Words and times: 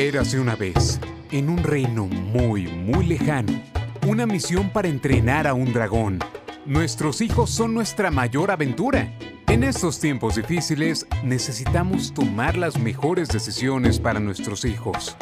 Érase 0.00 0.40
una 0.40 0.56
vez, 0.56 0.98
en 1.30 1.50
un 1.50 1.58
reino 1.58 2.06
muy, 2.06 2.66
muy 2.68 3.04
lejano, 3.04 3.60
una 4.06 4.24
misión 4.24 4.70
para 4.70 4.88
entrenar 4.88 5.46
a 5.46 5.52
un 5.52 5.74
dragón. 5.74 6.20
Nuestros 6.64 7.20
hijos 7.20 7.50
son 7.50 7.74
nuestra 7.74 8.10
mayor 8.10 8.50
aventura. 8.50 9.14
En 9.46 9.62
estos 9.62 10.00
tiempos 10.00 10.36
difíciles 10.36 11.06
necesitamos 11.22 12.14
tomar 12.14 12.56
las 12.56 12.78
mejores 12.78 13.28
decisiones 13.28 14.00
para 14.00 14.20
nuestros 14.20 14.64
hijos. 14.64 15.18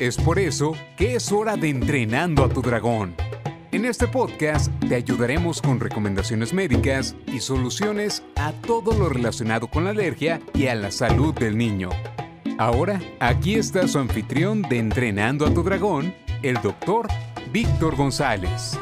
Es 0.00 0.16
por 0.16 0.38
eso 0.38 0.72
que 0.96 1.16
es 1.16 1.30
hora 1.30 1.58
de 1.58 1.68
entrenando 1.68 2.42
a 2.42 2.48
tu 2.48 2.62
dragón. 2.62 3.14
En 3.70 3.84
este 3.84 4.08
podcast 4.08 4.72
te 4.88 4.94
ayudaremos 4.94 5.60
con 5.60 5.78
recomendaciones 5.78 6.54
médicas 6.54 7.14
y 7.26 7.40
soluciones 7.40 8.22
a 8.36 8.52
todo 8.52 8.98
lo 8.98 9.10
relacionado 9.10 9.68
con 9.68 9.84
la 9.84 9.90
alergia 9.90 10.40
y 10.54 10.68
a 10.68 10.74
la 10.74 10.90
salud 10.90 11.34
del 11.34 11.58
niño. 11.58 11.90
Ahora, 12.58 13.00
aquí 13.20 13.56
está 13.56 13.86
su 13.86 13.98
anfitrión 13.98 14.62
de 14.62 14.78
Entrenando 14.78 15.46
a 15.46 15.52
tu 15.52 15.62
Dragón, 15.62 16.14
el 16.42 16.54
doctor 16.62 17.06
Víctor 17.52 17.96
González. 17.96 18.78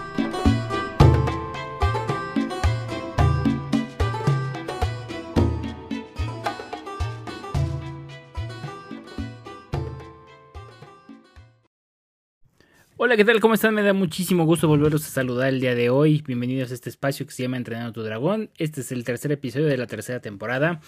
Hola, 12.96 13.16
¿qué 13.16 13.24
tal? 13.24 13.40
¿Cómo 13.40 13.54
están? 13.54 13.74
Me 13.74 13.82
da 13.82 13.92
muchísimo 13.92 14.44
gusto 14.44 14.68
volverlos 14.68 15.04
a 15.04 15.10
saludar 15.10 15.48
el 15.48 15.60
día 15.60 15.74
de 15.74 15.90
hoy. 15.90 16.22
Bienvenidos 16.26 16.70
a 16.70 16.74
este 16.74 16.88
espacio 16.88 17.26
que 17.26 17.32
se 17.32 17.42
llama 17.42 17.56
Entrenando 17.56 17.90
a 17.90 17.92
tu 17.92 18.02
Dragón. 18.02 18.50
Este 18.56 18.82
es 18.82 18.92
el 18.92 19.04
tercer 19.04 19.32
episodio 19.32 19.66
de 19.66 19.76
la 19.76 19.86
tercera 19.86 20.20
temporada 20.20 20.80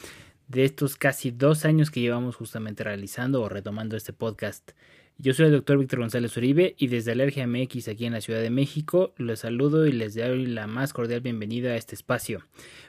de 0.48 0.64
estos 0.64 0.96
casi 0.96 1.30
dos 1.30 1.64
años 1.64 1.90
que 1.90 2.00
llevamos 2.00 2.36
justamente 2.36 2.84
realizando 2.84 3.42
o 3.42 3.48
retomando 3.48 3.96
este 3.96 4.12
podcast. 4.12 4.72
Yo 5.18 5.32
soy 5.32 5.46
el 5.46 5.52
doctor 5.52 5.78
Víctor 5.78 6.00
González 6.00 6.36
Uribe 6.36 6.74
y 6.76 6.88
desde 6.88 7.12
Alergia 7.12 7.46
MX 7.46 7.88
aquí 7.88 8.04
en 8.04 8.12
la 8.12 8.20
Ciudad 8.20 8.42
de 8.42 8.50
México 8.50 9.14
los 9.16 9.40
saludo 9.40 9.86
y 9.86 9.92
les 9.92 10.14
doy 10.14 10.44
la 10.44 10.66
más 10.66 10.92
cordial 10.92 11.22
bienvenida 11.22 11.70
a 11.70 11.76
este 11.76 11.94
espacio. 11.94 12.42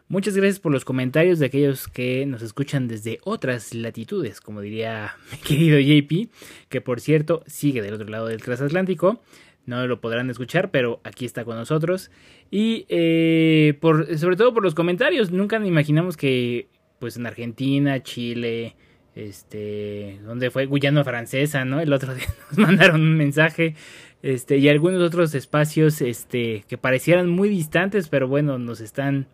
Muchas 0.09 0.35
gracias 0.35 0.59
por 0.59 0.73
los 0.73 0.83
comentarios 0.83 1.39
de 1.39 1.45
aquellos 1.45 1.87
que 1.87 2.25
nos 2.25 2.41
escuchan 2.41 2.89
desde 2.89 3.19
otras 3.23 3.73
latitudes, 3.73 4.41
como 4.41 4.59
diría 4.59 5.15
mi 5.31 5.37
querido 5.37 5.79
JP, 5.79 6.29
que 6.67 6.81
por 6.81 6.99
cierto 6.99 7.43
sigue 7.47 7.81
del 7.81 7.93
otro 7.93 8.09
lado 8.09 8.27
del 8.27 8.41
transatlántico. 8.41 9.21
No 9.65 9.85
lo 9.85 9.99
podrán 9.99 10.29
escuchar, 10.29 10.69
pero 10.69 11.01
aquí 11.03 11.25
está 11.25 11.43
con 11.43 11.55
nosotros. 11.55 12.09
Y 12.51 12.85
eh, 12.87 13.77
por, 13.81 14.17
sobre 14.17 14.35
todo 14.35 14.53
por 14.53 14.63
los 14.63 14.75
comentarios, 14.75 15.31
nunca 15.31 15.65
imaginamos 15.65 16.15
que 16.15 16.67
pues 16.99 17.17
en 17.17 17.25
Argentina, 17.25 18.01
Chile, 18.01 18.75
este, 19.15 20.19
donde 20.23 20.51
fue 20.51 20.65
Guyana 20.65 21.03
Francesa, 21.03 21.65
¿no? 21.65 21.79
El 21.79 21.91
otro 21.93 22.13
día 22.15 22.27
nos 22.49 22.57
mandaron 22.59 23.01
un 23.01 23.17
mensaje, 23.17 23.75
este, 24.21 24.57
y 24.57 24.69
algunos 24.69 25.01
otros 25.01 25.33
espacios, 25.35 26.01
este, 26.01 26.65
que 26.67 26.77
parecieran 26.77 27.29
muy 27.29 27.49
distantes, 27.49 28.09
pero 28.09 28.27
bueno, 28.27 28.57
nos 28.59 28.79
están 28.79 29.27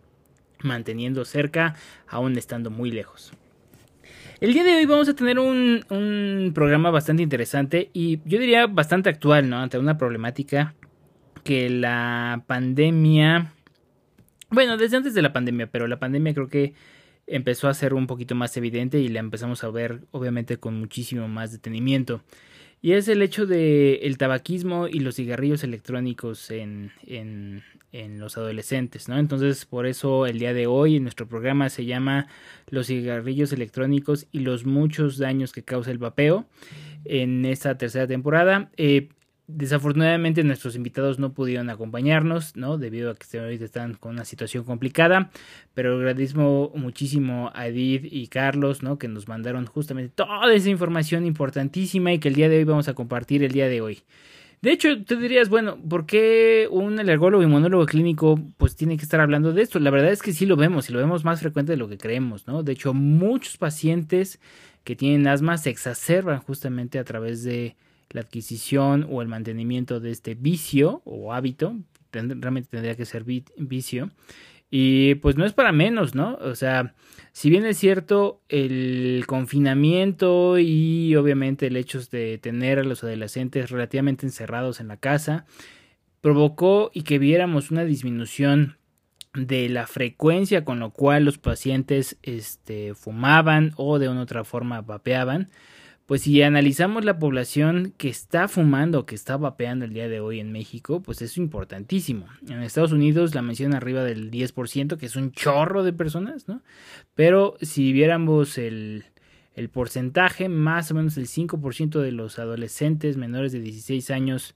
manteniendo 0.62 1.24
cerca, 1.24 1.76
aún 2.08 2.38
estando 2.38 2.70
muy 2.70 2.90
lejos. 2.90 3.32
El 4.40 4.52
día 4.52 4.64
de 4.64 4.74
hoy 4.74 4.86
vamos 4.86 5.08
a 5.08 5.14
tener 5.14 5.38
un, 5.38 5.84
un 5.90 6.52
programa 6.54 6.90
bastante 6.90 7.22
interesante 7.22 7.90
y 7.92 8.20
yo 8.24 8.38
diría 8.38 8.66
bastante 8.66 9.08
actual, 9.08 9.48
¿no? 9.48 9.58
Ante 9.58 9.78
una 9.78 9.96
problemática 9.96 10.74
que 11.44 11.70
la 11.70 12.42
pandemia, 12.46 13.52
bueno, 14.50 14.76
desde 14.76 14.96
antes 14.96 15.14
de 15.14 15.22
la 15.22 15.32
pandemia, 15.32 15.66
pero 15.68 15.86
la 15.86 15.98
pandemia 15.98 16.34
creo 16.34 16.48
que 16.48 16.74
empezó 17.26 17.68
a 17.68 17.74
ser 17.74 17.94
un 17.94 18.06
poquito 18.06 18.34
más 18.34 18.56
evidente 18.56 18.98
y 18.98 19.08
la 19.08 19.20
empezamos 19.20 19.64
a 19.64 19.70
ver 19.70 20.00
obviamente 20.10 20.58
con 20.58 20.78
muchísimo 20.78 21.28
más 21.28 21.52
detenimiento. 21.52 22.22
Y 22.84 22.92
es 22.92 23.08
el 23.08 23.22
hecho 23.22 23.46
de 23.46 23.94
el 24.02 24.18
tabaquismo 24.18 24.88
y 24.88 25.00
los 25.00 25.16
cigarrillos 25.16 25.64
electrónicos 25.64 26.50
en, 26.50 26.92
en, 27.06 27.62
en, 27.92 28.20
los 28.20 28.36
adolescentes, 28.36 29.08
¿no? 29.08 29.16
Entonces, 29.16 29.64
por 29.64 29.86
eso 29.86 30.26
el 30.26 30.38
día 30.38 30.52
de 30.52 30.66
hoy 30.66 30.96
en 30.96 31.04
nuestro 31.04 31.26
programa 31.26 31.70
se 31.70 31.86
llama 31.86 32.26
Los 32.68 32.88
cigarrillos 32.88 33.54
electrónicos 33.54 34.26
y 34.32 34.40
los 34.40 34.66
muchos 34.66 35.16
daños 35.16 35.52
que 35.52 35.62
causa 35.62 35.92
el 35.92 35.96
vapeo 35.96 36.46
en 37.06 37.46
esta 37.46 37.78
tercera 37.78 38.06
temporada. 38.06 38.70
Eh, 38.76 39.08
Desafortunadamente 39.46 40.42
nuestros 40.42 40.74
invitados 40.74 41.18
no 41.18 41.34
pudieron 41.34 41.68
acompañarnos, 41.68 42.56
¿no? 42.56 42.78
Debido 42.78 43.10
a 43.10 43.14
que 43.14 43.38
ahorita 43.38 43.66
están 43.66 43.92
con 43.94 44.12
una 44.12 44.24
situación 44.24 44.64
complicada. 44.64 45.30
Pero 45.74 45.96
agradezco 45.96 46.72
muchísimo 46.74 47.50
a 47.54 47.66
Edith 47.66 48.06
y 48.10 48.28
Carlos, 48.28 48.82
¿no? 48.82 48.98
Que 48.98 49.06
nos 49.06 49.28
mandaron 49.28 49.66
justamente 49.66 50.12
toda 50.14 50.52
esa 50.54 50.70
información 50.70 51.26
importantísima 51.26 52.12
y 52.12 52.18
que 52.18 52.28
el 52.28 52.34
día 52.34 52.48
de 52.48 52.56
hoy 52.56 52.64
vamos 52.64 52.88
a 52.88 52.94
compartir 52.94 53.44
el 53.44 53.52
día 53.52 53.68
de 53.68 53.82
hoy. 53.82 54.02
De 54.62 54.72
hecho, 54.72 55.04
tú 55.04 55.16
dirías, 55.16 55.50
bueno, 55.50 55.76
¿por 55.76 56.06
qué 56.06 56.66
un 56.70 56.98
alergólogo 56.98 57.42
y 57.42 57.46
monólogo 57.46 57.84
clínico 57.84 58.40
pues 58.56 58.76
tiene 58.76 58.96
que 58.96 59.02
estar 59.02 59.20
hablando 59.20 59.52
de 59.52 59.60
esto? 59.60 59.78
La 59.78 59.90
verdad 59.90 60.10
es 60.10 60.22
que 60.22 60.32
sí 60.32 60.46
lo 60.46 60.56
vemos 60.56 60.88
y 60.88 60.94
lo 60.94 61.00
vemos 61.00 61.22
más 61.22 61.40
frecuente 61.40 61.72
de 61.72 61.76
lo 61.76 61.86
que 61.86 61.98
creemos, 61.98 62.46
¿no? 62.46 62.62
De 62.62 62.72
hecho, 62.72 62.94
muchos 62.94 63.58
pacientes 63.58 64.40
que 64.82 64.96
tienen 64.96 65.26
asma 65.26 65.58
se 65.58 65.68
exacerban 65.68 66.38
justamente 66.40 66.98
a 66.98 67.04
través 67.04 67.44
de 67.44 67.76
la 68.10 68.22
adquisición 68.22 69.06
o 69.10 69.22
el 69.22 69.28
mantenimiento 69.28 70.00
de 70.00 70.10
este 70.10 70.34
vicio 70.34 71.02
o 71.04 71.32
hábito, 71.32 71.76
realmente 72.12 72.68
tendría 72.70 72.96
que 72.96 73.04
ser 73.04 73.24
vicio, 73.24 74.10
y 74.70 75.14
pues 75.16 75.36
no 75.36 75.44
es 75.44 75.52
para 75.52 75.72
menos, 75.72 76.14
¿no? 76.14 76.36
O 76.40 76.56
sea, 76.56 76.94
si 77.32 77.48
bien 77.48 77.64
es 77.64 77.78
cierto, 77.78 78.40
el 78.48 79.24
confinamiento 79.26 80.58
y 80.58 81.14
obviamente 81.16 81.68
el 81.68 81.76
hecho 81.76 82.00
de 82.10 82.38
tener 82.38 82.78
a 82.78 82.84
los 82.84 83.04
adolescentes 83.04 83.70
relativamente 83.70 84.26
encerrados 84.26 84.80
en 84.80 84.88
la 84.88 84.96
casa, 84.96 85.46
provocó 86.20 86.90
y 86.92 87.02
que 87.02 87.18
viéramos 87.18 87.70
una 87.70 87.84
disminución 87.84 88.78
de 89.34 89.68
la 89.68 89.86
frecuencia 89.86 90.64
con 90.64 90.80
lo 90.80 90.90
cual 90.90 91.24
los 91.24 91.38
pacientes 91.38 92.18
este, 92.22 92.94
fumaban 92.94 93.72
o 93.76 93.98
de 93.98 94.08
una 94.08 94.22
otra 94.22 94.44
forma 94.44 94.80
vapeaban, 94.80 95.50
pues 96.06 96.22
si 96.22 96.42
analizamos 96.42 97.04
la 97.04 97.18
población 97.18 97.94
que 97.96 98.10
está 98.10 98.46
fumando, 98.46 99.06
que 99.06 99.14
está 99.14 99.38
vapeando 99.38 99.86
el 99.86 99.94
día 99.94 100.08
de 100.08 100.20
hoy 100.20 100.38
en 100.38 100.52
México, 100.52 101.00
pues 101.00 101.22
es 101.22 101.38
importantísimo. 101.38 102.26
En 102.46 102.62
Estados 102.62 102.92
Unidos 102.92 103.34
la 103.34 103.40
mención 103.40 103.74
arriba 103.74 104.04
del 104.04 104.30
10%, 104.30 104.98
que 104.98 105.06
es 105.06 105.16
un 105.16 105.32
chorro 105.32 105.82
de 105.82 105.94
personas, 105.94 106.46
¿no? 106.46 106.60
Pero 107.14 107.56
si 107.62 107.94
viéramos 107.94 108.58
el, 108.58 109.04
porcentaje, 109.72 110.50
más 110.50 110.90
o 110.90 110.94
menos 110.94 111.16
el 111.16 111.26
5% 111.26 112.00
de 112.00 112.12
los 112.12 112.38
adolescentes 112.38 113.16
menores 113.16 113.52
de 113.52 113.60
16 113.60 114.10
años 114.10 114.54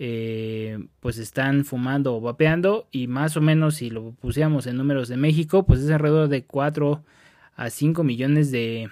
eh, 0.00 0.78
pues 1.00 1.18
están 1.18 1.64
fumando 1.64 2.16
o 2.16 2.20
vapeando 2.20 2.88
y 2.90 3.08
más 3.08 3.36
o 3.36 3.40
menos 3.40 3.76
si 3.76 3.90
lo 3.90 4.12
pusiéramos 4.12 4.66
en 4.66 4.76
números 4.76 5.08
de 5.08 5.16
México, 5.16 5.64
pues 5.64 5.80
es 5.80 5.90
alrededor 5.90 6.28
de 6.28 6.44
4 6.44 7.04
a 7.54 7.70
5 7.70 8.02
millones 8.04 8.50
de 8.50 8.90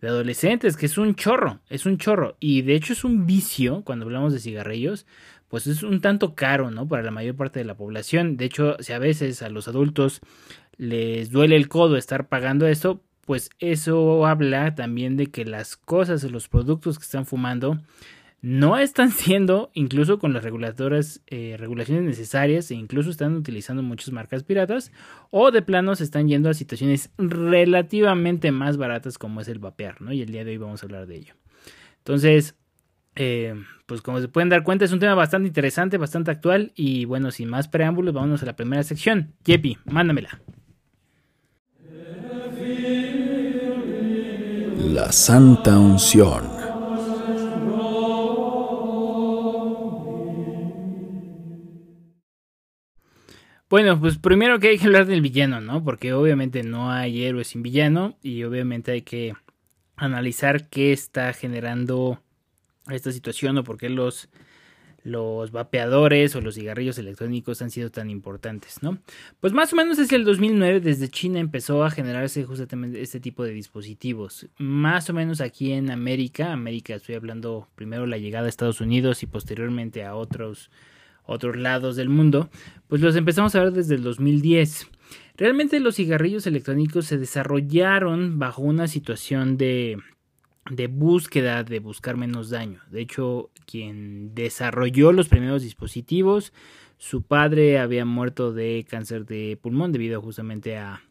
de 0.00 0.08
adolescentes, 0.08 0.76
que 0.76 0.86
es 0.86 0.98
un 0.98 1.14
chorro, 1.14 1.60
es 1.68 1.86
un 1.86 1.98
chorro. 1.98 2.36
Y 2.40 2.62
de 2.62 2.74
hecho 2.74 2.92
es 2.92 3.04
un 3.04 3.26
vicio, 3.26 3.82
cuando 3.84 4.04
hablamos 4.04 4.32
de 4.32 4.40
cigarrillos, 4.40 5.06
pues 5.48 5.66
es 5.66 5.82
un 5.82 6.00
tanto 6.00 6.34
caro, 6.34 6.70
¿no? 6.70 6.86
Para 6.86 7.02
la 7.02 7.10
mayor 7.10 7.36
parte 7.36 7.58
de 7.58 7.64
la 7.64 7.76
población. 7.76 8.36
De 8.36 8.44
hecho, 8.44 8.76
si 8.80 8.92
a 8.92 8.98
veces 8.98 9.42
a 9.42 9.48
los 9.48 9.66
adultos 9.66 10.20
les 10.76 11.30
duele 11.30 11.56
el 11.56 11.68
codo 11.68 11.96
estar 11.96 12.28
pagando 12.28 12.66
esto, 12.66 13.02
pues 13.24 13.50
eso 13.58 14.26
habla 14.26 14.74
también 14.74 15.16
de 15.16 15.26
que 15.26 15.44
las 15.44 15.76
cosas, 15.76 16.22
los 16.24 16.48
productos 16.48 16.98
que 16.98 17.04
están 17.04 17.26
fumando, 17.26 17.78
no 18.40 18.78
están 18.78 19.10
siendo, 19.12 19.70
incluso 19.74 20.18
con 20.18 20.32
las 20.32 20.42
reguladoras, 20.42 21.22
eh, 21.26 21.56
regulaciones 21.58 22.04
necesarias, 22.04 22.70
e 22.70 22.74
incluso 22.74 23.10
están 23.10 23.34
utilizando 23.34 23.82
muchas 23.82 24.12
marcas 24.12 24.44
piratas, 24.44 24.92
o 25.30 25.50
de 25.50 25.62
plano 25.62 25.96
se 25.96 26.04
están 26.04 26.28
yendo 26.28 26.50
a 26.50 26.54
situaciones 26.54 27.10
relativamente 27.18 28.52
más 28.52 28.76
baratas 28.76 29.18
como 29.18 29.40
es 29.40 29.48
el 29.48 29.58
vapear, 29.58 30.00
¿no? 30.00 30.12
Y 30.12 30.22
el 30.22 30.30
día 30.30 30.44
de 30.44 30.52
hoy 30.52 30.58
vamos 30.58 30.82
a 30.82 30.86
hablar 30.86 31.06
de 31.06 31.16
ello. 31.16 31.34
Entonces, 31.98 32.54
eh, 33.16 33.54
pues 33.86 34.00
como 34.00 34.20
se 34.20 34.28
pueden 34.28 34.48
dar 34.48 34.62
cuenta, 34.62 34.84
es 34.84 34.92
un 34.92 35.00
tema 35.00 35.14
bastante 35.14 35.48
interesante, 35.48 35.98
bastante 35.98 36.30
actual, 36.30 36.72
y 36.76 37.04
bueno, 37.04 37.30
sin 37.30 37.48
más 37.48 37.68
preámbulos, 37.68 38.14
vámonos 38.14 38.42
a 38.42 38.46
la 38.46 38.56
primera 38.56 38.82
sección. 38.82 39.34
Jepi, 39.44 39.76
mándamela. 39.86 40.40
La 44.78 45.12
Santa 45.12 45.78
Unción. 45.78 46.57
Bueno, 53.70 54.00
pues 54.00 54.16
primero 54.16 54.58
que 54.58 54.68
hay 54.68 54.78
que 54.78 54.86
hablar 54.86 55.06
del 55.06 55.20
villano, 55.20 55.60
¿no? 55.60 55.84
Porque 55.84 56.12
obviamente 56.14 56.62
no 56.62 56.90
hay 56.90 57.24
héroe 57.24 57.44
sin 57.44 57.62
villano 57.62 58.16
y 58.22 58.42
obviamente 58.44 58.92
hay 58.92 59.02
que 59.02 59.34
analizar 59.96 60.68
qué 60.68 60.92
está 60.92 61.32
generando 61.32 62.22
esta 62.88 63.12
situación 63.12 63.58
o 63.58 63.64
por 63.64 63.76
qué 63.76 63.90
los 63.90 64.30
los 65.04 65.52
vapeadores 65.52 66.34
o 66.36 66.40
los 66.40 66.54
cigarrillos 66.54 66.98
electrónicos 66.98 67.62
han 67.62 67.70
sido 67.70 67.90
tan 67.90 68.10
importantes, 68.10 68.82
¿no? 68.82 68.98
Pues 69.40 69.52
más 69.52 69.72
o 69.72 69.76
menos 69.76 69.96
desde 69.96 70.16
el 70.16 70.24
2009, 70.24 70.80
desde 70.80 71.08
China 71.08 71.40
empezó 71.40 71.84
a 71.84 71.90
generarse 71.90 72.44
justamente 72.44 73.00
este 73.00 73.20
tipo 73.20 73.44
de 73.44 73.52
dispositivos. 73.52 74.48
Más 74.58 75.08
o 75.08 75.14
menos 75.14 75.40
aquí 75.40 75.72
en 75.72 75.90
América, 75.90 76.52
América 76.52 76.94
estoy 76.94 77.14
hablando 77.14 77.68
primero 77.74 78.06
la 78.06 78.18
llegada 78.18 78.46
a 78.46 78.48
Estados 78.48 78.80
Unidos 78.80 79.22
y 79.22 79.26
posteriormente 79.26 80.04
a 80.04 80.14
otros, 80.14 80.70
otros 81.28 81.56
lados 81.56 81.96
del 81.96 82.08
mundo, 82.08 82.50
pues 82.88 83.00
los 83.00 83.14
empezamos 83.16 83.54
a 83.54 83.62
ver 83.62 83.72
desde 83.72 83.94
el 83.94 84.02
2010. 84.02 84.88
Realmente 85.36 85.78
los 85.78 85.96
cigarrillos 85.96 86.46
electrónicos 86.46 87.06
se 87.06 87.18
desarrollaron 87.18 88.38
bajo 88.38 88.62
una 88.62 88.88
situación 88.88 89.56
de 89.56 89.98
de 90.70 90.86
búsqueda 90.86 91.64
de 91.64 91.80
buscar 91.80 92.16
menos 92.16 92.50
daño. 92.50 92.80
De 92.90 93.00
hecho, 93.00 93.50
quien 93.66 94.34
desarrolló 94.34 95.12
los 95.12 95.28
primeros 95.28 95.62
dispositivos, 95.62 96.52
su 96.98 97.22
padre 97.22 97.78
había 97.78 98.04
muerto 98.04 98.52
de 98.52 98.84
cáncer 98.88 99.24
de 99.24 99.58
pulmón 99.60 99.92
debido 99.92 100.20
justamente 100.20 100.76
a, 100.76 101.02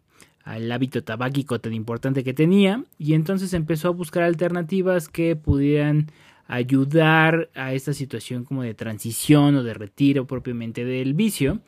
al 0.44 0.72
hábito 0.72 1.04
tabáquico 1.04 1.60
tan 1.60 1.74
importante 1.74 2.24
que 2.24 2.34
tenía 2.34 2.84
y 2.98 3.14
entonces 3.14 3.54
empezó 3.54 3.90
a 3.90 3.92
buscar 3.92 4.24
alternativas 4.24 5.10
que 5.10 5.36
pudieran 5.36 6.12
ayudar 6.47 7.49
a 7.53 7.73
esta 7.73 7.94
situación 7.94 8.44
como 8.44 8.63
de 8.63 8.73
transición 8.73 9.55
o 9.55 9.63
de 9.63 9.73
retiro 9.73 10.25
propiamente 10.25 10.85
del 10.85 11.13
vicio 11.13 11.61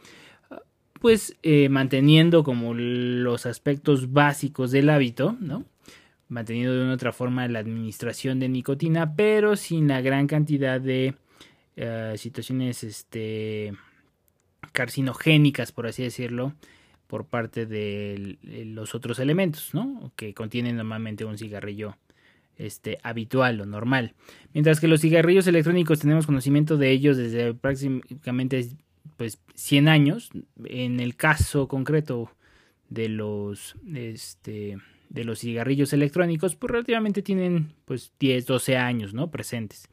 pues 1.00 1.38
eh, 1.44 1.70
manteniendo 1.70 2.44
como 2.44 2.74
los 2.74 3.46
aspectos 3.46 4.12
básicos 4.12 4.72
del 4.72 4.90
hábito, 4.90 5.38
¿no? 5.40 5.66
manteniendo 6.28 6.76
de 6.76 6.84
una 6.84 6.94
otra 6.94 7.12
forma 7.12 7.48
la 7.48 7.60
administración 7.60 8.40
de 8.40 8.50
nicotina, 8.50 9.16
pero 9.16 9.56
sin 9.56 9.88
la 9.88 10.02
gran 10.02 10.28
cantidad 10.28 10.80
de 10.80 11.16
eh, 11.76 12.14
situaciones 12.18 12.84
este, 12.84 13.74
carcinogénicas, 14.72 15.72
por 15.72 15.88
así 15.88 16.04
decirlo, 16.04 16.54
por 17.08 17.26
parte 17.26 17.66
de 17.66 18.38
los 18.44 18.94
otros 18.94 19.18
elementos, 19.18 19.74
¿no? 19.74 20.12
Que 20.16 20.36
contienen 20.36 20.78
normalmente 20.78 21.26
un 21.26 21.40
cigarrillo 21.40 21.98
este, 22.60 23.00
habitual 23.02 23.60
o 23.62 23.66
normal. 23.66 24.14
Mientras 24.54 24.80
que 24.80 24.88
los 24.88 25.02
cigarrillos 25.02 25.48
electrónicos 25.48 26.00
tenemos 26.00 26.28
conocimiento 26.28 26.78
de 26.78 26.92
ellos 26.92 27.18
desde 27.18 27.56
prácticamente 27.56 28.70
pues 29.18 29.40
100 29.56 29.88
años. 29.88 30.30
En 30.66 31.00
el 31.00 31.16
caso 31.16 31.68
concreto 31.68 32.32
de 32.90 33.10
los 33.10 33.76
este, 33.94 34.78
de 35.10 35.24
los 35.24 35.40
cigarrillos 35.40 35.94
electrónicos, 35.94 36.56
pues 36.56 36.72
relativamente 36.72 37.22
tienen 37.22 37.74
pues 37.86 38.14
10, 38.20 38.46
12 38.46 38.78
años, 38.78 39.14
¿no? 39.14 39.32
Presentes. 39.32 39.90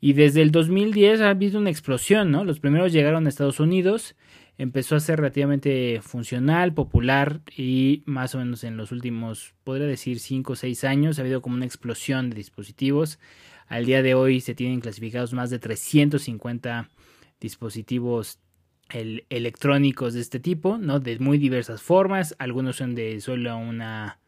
Y 0.00 0.14
desde 0.14 0.42
el 0.42 0.50
2010 0.50 1.20
ha 1.20 1.30
habido 1.30 1.58
una 1.58 1.70
explosión, 1.70 2.30
¿no? 2.30 2.44
Los 2.44 2.60
primeros 2.60 2.92
llegaron 2.92 3.26
a 3.26 3.28
Estados 3.28 3.60
Unidos, 3.60 4.16
empezó 4.58 4.96
a 4.96 5.00
ser 5.00 5.18
relativamente 5.18 6.00
funcional, 6.02 6.74
popular 6.74 7.40
y 7.56 8.02
más 8.06 8.34
o 8.34 8.38
menos 8.38 8.64
en 8.64 8.76
los 8.76 8.92
últimos, 8.92 9.54
podría 9.64 9.86
decir, 9.86 10.20
5 10.20 10.52
o 10.52 10.56
6 10.56 10.84
años 10.84 11.18
ha 11.18 11.22
habido 11.22 11.42
como 11.42 11.56
una 11.56 11.64
explosión 11.64 12.30
de 12.30 12.36
dispositivos. 12.36 13.18
Al 13.66 13.86
día 13.86 14.02
de 14.02 14.14
hoy 14.14 14.40
se 14.40 14.54
tienen 14.54 14.80
clasificados 14.80 15.32
más 15.32 15.50
de 15.50 15.58
350 15.58 16.88
dispositivos 17.40 18.38
electrónicos 18.90 20.14
de 20.14 20.20
este 20.20 20.40
tipo, 20.40 20.78
¿no? 20.78 21.00
De 21.00 21.18
muy 21.18 21.38
diversas 21.38 21.82
formas. 21.82 22.36
Algunos 22.38 22.76
son 22.76 22.94
de 22.94 23.20
solo 23.20 23.56
una 23.56 24.18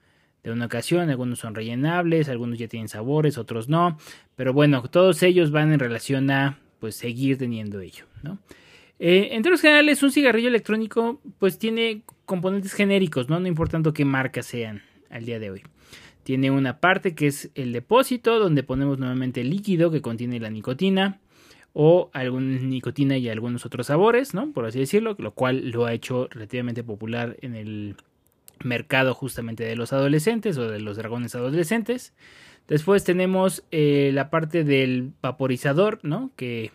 de 0.43 0.53
una 0.53 0.67
ocasión, 0.67 1.11
algunos 1.11 1.41
son 1.41 1.57
rellenables, 1.57 2.29
algunos 2.29 2.57
ya 2.57 2.69
tienen 2.69 2.89
sabores, 2.89 3.37
otros 3.37 3.69
no, 3.69 3.99
pero 4.37 4.53
bueno, 4.53 4.81
todos 4.85 5.25
ellos 5.25 5.51
van 5.51 5.73
en 5.73 5.81
relación 5.81 6.31
a 6.31 6.61
pues 6.79 6.95
seguir 6.95 7.37
teniendo 7.37 7.81
ello, 7.81 8.05
¿no? 8.23 8.39
Eh, 8.99 9.29
en 9.33 9.43
términos 9.43 9.61
generales, 9.61 10.03
un 10.03 10.11
cigarrillo 10.11 10.49
electrónico 10.49 11.21
pues 11.39 11.59
tiene 11.59 12.03
componentes 12.25 12.73
genéricos, 12.73 13.29
¿no? 13.29 13.39
No 13.41 13.47
importando 13.47 13.93
qué 13.93 14.05
marca 14.05 14.43
sean 14.43 14.83
al 15.11 15.25
día 15.25 15.39
de 15.39 15.51
hoy. 15.51 15.63
Tiene 16.23 16.51
una 16.51 16.81
parte 16.81 17.15
que 17.15 17.29
es 17.29 17.51
el 17.55 17.73
depósito, 17.73 18.39
donde 18.39 18.63
ponemos 18.63 18.99
nuevamente 18.99 19.43
el 19.43 19.51
líquido 19.51 19.91
que 19.91 20.03
contiene 20.03 20.41
la 20.41 20.51
nicotina 20.51 21.21
o 21.73 22.11
alguna 22.15 22.59
nicotina 22.59 23.19
y 23.19 23.29
algunos 23.29 23.67
otros 23.67 23.89
sabores, 23.89 24.35
¿no? 24.35 24.51
Por 24.53 24.65
así 24.65 24.79
decirlo, 24.79 25.15
lo 25.19 25.35
cual 25.35 25.71
lo 25.71 25.85
ha 25.85 25.93
hecho 25.93 26.27
relativamente 26.31 26.83
popular 26.83 27.37
en 27.43 27.55
el 27.55 27.97
mercado 28.65 29.15
justamente 29.15 29.63
de 29.63 29.77
los 29.77 29.93
adolescentes 29.93 30.57
o 30.57 30.71
de 30.71 30.81
los 30.81 30.97
dragones 30.97 31.35
adolescentes. 31.35 32.15
Después 32.67 33.05
tenemos 33.05 33.63
eh, 33.71 34.11
la 34.13 34.31
parte 34.31 34.65
del 34.65 35.13
vaporizador, 35.21 36.01
¿no? 36.03 36.33
Que 36.35 36.73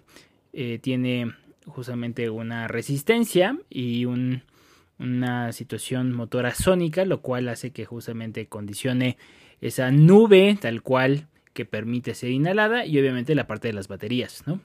eh, 0.54 0.80
tiene 0.82 1.34
justamente 1.66 2.30
una 2.30 2.68
resistencia 2.68 3.58
y 3.70 4.06
una 4.06 5.52
situación 5.52 6.14
motora 6.14 6.54
sónica, 6.54 7.06
lo 7.06 7.22
cual 7.22 7.50
hace 7.50 7.72
que 7.72 7.86
justamente 7.86 8.48
condicione 8.48 9.18
esa 9.62 9.92
nube 9.92 10.58
tal 10.60 10.82
cual 10.82 11.28
que 11.54 11.66
permite 11.66 12.16
ser 12.16 12.32
inhalada 12.32 12.86
y 12.86 12.98
obviamente 13.00 13.36
la 13.36 13.48
parte 13.48 13.68
de 13.68 13.74
las 13.74 13.88
baterías, 13.88 14.44
¿no? 14.46 14.60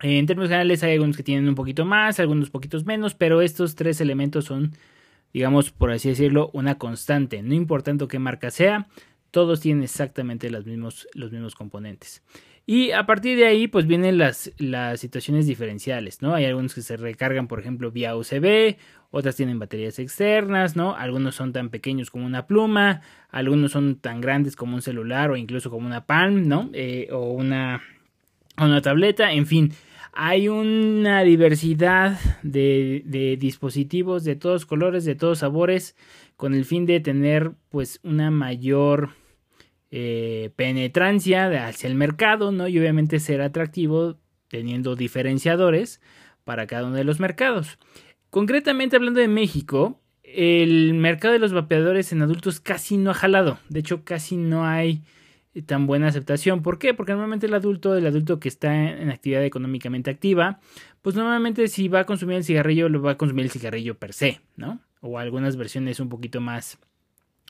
En 0.00 0.26
términos 0.26 0.48
generales 0.48 0.82
hay 0.84 0.92
algunos 0.92 1.16
que 1.16 1.22
tienen 1.22 1.48
un 1.48 1.54
poquito 1.54 1.84
más, 1.84 2.20
algunos 2.20 2.50
poquitos 2.50 2.84
menos, 2.84 3.14
pero 3.14 3.40
estos 3.40 3.74
tres 3.74 4.00
elementos 4.00 4.44
son 4.44 4.76
digamos, 5.32 5.70
por 5.70 5.90
así 5.90 6.08
decirlo, 6.08 6.50
una 6.52 6.78
constante. 6.78 7.42
No 7.42 7.54
importando 7.54 8.08
qué 8.08 8.18
marca 8.18 8.50
sea, 8.50 8.88
todos 9.30 9.60
tienen 9.60 9.84
exactamente 9.84 10.50
los 10.50 10.66
mismos, 10.66 11.06
los 11.14 11.32
mismos 11.32 11.54
componentes. 11.54 12.22
Y 12.70 12.90
a 12.90 13.06
partir 13.06 13.38
de 13.38 13.46
ahí, 13.46 13.66
pues 13.66 13.86
vienen 13.86 14.18
las, 14.18 14.52
las 14.58 15.00
situaciones 15.00 15.46
diferenciales, 15.46 16.20
¿no? 16.20 16.34
Hay 16.34 16.44
algunos 16.44 16.74
que 16.74 16.82
se 16.82 16.98
recargan, 16.98 17.48
por 17.48 17.60
ejemplo, 17.60 17.90
vía 17.90 18.14
USB, 18.14 18.76
otras 19.10 19.36
tienen 19.36 19.58
baterías 19.58 19.98
externas, 19.98 20.76
¿no? 20.76 20.94
Algunos 20.94 21.34
son 21.34 21.54
tan 21.54 21.70
pequeños 21.70 22.10
como 22.10 22.26
una 22.26 22.46
pluma, 22.46 23.00
algunos 23.30 23.72
son 23.72 23.96
tan 23.96 24.20
grandes 24.20 24.54
como 24.54 24.74
un 24.74 24.82
celular 24.82 25.30
o 25.30 25.36
incluso 25.38 25.70
como 25.70 25.86
una 25.86 26.04
Palm, 26.04 26.46
¿no? 26.46 26.68
Eh, 26.74 27.08
o 27.10 27.32
una, 27.32 27.80
una 28.58 28.82
tableta, 28.82 29.32
en 29.32 29.46
fin 29.46 29.72
hay 30.12 30.48
una 30.48 31.22
diversidad 31.22 32.18
de, 32.42 33.36
dispositivos 33.38 34.24
de 34.24 34.34
todos 34.34 34.66
colores, 34.66 35.04
de 35.04 35.14
todos 35.14 35.38
sabores, 35.38 35.94
con 36.36 36.54
el 36.54 36.64
fin 36.64 36.86
de 36.86 36.98
tener 36.98 37.52
pues 37.68 38.00
una 38.02 38.32
mayor 38.32 39.10
eh, 39.90 40.50
penetrancia 40.56 41.66
hacia 41.66 41.88
el 41.88 41.94
mercado, 41.94 42.52
¿no? 42.52 42.68
Y 42.68 42.78
obviamente 42.78 43.20
ser 43.20 43.40
atractivo 43.40 44.16
teniendo 44.48 44.96
diferenciadores 44.96 46.00
para 46.44 46.66
cada 46.66 46.86
uno 46.86 46.96
de 46.96 47.04
los 47.04 47.20
mercados. 47.20 47.78
Concretamente 48.30 48.96
hablando 48.96 49.20
de 49.20 49.28
México, 49.28 50.00
el 50.22 50.94
mercado 50.94 51.32
de 51.32 51.38
los 51.38 51.52
vapeadores 51.52 52.12
en 52.12 52.22
adultos 52.22 52.60
casi 52.60 52.98
no 52.98 53.10
ha 53.10 53.14
jalado. 53.14 53.58
De 53.68 53.80
hecho, 53.80 54.04
casi 54.04 54.36
no 54.36 54.66
hay 54.66 55.02
tan 55.66 55.86
buena 55.86 56.08
aceptación. 56.08 56.62
¿Por 56.62 56.78
qué? 56.78 56.94
Porque 56.94 57.12
normalmente 57.12 57.46
el 57.46 57.54
adulto, 57.54 57.96
el 57.96 58.06
adulto 58.06 58.38
que 58.38 58.48
está 58.48 58.74
en 58.74 59.10
actividad 59.10 59.44
económicamente 59.44 60.10
activa, 60.10 60.60
pues 61.02 61.16
normalmente 61.16 61.68
si 61.68 61.88
va 61.88 62.00
a 62.00 62.06
consumir 62.06 62.36
el 62.36 62.44
cigarrillo, 62.44 62.88
lo 62.88 63.02
va 63.02 63.12
a 63.12 63.18
consumir 63.18 63.46
el 63.46 63.50
cigarrillo 63.50 63.98
per 63.98 64.12
se, 64.12 64.40
¿no? 64.56 64.80
O 65.00 65.18
algunas 65.18 65.56
versiones 65.56 66.00
un 66.00 66.08
poquito 66.08 66.40
más, 66.40 66.78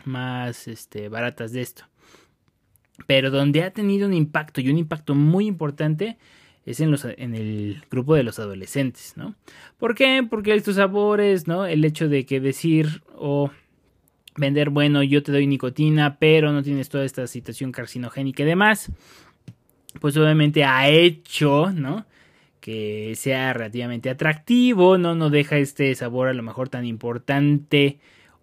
más 0.05 0.69
este, 0.69 1.09
baratas 1.09 1.53
de 1.53 1.62
esto. 1.62 1.85
Pero 3.07 3.31
donde 3.31 3.62
ha 3.62 3.71
tenido 3.71 4.07
un 4.07 4.14
impacto 4.14 4.61
y 4.61 4.71
un 4.71 4.78
impacto 4.78 5.14
muy 5.14 5.47
importante 5.47 6.19
es 6.67 6.81
en, 6.81 6.90
los, 6.90 7.05
en 7.05 7.35
el 7.35 7.83
grupo 7.90 8.14
de 8.14 8.23
los 8.23 8.38
adolescentes, 8.38 9.14
¿no? 9.17 9.35
¿Por 9.78 9.95
qué? 9.95 10.26
Porque 10.28 10.55
estos 10.55 10.76
sabores, 10.76 11.47
¿no? 11.47 11.64
El 11.64 11.85
hecho 11.85 12.09
de 12.09 12.26
que 12.26 12.40
decir 12.40 13.02
o 13.14 13.50
vender, 14.37 14.69
bueno, 14.69 15.02
yo 15.02 15.23
te 15.23 15.33
doy 15.33 15.47
nicotina, 15.47 16.19
pero 16.19 16.52
no 16.52 16.62
tienes 16.62 16.90
toda 16.90 17.05
esta 17.05 17.26
situación 17.26 17.73
carcinogénica 17.73 18.43
y 18.43 18.47
demás, 18.47 18.93
pues 20.00 20.17
obviamente 20.19 20.64
ha 20.64 20.88
hecho, 20.90 21.73
¿no? 21.73 22.05
Que 22.61 23.14
sea 23.17 23.55
relativamente 23.55 24.11
atractivo, 24.11 24.99
¿no? 24.99 25.14
No 25.14 25.31
deja 25.31 25.57
este 25.57 25.95
sabor 25.95 26.28
a 26.28 26.35
lo 26.35 26.43
mejor 26.43 26.69
tan 26.69 26.85
importante 26.85 27.99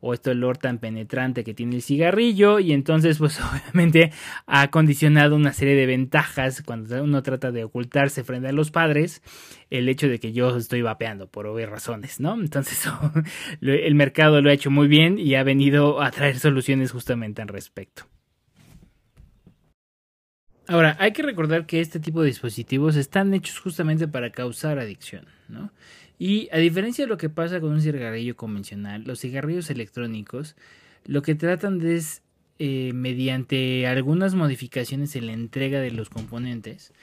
o 0.07 0.13
este 0.13 0.29
olor 0.29 0.59
tan 0.59 0.77
penetrante 0.77 1.43
que 1.43 1.55
tiene 1.55 1.77
el 1.77 1.81
cigarrillo 1.81 2.59
y 2.59 2.73
entonces 2.73 3.17
pues 3.17 3.39
obviamente 3.73 4.11
ha 4.45 4.69
condicionado 4.69 5.35
una 5.35 5.51
serie 5.51 5.73
de 5.73 5.87
ventajas 5.87 6.61
cuando 6.61 7.03
uno 7.03 7.23
trata 7.23 7.51
de 7.51 7.63
ocultarse 7.63 8.23
frente 8.23 8.49
a 8.49 8.51
los 8.51 8.69
padres 8.69 9.23
el 9.71 9.89
hecho 9.89 10.07
de 10.07 10.19
que 10.19 10.31
yo 10.31 10.55
estoy 10.55 10.83
vapeando 10.83 11.27
por 11.27 11.47
obvias 11.47 11.71
razones, 11.71 12.19
¿no? 12.19 12.35
Entonces 12.35 12.87
el 13.61 13.95
mercado 13.95 14.41
lo 14.41 14.51
ha 14.51 14.53
hecho 14.53 14.69
muy 14.69 14.87
bien 14.87 15.17
y 15.17 15.33
ha 15.33 15.43
venido 15.43 15.99
a 16.03 16.11
traer 16.11 16.37
soluciones 16.37 16.91
justamente 16.91 17.41
al 17.41 17.47
respecto. 17.47 18.03
Ahora, 20.67 20.97
hay 20.99 21.13
que 21.13 21.21
recordar 21.21 21.67
que 21.67 21.79
este 21.79 21.99
tipo 21.99 22.21
de 22.21 22.27
dispositivos 22.27 22.95
están 22.95 23.33
hechos 23.33 23.59
justamente 23.59 24.07
para 24.07 24.31
causar 24.31 24.79
adicción, 24.79 25.27
¿no? 25.47 25.71
Y 26.17 26.49
a 26.51 26.57
diferencia 26.57 27.05
de 27.05 27.09
lo 27.09 27.17
que 27.17 27.29
pasa 27.29 27.59
con 27.59 27.73
un 27.73 27.81
cigarrillo 27.81 28.35
convencional, 28.35 29.03
los 29.05 29.19
cigarrillos 29.19 29.69
electrónicos 29.69 30.55
lo 31.05 31.21
que 31.21 31.35
tratan 31.35 31.79
de 31.79 31.95
es, 31.95 32.23
eh, 32.57 32.91
mediante 32.93 33.85
algunas 33.85 34.33
modificaciones 34.33 35.15
en 35.15 35.27
la 35.27 35.33
entrega 35.33 35.79
de 35.79 35.91
los 35.91 36.09
componentes, 36.09 36.93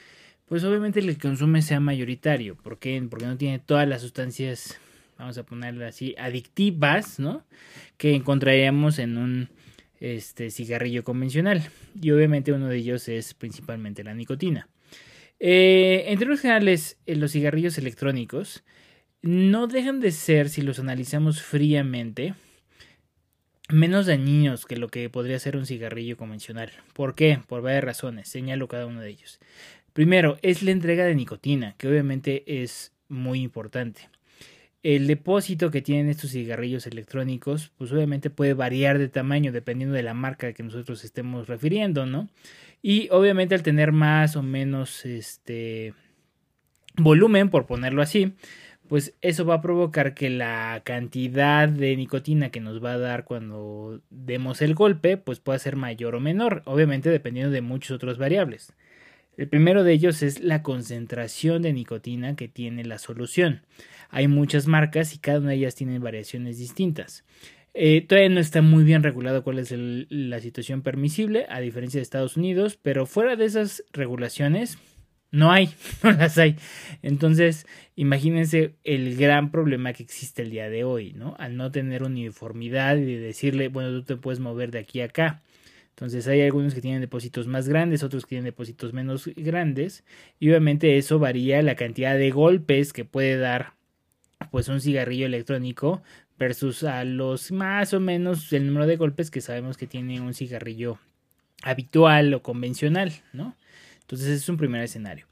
pues 0.46 0.64
obviamente 0.64 1.00
el 1.00 1.06
que 1.06 1.18
consume 1.18 1.62
sea 1.62 1.78
mayoritario. 1.78 2.56
¿Por 2.56 2.78
qué? 2.78 3.02
Porque 3.08 3.26
no 3.26 3.36
tiene 3.36 3.58
todas 3.58 3.88
las 3.88 4.02
sustancias, 4.02 4.78
vamos 5.18 5.38
a 5.38 5.44
ponerle 5.44 5.86
así, 5.86 6.14
adictivas, 6.18 7.18
¿no? 7.20 7.44
Que 7.96 8.14
encontraríamos 8.14 8.98
en 8.98 9.18
un 9.18 9.48
este, 10.00 10.50
cigarrillo 10.50 11.04
convencional. 11.04 11.62
Y 12.00 12.10
obviamente 12.10 12.52
uno 12.52 12.68
de 12.68 12.78
ellos 12.78 13.08
es 13.08 13.34
principalmente 13.34 14.02
la 14.02 14.14
nicotina. 14.14 14.68
Eh, 15.38 16.04
en 16.08 16.18
términos 16.18 16.40
generales, 16.40 16.98
eh, 17.06 17.16
los 17.16 17.32
cigarrillos 17.32 17.78
electrónicos 17.78 18.64
no 19.22 19.68
dejan 19.68 20.00
de 20.00 20.10
ser, 20.10 20.48
si 20.48 20.62
los 20.62 20.78
analizamos 20.78 21.42
fríamente, 21.42 22.34
menos 23.68 24.06
dañinos 24.06 24.66
que 24.66 24.76
lo 24.76 24.88
que 24.88 25.08
podría 25.08 25.38
ser 25.38 25.56
un 25.56 25.66
cigarrillo 25.66 26.16
convencional. 26.16 26.70
¿Por 26.92 27.14
qué? 27.14 27.40
Por 27.46 27.62
varias 27.62 27.84
razones. 27.84 28.28
Señalo 28.28 28.68
cada 28.68 28.86
uno 28.86 29.00
de 29.00 29.10
ellos. 29.10 29.38
Primero, 29.92 30.38
es 30.42 30.62
la 30.62 30.72
entrega 30.72 31.04
de 31.04 31.14
nicotina, 31.14 31.74
que 31.78 31.88
obviamente 31.88 32.62
es 32.62 32.92
muy 33.08 33.42
importante. 33.42 34.08
El 34.82 35.06
depósito 35.06 35.70
que 35.70 35.82
tienen 35.82 36.08
estos 36.08 36.32
cigarrillos 36.32 36.88
electrónicos, 36.88 37.70
pues 37.78 37.92
obviamente 37.92 38.30
puede 38.30 38.54
variar 38.54 38.98
de 38.98 39.08
tamaño 39.08 39.52
dependiendo 39.52 39.94
de 39.94 40.02
la 40.02 40.14
marca 40.14 40.52
que 40.52 40.64
nosotros 40.64 41.04
estemos 41.04 41.46
refiriendo, 41.46 42.04
¿no? 42.04 42.28
Y 42.82 43.08
obviamente 43.10 43.54
al 43.54 43.62
tener 43.62 43.92
más 43.92 44.34
o 44.34 44.42
menos 44.42 45.06
este 45.06 45.94
volumen, 46.96 47.48
por 47.48 47.66
ponerlo 47.66 48.02
así, 48.02 48.32
pues 48.92 49.14
eso 49.22 49.46
va 49.46 49.54
a 49.54 49.62
provocar 49.62 50.12
que 50.12 50.28
la 50.28 50.82
cantidad 50.84 51.66
de 51.66 51.96
nicotina 51.96 52.50
que 52.50 52.60
nos 52.60 52.84
va 52.84 52.92
a 52.92 52.98
dar 52.98 53.24
cuando 53.24 54.02
demos 54.10 54.60
el 54.60 54.74
golpe, 54.74 55.16
pues 55.16 55.40
pueda 55.40 55.58
ser 55.58 55.76
mayor 55.76 56.14
o 56.14 56.20
menor, 56.20 56.60
obviamente 56.66 57.08
dependiendo 57.08 57.50
de 57.50 57.62
muchos 57.62 57.92
otros 57.92 58.18
variables. 58.18 58.74
El 59.38 59.48
primero 59.48 59.82
de 59.82 59.94
ellos 59.94 60.22
es 60.22 60.40
la 60.40 60.62
concentración 60.62 61.62
de 61.62 61.72
nicotina 61.72 62.36
que 62.36 62.48
tiene 62.48 62.84
la 62.84 62.98
solución. 62.98 63.62
Hay 64.10 64.28
muchas 64.28 64.66
marcas 64.66 65.14
y 65.14 65.18
cada 65.20 65.38
una 65.38 65.48
de 65.52 65.56
ellas 65.56 65.74
tiene 65.74 65.98
variaciones 65.98 66.58
distintas. 66.58 67.24
Eh, 67.72 68.02
todavía 68.06 68.28
no 68.28 68.40
está 68.40 68.60
muy 68.60 68.84
bien 68.84 69.02
regulado 69.02 69.42
cuál 69.42 69.58
es 69.58 69.72
la 69.74 70.38
situación 70.40 70.82
permisible, 70.82 71.46
a 71.48 71.60
diferencia 71.60 71.96
de 71.96 72.02
Estados 72.02 72.36
Unidos, 72.36 72.78
pero 72.82 73.06
fuera 73.06 73.36
de 73.36 73.46
esas 73.46 73.84
regulaciones, 73.94 74.76
no 75.32 75.50
hay, 75.50 75.74
no 76.04 76.12
las 76.12 76.38
hay. 76.38 76.56
Entonces, 77.02 77.66
imagínense 77.96 78.74
el 78.84 79.16
gran 79.16 79.50
problema 79.50 79.92
que 79.92 80.04
existe 80.04 80.42
el 80.42 80.50
día 80.50 80.70
de 80.70 80.84
hoy, 80.84 81.14
¿no? 81.14 81.34
Al 81.38 81.56
no 81.56 81.72
tener 81.72 82.04
uniformidad 82.04 82.96
y 82.96 83.16
decirle, 83.16 83.68
bueno, 83.68 83.90
tú 83.90 84.02
te 84.04 84.16
puedes 84.16 84.38
mover 84.38 84.70
de 84.70 84.78
aquí 84.78 85.00
a 85.00 85.06
acá. 85.06 85.42
Entonces 85.90 86.26
hay 86.26 86.40
algunos 86.40 86.74
que 86.74 86.80
tienen 86.80 87.00
depósitos 87.00 87.46
más 87.46 87.68
grandes, 87.68 88.02
otros 88.02 88.24
que 88.24 88.30
tienen 88.30 88.46
depósitos 88.46 88.92
menos 88.92 89.28
grandes 89.36 90.04
y 90.40 90.48
obviamente 90.48 90.96
eso 90.96 91.18
varía 91.18 91.60
la 91.62 91.76
cantidad 91.76 92.16
de 92.16 92.30
golpes 92.30 92.92
que 92.92 93.04
puede 93.04 93.36
dar 93.36 93.74
pues 94.50 94.68
un 94.68 94.80
cigarrillo 94.80 95.26
electrónico 95.26 96.02
versus 96.38 96.82
a 96.82 97.04
los 97.04 97.52
más 97.52 97.92
o 97.92 98.00
menos 98.00 98.52
el 98.54 98.66
número 98.66 98.86
de 98.86 98.96
golpes 98.96 99.30
que 99.30 99.42
sabemos 99.42 99.76
que 99.76 99.86
tiene 99.86 100.20
un 100.20 100.32
cigarrillo 100.32 100.98
habitual 101.62 102.32
o 102.34 102.42
convencional, 102.42 103.12
¿no? 103.32 103.54
Entonces 104.02 104.28
es 104.28 104.48
un 104.48 104.56
primer 104.56 104.82
escenario. 104.82 105.26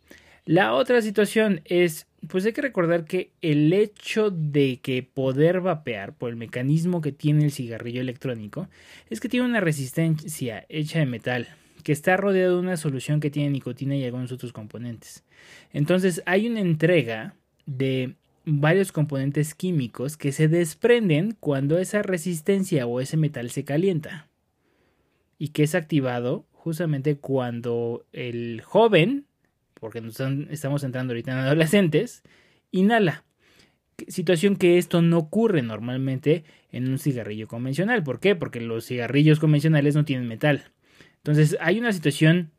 La 0.46 0.72
otra 0.72 1.02
situación 1.02 1.60
es, 1.64 2.06
pues 2.26 2.44
hay 2.46 2.52
que 2.52 2.62
recordar 2.62 3.04
que 3.04 3.30
el 3.42 3.72
hecho 3.72 4.30
de 4.30 4.80
que 4.82 5.02
poder 5.02 5.60
vapear 5.60 6.14
por 6.14 6.30
el 6.30 6.36
mecanismo 6.36 7.00
que 7.00 7.12
tiene 7.12 7.44
el 7.44 7.52
cigarrillo 7.52 8.00
electrónico 8.00 8.68
es 9.10 9.20
que 9.20 9.28
tiene 9.28 9.46
una 9.46 9.60
resistencia 9.60 10.64
hecha 10.68 10.98
de 10.98 11.06
metal 11.06 11.48
que 11.84 11.92
está 11.92 12.16
rodeado 12.16 12.56
de 12.56 12.62
una 12.62 12.76
solución 12.76 13.20
que 13.20 13.30
tiene 13.30 13.50
nicotina 13.50 13.96
y 13.96 14.04
algunos 14.04 14.32
otros 14.32 14.52
componentes. 14.52 15.24
Entonces 15.72 16.22
hay 16.26 16.46
una 16.46 16.60
entrega 16.60 17.34
de 17.66 18.14
varios 18.44 18.92
componentes 18.92 19.54
químicos 19.54 20.16
que 20.16 20.32
se 20.32 20.48
desprenden 20.48 21.36
cuando 21.38 21.78
esa 21.78 22.02
resistencia 22.02 22.86
o 22.86 23.00
ese 23.00 23.16
metal 23.16 23.50
se 23.50 23.64
calienta 23.64 24.28
y 25.38 25.48
que 25.48 25.62
es 25.62 25.74
activado 25.74 26.44
justamente 26.60 27.16
cuando 27.16 28.04
el 28.12 28.60
joven 28.62 29.26
porque 29.80 30.02
estamos 30.50 30.84
entrando 30.84 31.12
ahorita 31.12 31.32
en 31.32 31.38
adolescentes, 31.38 32.22
inhala. 32.70 33.24
Situación 34.08 34.56
que 34.56 34.78
esto 34.78 35.02
no 35.02 35.18
ocurre 35.18 35.62
normalmente 35.62 36.44
en 36.70 36.88
un 36.88 36.98
cigarrillo 36.98 37.48
convencional. 37.48 38.02
¿Por 38.02 38.20
qué? 38.20 38.36
Porque 38.36 38.60
los 38.60 38.86
cigarrillos 38.86 39.40
convencionales 39.40 39.94
no 39.94 40.04
tienen 40.04 40.28
metal. 40.28 40.70
Entonces 41.16 41.56
hay 41.60 41.78
una 41.78 41.92
situación 41.92 42.50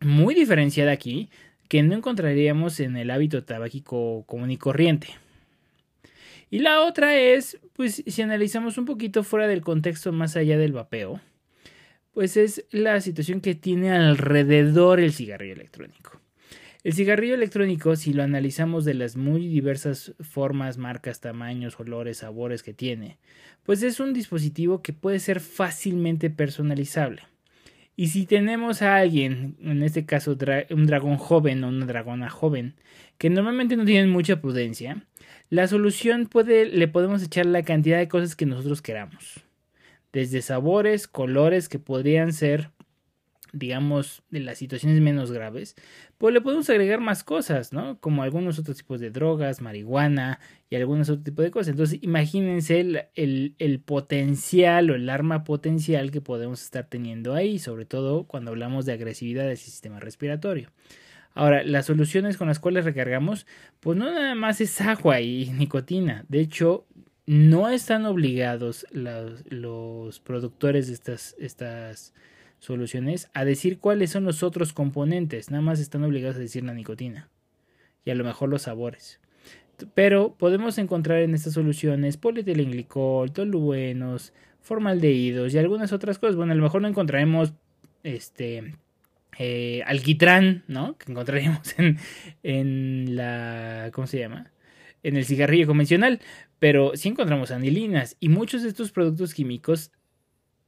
muy 0.00 0.34
diferenciada 0.34 0.92
aquí 0.92 1.30
que 1.68 1.82
no 1.82 1.94
encontraríamos 1.94 2.78
en 2.80 2.96
el 2.96 3.10
hábito 3.10 3.44
tabáquico 3.44 4.24
común 4.26 4.50
y 4.50 4.56
corriente. 4.56 5.08
Y 6.50 6.58
la 6.58 6.82
otra 6.82 7.16
es, 7.16 7.58
pues 7.72 8.02
si 8.06 8.22
analizamos 8.22 8.78
un 8.78 8.84
poquito 8.84 9.24
fuera 9.24 9.48
del 9.48 9.62
contexto 9.62 10.12
más 10.12 10.36
allá 10.36 10.58
del 10.58 10.72
vapeo, 10.72 11.20
pues 12.14 12.36
es 12.36 12.64
la 12.70 13.00
situación 13.00 13.40
que 13.40 13.54
tiene 13.54 13.90
alrededor 13.90 15.00
el 15.00 15.12
cigarrillo 15.12 15.54
electrónico. 15.54 16.20
El 16.84 16.92
cigarrillo 16.92 17.34
electrónico, 17.34 17.96
si 17.96 18.12
lo 18.12 18.22
analizamos 18.22 18.84
de 18.84 18.94
las 18.94 19.16
muy 19.16 19.48
diversas 19.48 20.14
formas, 20.20 20.78
marcas, 20.78 21.20
tamaños, 21.20 21.80
olores, 21.80 22.18
sabores 22.18 22.62
que 22.62 22.74
tiene, 22.74 23.18
pues 23.64 23.82
es 23.82 24.00
un 24.00 24.12
dispositivo 24.12 24.82
que 24.82 24.92
puede 24.92 25.18
ser 25.18 25.40
fácilmente 25.40 26.30
personalizable. 26.30 27.22
Y 27.96 28.08
si 28.08 28.26
tenemos 28.26 28.82
a 28.82 28.96
alguien, 28.96 29.56
en 29.62 29.82
este 29.82 30.04
caso 30.04 30.36
un 30.70 30.86
dragón 30.86 31.16
joven 31.16 31.64
o 31.64 31.68
una 31.68 31.86
dragona 31.86 32.28
joven, 32.28 32.74
que 33.18 33.30
normalmente 33.30 33.76
no 33.76 33.84
tienen 33.84 34.10
mucha 34.10 34.40
prudencia, 34.40 35.06
la 35.48 35.66
solución 35.68 36.26
puede, 36.26 36.66
le 36.66 36.88
podemos 36.88 37.22
echar 37.22 37.46
la 37.46 37.62
cantidad 37.62 37.98
de 37.98 38.08
cosas 38.08 38.36
que 38.36 38.46
nosotros 38.46 38.82
queramos. 38.82 39.43
Desde 40.14 40.40
sabores, 40.40 41.06
colores 41.06 41.68
que 41.68 41.78
podrían 41.78 42.32
ser 42.32 42.70
digamos, 43.54 44.22
de 44.30 44.40
las 44.40 44.58
situaciones 44.58 45.00
menos 45.00 45.30
graves, 45.30 45.76
pues 46.18 46.34
le 46.34 46.40
podemos 46.40 46.68
agregar 46.68 47.00
más 47.00 47.22
cosas, 47.22 47.72
¿no? 47.72 47.98
Como 48.00 48.22
algunos 48.22 48.58
otros 48.58 48.78
tipos 48.78 49.00
de 49.00 49.10
drogas, 49.10 49.62
marihuana 49.62 50.40
y 50.68 50.76
algunos 50.76 51.08
otros 51.08 51.24
tipos 51.24 51.44
de 51.44 51.50
cosas. 51.52 51.68
Entonces, 51.68 52.00
imagínense 52.02 52.80
el, 52.80 53.54
el, 53.58 53.80
potencial 53.80 54.90
o 54.90 54.96
el 54.96 55.08
arma 55.08 55.44
potencial 55.44 56.10
que 56.10 56.20
podemos 56.20 56.62
estar 56.62 56.86
teniendo 56.86 57.34
ahí, 57.34 57.60
sobre 57.60 57.86
todo 57.86 58.24
cuando 58.24 58.50
hablamos 58.50 58.86
de 58.86 58.92
agresividad 58.92 59.46
del 59.46 59.56
sistema 59.56 60.00
respiratorio. 60.00 60.70
Ahora, 61.34 61.64
las 61.64 61.86
soluciones 61.86 62.36
con 62.36 62.48
las 62.48 62.60
cuales 62.60 62.84
recargamos, 62.84 63.46
pues 63.80 63.96
no 63.96 64.12
nada 64.12 64.34
más 64.34 64.60
es 64.60 64.80
agua 64.80 65.20
y 65.20 65.50
nicotina. 65.50 66.24
De 66.28 66.40
hecho, 66.40 66.86
no 67.26 67.70
están 67.70 68.06
obligados 68.06 68.86
los, 68.90 70.20
productores 70.20 70.88
de 70.88 70.94
estas, 70.94 71.34
estas 71.38 72.14
soluciones 72.58 73.30
a 73.34 73.44
decir 73.44 73.78
cuáles 73.78 74.10
son 74.10 74.24
los 74.24 74.42
otros 74.42 74.72
componentes, 74.72 75.50
nada 75.50 75.62
más 75.62 75.80
están 75.80 76.04
obligados 76.04 76.36
a 76.36 76.40
decir 76.40 76.64
la 76.64 76.74
nicotina 76.74 77.28
y 78.04 78.10
a 78.10 78.14
lo 78.14 78.24
mejor 78.24 78.48
los 78.48 78.62
sabores. 78.62 79.20
Pero 79.94 80.34
podemos 80.36 80.78
encontrar 80.78 81.20
en 81.20 81.34
estas 81.34 81.54
soluciones 81.54 82.16
polietilenglicol, 82.16 83.32
toluenos, 83.32 84.32
formaldehídos 84.60 85.52
y 85.52 85.58
algunas 85.58 85.92
otras 85.92 86.18
cosas. 86.18 86.36
Bueno, 86.36 86.52
a 86.52 86.56
lo 86.56 86.62
mejor 86.62 86.82
no 86.82 86.88
encontraremos 86.88 87.54
este 88.04 88.76
eh, 89.38 89.82
alquitrán, 89.86 90.62
¿no? 90.68 90.96
Que 90.96 91.10
encontraríamos 91.10 91.74
en, 91.78 91.98
en 92.42 93.16
la. 93.16 93.90
¿Cómo 93.92 94.06
se 94.06 94.20
llama? 94.20 94.52
En 95.02 95.16
el 95.16 95.24
cigarrillo 95.24 95.66
convencional. 95.66 96.20
Pero 96.64 96.92
sí 96.94 97.10
encontramos 97.10 97.50
anilinas. 97.50 98.16
Y 98.20 98.30
muchos 98.30 98.62
de 98.62 98.70
estos 98.70 98.90
productos 98.90 99.34
químicos 99.34 99.92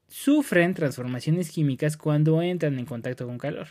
sufren 0.09 0.75
transformaciones 0.75 1.51
químicas 1.51 1.97
cuando 1.97 2.43
entran 2.43 2.79
en 2.79 2.85
contacto 2.85 3.27
con 3.27 3.39
calor. 3.39 3.69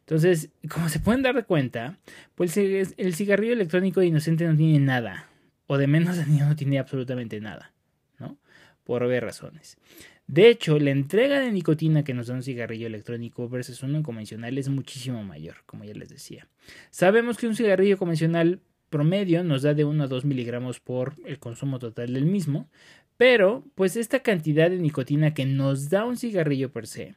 Entonces, 0.00 0.50
como 0.68 0.90
se 0.90 1.00
pueden 1.00 1.22
dar 1.22 1.46
cuenta, 1.46 1.98
pues 2.34 2.58
el 2.58 3.14
cigarrillo 3.14 3.54
electrónico 3.54 4.00
de 4.00 4.08
inocente 4.08 4.46
no 4.46 4.54
tiene 4.54 4.80
nada, 4.80 5.30
o 5.66 5.78
de 5.78 5.86
menos 5.86 6.18
no 6.28 6.54
tiene 6.56 6.78
absolutamente 6.78 7.40
nada, 7.40 7.72
¿no? 8.18 8.36
Por 8.84 9.02
obvias 9.02 9.22
razones. 9.22 9.78
De 10.26 10.50
hecho, 10.50 10.78
la 10.78 10.90
entrega 10.90 11.40
de 11.40 11.52
nicotina 11.52 12.04
que 12.04 12.12
nos 12.12 12.26
da 12.26 12.34
un 12.34 12.42
cigarrillo 12.42 12.86
electrónico 12.86 13.48
versus 13.48 13.82
uno 13.82 14.02
convencional 14.02 14.58
es 14.58 14.68
muchísimo 14.68 15.24
mayor, 15.24 15.62
como 15.64 15.84
ya 15.84 15.94
les 15.94 16.10
decía. 16.10 16.48
Sabemos 16.90 17.38
que 17.38 17.46
un 17.46 17.56
cigarrillo 17.56 17.96
convencional 17.96 18.60
promedio 18.92 19.42
nos 19.42 19.62
da 19.62 19.74
de 19.74 19.84
1 19.84 20.04
a 20.04 20.06
2 20.06 20.24
miligramos 20.24 20.78
por 20.78 21.14
el 21.26 21.40
consumo 21.40 21.80
total 21.80 22.12
del 22.12 22.26
mismo, 22.26 22.68
pero, 23.16 23.64
pues 23.74 23.96
esta 23.96 24.20
cantidad 24.20 24.70
de 24.70 24.78
nicotina 24.78 25.34
que 25.34 25.46
nos 25.46 25.90
da 25.90 26.04
un 26.04 26.16
cigarrillo 26.16 26.70
per 26.70 26.86
se, 26.86 27.16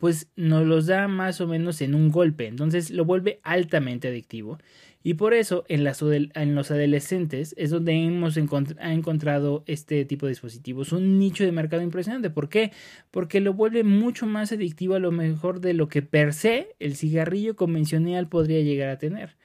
pues 0.00 0.30
nos 0.36 0.66
los 0.66 0.86
da 0.86 1.08
más 1.08 1.40
o 1.40 1.46
menos 1.46 1.80
en 1.80 1.94
un 1.94 2.10
golpe, 2.10 2.46
entonces 2.46 2.90
lo 2.90 3.04
vuelve 3.04 3.40
altamente 3.42 4.08
adictivo 4.08 4.58
y 5.06 5.14
por 5.14 5.34
eso 5.34 5.64
en, 5.68 5.84
los 5.84 6.70
adolescentes 6.72 7.54
es 7.56 7.70
donde 7.70 7.92
hemos 7.92 8.36
encontrado 8.36 9.62
este 9.68 10.04
tipo 10.04 10.26
de 10.26 10.30
dispositivos 10.30 10.90
un 10.90 11.20
nicho 11.20 11.44
de 11.44 11.52
mercado 11.52 11.80
impresionante. 11.82 12.28
¿Por 12.28 12.48
qué? 12.48 12.72
Porque 13.12 13.38
lo 13.38 13.54
vuelve 13.54 13.84
mucho 13.84 14.26
más 14.26 14.50
adictivo 14.50 14.96
a 14.96 14.98
lo 14.98 15.12
mejor 15.12 15.60
de 15.60 15.74
lo 15.74 15.86
que 15.86 16.02
per 16.02 16.32
se 16.34 16.74
el 16.80 16.96
cigarrillo 16.96 17.54
convencional 17.54 18.28
podría 18.28 18.62
llegar 18.62 18.88
a 18.88 18.98
tener 18.98 19.36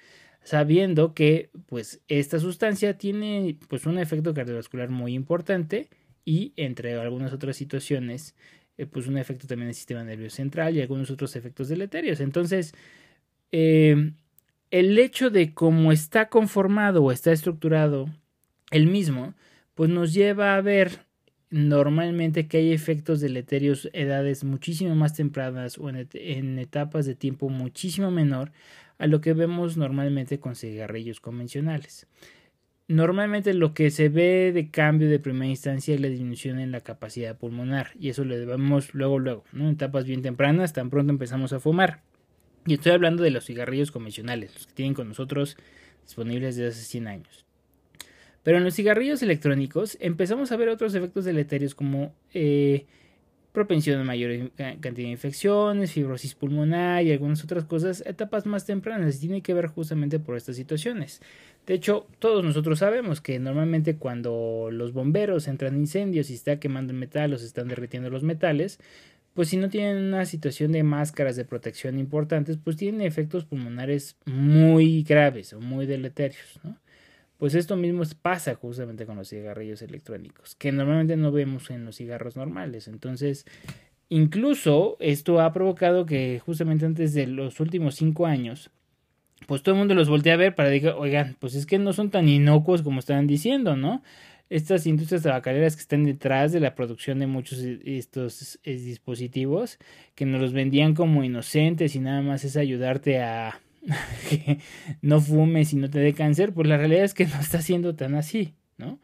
sabiendo 0.43 1.13
que 1.13 1.49
pues 1.67 2.01
esta 2.07 2.39
sustancia 2.39 2.97
tiene 2.97 3.57
pues 3.67 3.85
un 3.85 3.97
efecto 3.99 4.33
cardiovascular 4.33 4.89
muy 4.89 5.13
importante 5.13 5.89
y 6.25 6.53
entre 6.55 6.99
algunas 6.99 7.33
otras 7.33 7.55
situaciones 7.55 8.35
eh, 8.77 8.85
pues 8.85 9.07
un 9.07 9.17
efecto 9.17 9.47
también 9.47 9.67
en 9.67 9.69
el 9.69 9.75
sistema 9.75 10.03
nervioso 10.03 10.37
central 10.37 10.75
y 10.75 10.81
algunos 10.81 11.11
otros 11.11 11.35
efectos 11.35 11.67
deleterios. 11.69 12.19
Entonces 12.19 12.73
eh, 13.51 14.13
el 14.71 14.97
hecho 14.97 15.29
de 15.29 15.53
cómo 15.53 15.91
está 15.91 16.29
conformado 16.29 17.03
o 17.03 17.11
está 17.11 17.31
estructurado 17.31 18.09
el 18.71 18.87
mismo, 18.87 19.35
pues 19.75 19.89
nos 19.89 20.13
lleva 20.13 20.55
a 20.55 20.61
ver 20.61 21.05
normalmente 21.49 22.47
que 22.47 22.57
hay 22.57 22.71
efectos 22.71 23.19
deleterios 23.19 23.89
edades 23.91 24.45
muchísimo 24.45 24.95
más 24.95 25.13
tempranas 25.13 25.77
o 25.77 25.89
en, 25.89 26.59
etapas 26.59 27.05
de 27.05 27.13
tiempo 27.13 27.49
muchísimo 27.49 28.09
menor 28.09 28.53
a 29.01 29.07
lo 29.07 29.19
que 29.19 29.33
vemos 29.33 29.77
normalmente 29.77 30.39
con 30.39 30.55
cigarrillos 30.55 31.19
convencionales. 31.19 32.05
Normalmente 32.87 33.55
lo 33.55 33.73
que 33.73 33.89
se 33.89 34.09
ve 34.09 34.51
de 34.53 34.69
cambio 34.69 35.09
de 35.09 35.17
primera 35.17 35.47
instancia 35.47 35.95
es 35.95 35.99
la 35.99 36.07
disminución 36.07 36.59
en 36.59 36.71
la 36.71 36.81
capacidad 36.81 37.35
pulmonar 37.35 37.93
y 37.99 38.09
eso 38.09 38.23
lo 38.25 38.35
vemos 38.45 38.93
luego 38.93 39.17
luego, 39.17 39.43
¿no? 39.53 39.63
en 39.63 39.73
etapas 39.73 40.05
bien 40.05 40.21
tempranas, 40.21 40.73
tan 40.73 40.91
pronto 40.91 41.11
empezamos 41.11 41.51
a 41.51 41.59
fumar. 41.59 42.03
Y 42.67 42.75
estoy 42.75 42.91
hablando 42.91 43.23
de 43.23 43.31
los 43.31 43.45
cigarrillos 43.45 43.89
convencionales, 43.89 44.53
los 44.53 44.67
que 44.67 44.73
tienen 44.73 44.93
con 44.93 45.07
nosotros 45.07 45.57
disponibles 46.03 46.55
desde 46.55 46.69
hace 46.69 46.83
100 46.83 47.07
años. 47.07 47.45
Pero 48.43 48.57
en 48.59 48.63
los 48.63 48.75
cigarrillos 48.75 49.23
electrónicos 49.23 49.97
empezamos 49.99 50.51
a 50.51 50.57
ver 50.57 50.69
otros 50.69 50.93
efectos 50.93 51.25
deleterios 51.25 51.73
como 51.73 52.13
eh, 52.35 52.85
propensión 53.51 53.99
a 53.99 54.03
mayor 54.03 54.51
cantidad 54.55 55.07
de 55.07 55.11
infecciones, 55.11 55.91
fibrosis 55.91 56.35
pulmonar 56.35 57.03
y 57.03 57.11
algunas 57.11 57.43
otras 57.43 57.65
cosas, 57.65 58.03
etapas 58.05 58.45
más 58.45 58.65
tempranas. 58.65 59.19
Tiene 59.19 59.41
que 59.41 59.53
ver 59.53 59.67
justamente 59.67 60.19
por 60.19 60.37
estas 60.37 60.55
situaciones. 60.55 61.21
De 61.65 61.73
hecho, 61.75 62.07
todos 62.19 62.43
nosotros 62.43 62.79
sabemos 62.79 63.21
que 63.21 63.39
normalmente 63.39 63.97
cuando 63.97 64.69
los 64.71 64.93
bomberos 64.93 65.47
entran 65.47 65.75
en 65.75 65.81
incendios 65.81 66.29
y 66.29 66.33
está 66.33 66.59
quemando 66.59 66.93
el 66.93 66.99
metal 66.99 67.33
o 67.33 67.37
se 67.37 67.45
están 67.45 67.67
derritiendo 67.67 68.09
los 68.09 68.23
metales, 68.23 68.79
pues 69.33 69.49
si 69.49 69.57
no 69.57 69.69
tienen 69.69 69.97
una 69.97 70.25
situación 70.25 70.71
de 70.71 70.83
máscaras 70.83 71.35
de 71.35 71.45
protección 71.45 71.99
importantes, 71.99 72.57
pues 72.57 72.77
tienen 72.77 73.01
efectos 73.01 73.45
pulmonares 73.45 74.17
muy 74.25 75.03
graves 75.03 75.53
o 75.53 75.61
muy 75.61 75.85
deleterios, 75.85 76.59
¿no? 76.63 76.77
Pues 77.41 77.55
esto 77.55 77.75
mismo 77.75 78.03
pasa 78.21 78.53
justamente 78.53 79.07
con 79.07 79.17
los 79.17 79.29
cigarrillos 79.29 79.81
electrónicos, 79.81 80.53
que 80.53 80.71
normalmente 80.71 81.17
no 81.17 81.31
vemos 81.31 81.71
en 81.71 81.85
los 81.85 81.95
cigarros 81.95 82.35
normales. 82.35 82.87
Entonces, 82.87 83.47
incluso 84.09 84.95
esto 84.99 85.41
ha 85.41 85.51
provocado 85.51 86.05
que 86.05 86.39
justamente 86.45 86.85
antes 86.85 87.15
de 87.15 87.25
los 87.25 87.59
últimos 87.59 87.95
cinco 87.95 88.27
años, 88.27 88.69
pues 89.47 89.63
todo 89.63 89.73
el 89.73 89.79
mundo 89.79 89.95
los 89.95 90.07
voltea 90.07 90.35
a 90.35 90.37
ver 90.37 90.53
para 90.53 90.69
decir, 90.69 90.89
oigan, 90.89 91.35
pues 91.39 91.55
es 91.55 91.65
que 91.65 91.79
no 91.79 91.93
son 91.93 92.11
tan 92.11 92.29
inocuos 92.29 92.83
como 92.83 92.99
estaban 92.99 93.25
diciendo, 93.25 93.75
¿no? 93.75 94.03
estas 94.51 94.85
industrias 94.85 95.23
tabacaleras 95.23 95.75
que 95.75 95.81
están 95.81 96.03
detrás 96.03 96.51
de 96.51 96.59
la 96.59 96.75
producción 96.75 97.17
de 97.17 97.25
muchos 97.25 97.59
de 97.59 97.81
estos 97.97 98.59
dispositivos, 98.63 99.79
que 100.13 100.27
nos 100.27 100.39
los 100.39 100.53
vendían 100.53 100.93
como 100.93 101.23
inocentes 101.23 101.95
y 101.95 102.01
nada 102.01 102.21
más 102.21 102.43
es 102.43 102.55
ayudarte 102.55 103.19
a 103.19 103.61
que 104.29 104.59
no 105.01 105.19
fumes 105.21 105.73
y 105.73 105.77
no 105.77 105.89
te 105.89 105.99
dé 105.99 106.13
cáncer, 106.13 106.53
pues 106.53 106.67
la 106.67 106.77
realidad 106.77 107.03
es 107.03 107.13
que 107.13 107.25
no 107.25 107.39
está 107.39 107.61
siendo 107.61 107.95
tan 107.95 108.15
así, 108.15 108.53
¿no? 108.77 108.99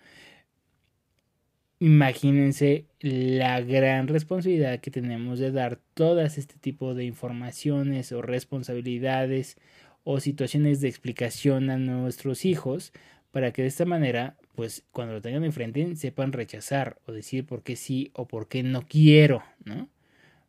Imagínense 1.79 2.88
la 3.01 3.62
gran 3.62 4.07
responsabilidad 4.07 4.79
que 4.79 4.89
tenemos 4.89 5.38
de 5.38 5.51
dar 5.51 5.79
todas 5.93 6.39
este 6.39 6.55
tipo 6.57 6.96
de 6.96 7.05
informaciones 7.05 8.12
o 8.12 8.24
responsabilidades 8.24 9.57
o 10.03 10.19
situaciones 10.19 10.81
de 10.81 10.88
explicación 10.88 11.69
a 11.69 11.77
nuestros 11.77 12.46
hijos 12.46 12.93
para 13.31 13.51
que 13.51 13.62
de 13.62 13.67
esta 13.67 13.86
manera 13.86 14.38
pues 14.55 14.84
cuando 14.91 15.13
lo 15.13 15.22
tengan 15.22 15.43
enfrente 15.43 15.96
sepan 15.96 16.31
rechazar 16.31 16.98
o 17.05 17.12
decir 17.12 17.46
por 17.46 17.62
qué 17.62 17.75
sí 17.75 18.10
o 18.13 18.27
por 18.27 18.48
qué 18.48 18.63
no 18.63 18.81
quiero, 18.81 19.43
¿no? 19.63 19.88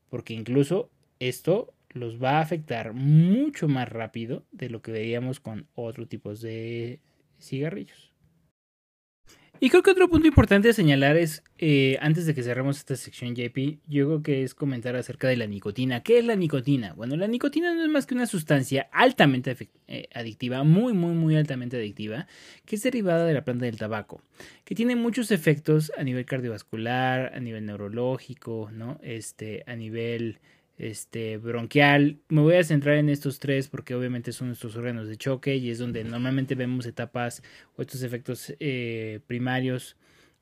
Porque 0.09 0.33
incluso 0.33 0.89
esto 1.21 1.75
los 1.91 2.23
va 2.23 2.39
a 2.39 2.41
afectar 2.41 2.93
mucho 2.93 3.69
más 3.69 3.89
rápido 3.89 4.47
de 4.53 4.71
lo 4.71 4.83
que 4.83 4.93
veíamos 4.93 5.41
con 5.41 5.69
otros 5.75 6.09
tipos 6.09 6.41
de 6.41 7.01
cigarrillos. 7.39 8.13
Y 9.61 9.71
creo 9.71 9.83
que 9.83 9.91
otro 9.91 10.09
punto 10.09 10.29
importante 10.29 10.69
a 10.69 10.73
señalar 10.73 11.17
es, 11.17 11.43
eh, 11.59 11.99
antes 12.01 12.27
de 12.27 12.35
que 12.35 12.45
cerremos 12.45 12.79
esta 12.79 12.95
sección 12.95 13.35
JP, 13.35 13.81
yo 13.89 14.07
creo 14.07 14.23
que 14.23 14.43
es 14.45 14.55
comentar 14.55 14.95
acerca 14.95 15.27
de 15.27 15.37
la 15.37 15.49
nicotina. 15.49 16.05
¿Qué 16.05 16.21
es 16.21 16.25
la 16.25 16.37
nicotina? 16.37 16.93
Bueno, 16.95 17.17
la 17.17 17.27
nicotina 17.27 17.75
no 17.75 17.83
es 17.83 17.89
más 17.89 18.07
que 18.07 18.15
una 18.15 18.27
sustancia 18.27 18.89
altamente 18.93 19.57
eh, 19.89 20.09
adictiva, 20.15 20.63
muy, 20.63 20.93
muy, 20.93 21.13
muy 21.13 21.35
altamente 21.35 21.77
adictiva, 21.77 22.29
que 22.67 22.77
es 22.77 22.85
derivada 22.85 23.27
de 23.27 23.35
la 23.35 23.43
planta 23.43 23.65
del 23.65 23.79
tabaco, 23.79 24.23
que 24.65 24.77
tiene 24.77 24.95
muchos 24.95 25.33
efectos 25.33 25.91
a 25.99 26.05
nivel 26.05 26.25
cardiovascular, 26.25 27.33
a 27.35 27.41
nivel 27.41 27.67
neurológico, 27.67 28.71
¿no? 28.73 29.01
Este, 29.03 29.65
a 29.67 29.75
nivel 29.75 30.39
este, 30.79 31.37
bronquial. 31.37 32.21
Me 32.29 32.41
voy 32.41 32.55
a 32.55 32.65
centrar 32.65 32.97
en 32.97 33.09
estos 33.09 33.39
tres 33.39 33.69
porque 33.69 33.95
obviamente 33.95 34.33
son 34.33 34.49
nuestros 34.49 34.77
órganos 34.77 35.09
de 35.09 35.17
choque 35.17 35.57
y 35.57 35.71
es 35.71 35.79
donde 35.79 36.05
normalmente 36.05 36.55
vemos 36.55 36.87
etapas 36.87 37.43
o 37.77 37.83
estos 37.83 38.03
efectos 38.03 38.55
eh, 38.61 39.21
primarios 39.27 39.97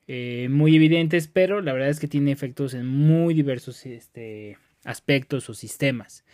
eh, 0.06 0.48
muy 0.50 0.76
evidentes, 0.76 1.26
pero 1.26 1.60
la 1.60 1.72
verdad 1.72 1.88
es 1.88 1.98
que 1.98 2.06
tiene 2.06 2.30
efectos 2.30 2.74
en 2.74 2.86
muy 2.86 3.34
diversos 3.34 3.84
este, 3.86 4.56
aspectos 4.84 5.50
o 5.50 5.54
sistemas. 5.54 6.24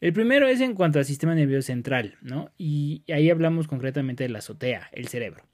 El 0.00 0.12
primero 0.12 0.48
es 0.48 0.60
en 0.60 0.74
cuanto 0.74 0.98
al 0.98 1.04
sistema 1.04 1.34
nervioso 1.34 1.68
central, 1.68 2.16
¿no? 2.20 2.50
Y 2.58 3.04
ahí 3.10 3.30
hablamos 3.30 3.68
concretamente 3.68 4.24
de 4.24 4.30
la 4.30 4.40
azotea, 4.40 4.90
el 4.92 5.08
cerebro. 5.08 5.44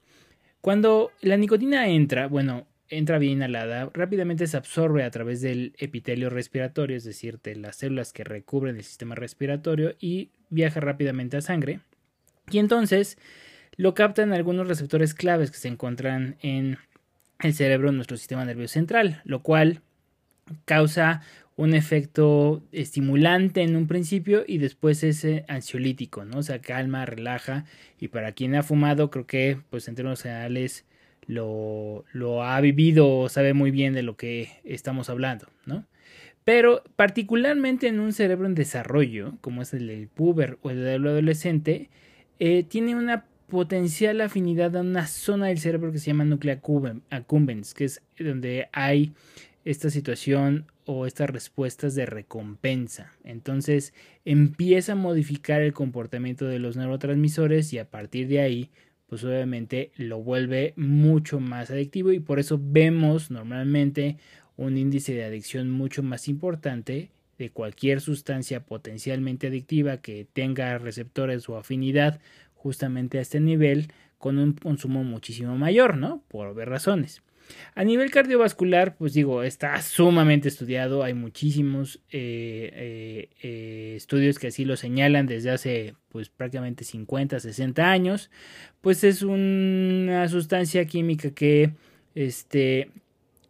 Cuando 0.59 1.11
la 1.21 1.37
nicotina 1.37 1.87
entra, 1.87 2.27
bueno, 2.27 2.67
entra 2.89 3.19
bien 3.19 3.33
inhalada, 3.33 3.89
rápidamente 3.93 4.47
se 4.47 4.57
absorbe 4.57 5.03
a 5.03 5.11
través 5.11 5.41
del 5.41 5.73
epitelio 5.77 6.29
respiratorio, 6.29 6.97
es 6.97 7.03
decir, 7.03 7.39
de 7.41 7.55
las 7.55 7.77
células 7.77 8.13
que 8.13 8.23
recubren 8.23 8.75
el 8.75 8.83
sistema 8.83 9.15
respiratorio 9.15 9.95
y 9.99 10.29
viaja 10.49 10.79
rápidamente 10.79 11.37
a 11.37 11.41
sangre. 11.41 11.79
Y 12.51 12.59
entonces 12.59 13.17
lo 13.77 13.93
captan 13.93 14.33
algunos 14.33 14.67
receptores 14.67 15.13
claves 15.13 15.51
que 15.51 15.57
se 15.57 15.67
encuentran 15.67 16.35
en 16.41 16.77
el 17.39 17.53
cerebro, 17.53 17.89
en 17.89 17.95
nuestro 17.95 18.17
sistema 18.17 18.43
nervioso 18.43 18.73
central, 18.73 19.21
lo 19.23 19.41
cual 19.41 19.81
causa 20.65 21.21
un 21.55 21.73
efecto 21.73 22.63
estimulante 22.71 23.61
en 23.61 23.75
un 23.75 23.87
principio 23.87 24.43
y 24.47 24.59
después 24.59 25.03
es 25.03 25.25
ansiolítico, 25.47 26.23
¿no? 26.23 26.39
O 26.39 26.43
sea, 26.43 26.59
calma, 26.59 27.05
relaja 27.05 27.65
y 27.99 28.07
para 28.07 28.31
quien 28.31 28.55
ha 28.55 28.63
fumado 28.63 29.11
creo 29.11 29.27
que 29.27 29.59
pues 29.69 29.87
en 29.87 29.95
términos 29.95 30.21
generales 30.23 30.85
lo, 31.29 32.43
ha 32.43 32.59
vivido, 32.59 33.29
sabe 33.29 33.53
muy 33.53 33.71
bien 33.71 33.93
de 33.93 34.01
lo 34.01 34.17
que 34.17 34.49
estamos 34.63 35.09
hablando, 35.09 35.47
¿no? 35.65 35.85
Pero 36.43 36.83
particularmente 36.95 37.87
en 37.87 37.99
un 37.99 38.13
cerebro 38.13 38.47
en 38.47 38.55
desarrollo, 38.55 39.37
como 39.41 39.61
es 39.61 39.73
el 39.73 39.87
del 39.87 40.07
puber 40.07 40.57
o 40.63 40.71
el 40.71 40.83
del 40.83 41.05
adolescente, 41.05 41.89
eh, 42.39 42.63
tiene 42.63 42.95
una 42.95 43.25
potencial 43.47 44.21
afinidad 44.21 44.75
a 44.75 44.81
una 44.81 45.05
zona 45.05 45.47
del 45.47 45.59
cerebro 45.59 45.91
que 45.91 45.99
se 45.99 46.07
llama 46.07 46.25
núcleo 46.25 46.59
accumbens, 47.11 47.73
que 47.75 47.85
es 47.85 48.01
donde 48.17 48.67
hay 48.71 49.13
esta 49.65 49.91
situación 49.91 50.65
o 50.85 51.05
estas 51.05 51.29
respuestas 51.29 51.93
de 51.93 52.07
recompensa. 52.07 53.13
Entonces 53.23 53.93
empieza 54.25 54.93
a 54.93 54.95
modificar 54.95 55.61
el 55.61 55.73
comportamiento 55.73 56.45
de 56.45 56.57
los 56.57 56.77
neurotransmisores 56.77 57.71
y 57.73 57.77
a 57.77 57.89
partir 57.89 58.27
de 58.27 58.39
ahí 58.39 58.71
pues 59.09 59.23
obviamente 59.23 59.91
lo 59.97 60.21
vuelve 60.21 60.73
mucho 60.75 61.39
más 61.39 61.71
adictivo 61.71 62.11
y 62.11 62.19
por 62.19 62.39
eso 62.39 62.59
vemos 62.61 63.31
normalmente 63.31 64.17
un 64.55 64.77
índice 64.77 65.13
de 65.13 65.23
adicción 65.23 65.71
mucho 65.71 66.03
más 66.03 66.27
importante 66.27 67.09
de 67.39 67.49
cualquier 67.49 68.01
sustancia 68.01 68.65
potencialmente 68.65 69.47
adictiva 69.47 69.97
que 69.97 70.27
tenga 70.31 70.77
receptores 70.77 71.49
o 71.49 71.57
afinidad 71.57 72.19
justamente 72.53 73.17
a 73.17 73.21
este 73.21 73.39
nivel 73.39 73.91
con 74.17 74.37
un 74.37 74.53
consumo 74.53 75.03
muchísimo 75.03 75.57
mayor, 75.57 75.97
¿no? 75.97 76.21
Por 76.27 76.47
obvias 76.47 76.67
razones. 76.67 77.21
A 77.75 77.83
nivel 77.83 78.11
cardiovascular, 78.11 78.95
pues 78.95 79.13
digo, 79.13 79.43
está 79.43 79.81
sumamente 79.81 80.47
estudiado, 80.47 81.03
hay 81.03 81.13
muchísimos 81.13 81.99
eh, 82.11 82.71
eh, 82.73 83.29
eh, 83.41 83.93
estudios 83.95 84.39
que 84.39 84.47
así 84.47 84.65
lo 84.65 84.75
señalan 84.75 85.27
desde 85.27 85.51
hace 85.51 85.95
pues 86.09 86.29
prácticamente 86.29 86.83
50, 86.83 87.39
60 87.39 87.89
años, 87.89 88.29
pues 88.81 89.03
es 89.03 89.21
una 89.21 90.27
sustancia 90.27 90.85
química 90.85 91.31
que 91.31 91.71
este, 92.15 92.89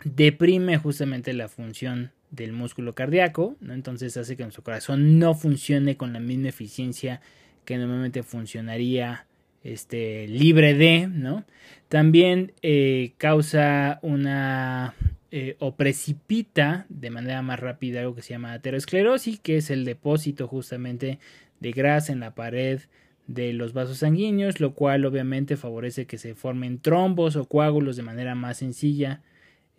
deprime 0.04 0.78
justamente 0.78 1.34
la 1.34 1.48
función 1.48 2.12
del 2.32 2.54
músculo 2.54 2.94
cardíaco, 2.94 3.56
¿no? 3.60 3.74
entonces 3.74 4.16
hace 4.18 4.38
que 4.38 4.44
nuestro 4.44 4.64
corazón 4.64 5.18
no 5.18 5.34
funcione 5.34 5.98
con 5.98 6.14
la 6.14 6.20
misma 6.20 6.50
eficiencia 6.50 7.22
que 7.66 7.78
normalmente 7.78 8.24
funcionaría 8.24 9.26
este, 9.64 10.28
libre 10.28 10.74
de, 10.74 11.08
¿no? 11.08 11.46
También 11.88 12.54
eh, 12.62 13.14
causa 13.18 14.00
una 14.04 14.94
eh, 15.32 15.56
o 15.60 15.76
precipita 15.76 16.86
de 16.90 17.10
manera 17.10 17.42
más 17.42 17.60
rápida 17.60 18.00
algo 18.00 18.16
que 18.16 18.22
se 18.22 18.30
llama 18.30 18.54
aterosclerosis, 18.54 19.40
que 19.40 19.58
es 19.58 19.70
el 19.70 19.86
depósito 19.86 20.48
justamente 20.48 21.20
de 21.60 21.72
grasa 21.72 22.14
en 22.14 22.20
la 22.20 22.36
pared 22.36 22.82
de 23.28 23.54
los 23.54 23.74
vasos 23.74 24.00
sanguíneos, 24.00 24.60
lo 24.60 24.74
cual 24.74 25.06
obviamente 25.06 25.56
favorece 25.56 26.06
que 26.06 26.18
se 26.18 26.34
formen 26.34 26.80
trombos 26.80 27.36
o 27.36 27.46
coágulos 27.46 27.96
de 27.96 28.04
manera 28.04 28.34
más 28.34 28.58
sencilla 28.58 29.22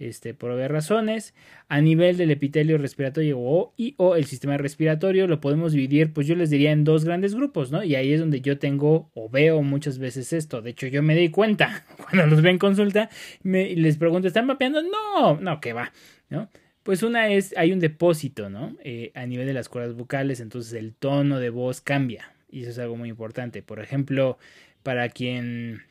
este, 0.00 0.34
por 0.34 0.50
obvias 0.50 0.70
razones. 0.70 1.34
A 1.68 1.80
nivel 1.80 2.16
del 2.16 2.32
epitelio 2.32 2.78
respiratorio 2.78 3.38
o, 3.38 3.74
y 3.76 3.94
o 3.98 4.16
el 4.16 4.24
sistema 4.24 4.56
respiratorio 4.56 5.28
lo 5.28 5.40
podemos 5.40 5.72
dividir, 5.72 6.12
pues 6.12 6.26
yo 6.26 6.34
les 6.34 6.50
diría 6.50 6.72
en 6.72 6.82
dos 6.82 7.04
grandes 7.04 7.34
grupos, 7.34 7.70
¿no? 7.70 7.84
Y 7.84 7.94
ahí 7.94 8.12
es 8.12 8.18
donde 8.18 8.40
yo 8.40 8.58
tengo 8.58 9.10
o 9.14 9.28
veo 9.28 9.62
muchas 9.62 9.98
veces 9.98 10.32
esto. 10.32 10.62
De 10.62 10.70
hecho, 10.70 10.88
yo 10.88 11.02
me 11.02 11.14
di 11.14 11.30
cuenta 11.30 11.84
cuando 11.96 12.26
los 12.26 12.42
ven 12.42 12.52
en 12.52 12.58
consulta 12.58 13.10
me, 13.42 13.76
les 13.76 13.96
pregunto, 13.96 14.26
¿están 14.26 14.46
mapeando? 14.46 14.82
No, 14.82 15.38
no, 15.40 15.60
que 15.60 15.72
va, 15.72 15.92
¿no? 16.30 16.48
Pues 16.82 17.02
una 17.02 17.28
es, 17.28 17.54
hay 17.56 17.72
un 17.72 17.78
depósito, 17.78 18.48
¿no? 18.48 18.76
Eh, 18.82 19.12
a 19.14 19.26
nivel 19.26 19.46
de 19.46 19.52
las 19.52 19.68
cuerdas 19.68 19.94
vocales, 19.94 20.40
entonces 20.40 20.72
el 20.72 20.94
tono 20.94 21.38
de 21.38 21.50
voz 21.50 21.82
cambia. 21.82 22.32
Y 22.50 22.62
eso 22.62 22.70
es 22.70 22.78
algo 22.78 22.96
muy 22.96 23.10
importante. 23.10 23.62
Por 23.62 23.80
ejemplo, 23.80 24.38
para 24.82 25.10
quien 25.10 25.82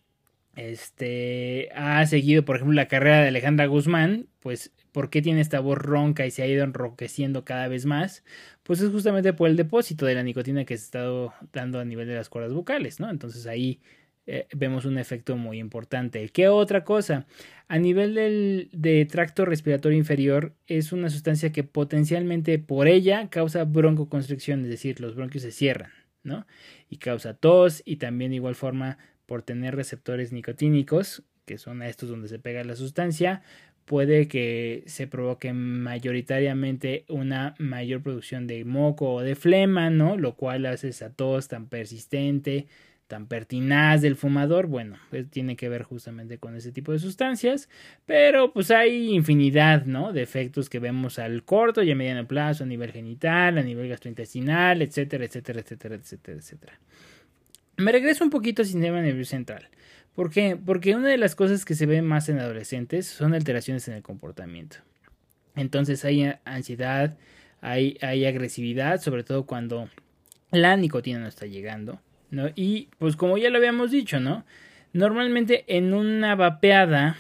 este, 0.55 1.69
ha 1.75 2.05
seguido, 2.05 2.45
por 2.45 2.57
ejemplo, 2.57 2.75
la 2.75 2.88
carrera 2.88 3.21
de 3.21 3.29
Alejandra 3.29 3.65
Guzmán, 3.67 4.27
pues, 4.39 4.71
¿por 4.91 5.09
qué 5.09 5.21
tiene 5.21 5.41
esta 5.41 5.59
voz 5.59 5.77
ronca 5.77 6.25
y 6.25 6.31
se 6.31 6.43
ha 6.43 6.47
ido 6.47 6.63
enroqueciendo 6.63 7.45
cada 7.45 7.67
vez 7.67 7.85
más? 7.85 8.23
Pues 8.63 8.81
es 8.81 8.89
justamente 8.91 9.33
por 9.33 9.49
el 9.49 9.55
depósito 9.55 10.05
de 10.05 10.15
la 10.15 10.23
nicotina 10.23 10.65
que 10.65 10.77
se 10.77 10.83
ha 10.83 10.85
estado 10.85 11.33
dando 11.53 11.79
a 11.79 11.85
nivel 11.85 12.07
de 12.07 12.15
las 12.15 12.29
cuerdas 12.29 12.53
vocales, 12.53 12.99
¿no? 12.99 13.09
Entonces 13.09 13.47
ahí 13.47 13.79
eh, 14.31 14.47
vemos 14.55 14.85
un 14.85 14.99
efecto 14.99 15.35
muy 15.38 15.57
importante. 15.57 16.29
¿Qué 16.29 16.49
otra 16.49 16.83
cosa? 16.83 17.25
A 17.67 17.79
nivel 17.79 18.13
del 18.13 18.69
de 18.71 19.05
tracto 19.05 19.43
respiratorio 19.43 19.97
inferior 19.97 20.55
es 20.67 20.91
una 20.91 21.09
sustancia 21.09 21.51
que 21.51 21.63
potencialmente 21.63 22.59
por 22.59 22.88
ella 22.88 23.27
causa 23.29 23.63
broncoconstricción, 23.63 24.62
es 24.65 24.69
decir, 24.69 25.01
los 25.01 25.15
bronquios 25.15 25.41
se 25.43 25.51
cierran, 25.51 25.91
¿no? 26.21 26.45
Y 26.89 26.97
causa 26.97 27.33
tos 27.33 27.81
y 27.85 27.95
también 27.95 28.29
de 28.29 28.35
igual 28.35 28.53
forma 28.53 28.99
por 29.30 29.44
tener 29.44 29.76
receptores 29.76 30.34
nicotínicos, 30.34 31.22
que 31.46 31.60
son 31.60 31.84
estos 31.84 32.10
donde 32.10 32.28
se 32.28 32.39
pega 32.39 32.63
la 32.63 32.76
sustancia, 32.76 33.44
puede 33.86 34.28
que 34.28 34.82
se 34.88 35.06
provoque 35.06 35.54
mayoritariamente 35.54 37.06
una 37.10 37.54
mayor 37.60 38.02
producción 38.02 38.48
de 38.48 38.65
moco 38.65 39.13
o 39.13 39.22
de 39.22 39.36
flema, 39.36 39.92
¿no? 39.92 40.18
Lo 40.18 40.34
cual 40.36 40.65
hace 40.65 40.88
esa 40.88 41.13
tos 41.13 41.48
tan 41.48 41.68
persistente, 41.68 42.65
tan 43.06 43.28
pertinaz 43.28 44.02
del 44.02 44.15
fumador, 44.15 44.65
bueno, 44.65 44.98
pues 45.12 45.30
tiene 45.30 45.56
que 45.56 45.70
ver 45.70 45.84
justamente 45.84 46.39
con 46.39 46.56
ese 46.56 46.72
tipo 46.72 46.92
de 46.92 46.98
sustancias, 46.98 47.70
pero 48.08 48.52
pues 48.52 48.72
hay 48.72 49.13
infinidad, 49.13 49.86
¿no? 49.86 50.12
De 50.12 50.24
efectos 50.24 50.70
que 50.70 50.80
vemos 50.80 51.20
al 51.20 51.44
corto 51.44 51.84
y 51.84 51.92
a 51.92 51.96
mediano 51.96 52.28
plazo, 52.28 52.63
a 52.63 52.68
nivel 52.68 52.92
genital, 52.92 53.60
a 53.60 53.62
nivel 53.62 53.89
gastrointestinal, 53.89 54.82
etcétera, 54.82 55.26
etcétera, 55.26 55.60
etcétera, 55.60 55.96
etcétera, 55.96 56.38
etcétera. 56.39 56.80
Me 57.80 57.94
regreso 57.94 58.26
un 58.26 58.30
poquito 58.30 58.62
al 58.62 58.68
sistema 58.68 59.02
nervioso 59.02 59.30
central. 59.30 59.70
¿Por 60.13 60.30
qué? 60.30 60.58
Porque 60.58 60.96
una 60.96 61.08
de 61.08 61.18
las 61.18 61.34
cosas 61.34 61.63
que 61.63 61.76
se 61.76 61.86
ve 61.86 62.02
más 62.02 62.28
en 62.28 62.38
adolescentes 62.38 63.08
son 63.08 63.34
alteraciones 63.34 63.88
en 63.88 63.94
el 63.94 64.02
comportamiento. 64.02 64.78
Entonces 65.56 66.04
hay 66.04 66.30
ansiedad, 66.44 67.18
hay, 67.62 67.98
hay 68.02 68.26
agresividad, 68.26 69.00
sobre 69.00 69.24
todo 69.24 69.46
cuando 69.46 69.89
la 70.52 70.76
nicotina 70.76 71.20
no 71.20 71.28
está 71.28 71.46
llegando, 71.46 72.02
¿no? 72.32 72.50
Y 72.54 72.89
pues 72.98 73.15
como 73.15 73.38
ya 73.38 73.50
lo 73.50 73.58
habíamos 73.58 73.92
dicho, 73.92 74.20
¿no? 74.20 74.46
Normalmente 74.92 75.63
en 75.68 75.94
una 75.94 76.36
vapeada 76.36 77.15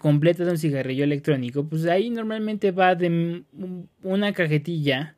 completa 0.00 0.44
de 0.44 0.50
un 0.50 0.58
cigarrillo 0.58 1.04
electrónico, 1.04 1.68
pues 1.68 1.86
ahí 1.86 2.10
normalmente 2.10 2.72
va 2.72 2.96
de 2.96 3.44
una 4.02 4.32
cajetilla 4.32 5.15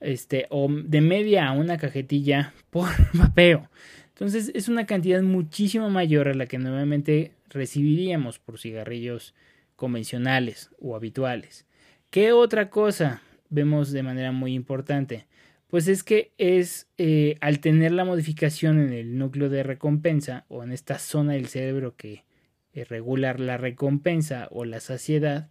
este, 0.00 0.46
o 0.50 0.68
de 0.70 1.00
media 1.00 1.48
a 1.48 1.52
una 1.52 1.78
cajetilla 1.78 2.52
por 2.70 2.88
vapeo. 3.12 3.68
Entonces 4.08 4.50
es 4.54 4.68
una 4.68 4.86
cantidad 4.86 5.22
muchísimo 5.22 5.88
mayor 5.88 6.28
a 6.28 6.34
la 6.34 6.46
que 6.46 6.58
normalmente 6.58 7.32
recibiríamos 7.48 8.38
por 8.38 8.58
cigarrillos 8.58 9.34
convencionales 9.76 10.70
o 10.78 10.94
habituales. 10.94 11.66
¿Qué 12.10 12.32
otra 12.32 12.70
cosa 12.70 13.22
vemos 13.48 13.92
de 13.92 14.02
manera 14.02 14.32
muy 14.32 14.54
importante? 14.54 15.26
Pues 15.68 15.86
es 15.88 16.02
que 16.02 16.32
es 16.36 16.88
eh, 16.98 17.36
al 17.40 17.60
tener 17.60 17.92
la 17.92 18.04
modificación 18.04 18.80
en 18.80 18.92
el 18.92 19.16
núcleo 19.16 19.48
de 19.48 19.62
recompensa 19.62 20.44
o 20.48 20.64
en 20.64 20.72
esta 20.72 20.98
zona 20.98 21.34
del 21.34 21.46
cerebro 21.46 21.94
que 21.96 22.24
eh, 22.72 22.84
regula 22.84 23.34
la 23.34 23.56
recompensa 23.56 24.48
o 24.50 24.64
la 24.64 24.80
saciedad, 24.80 25.48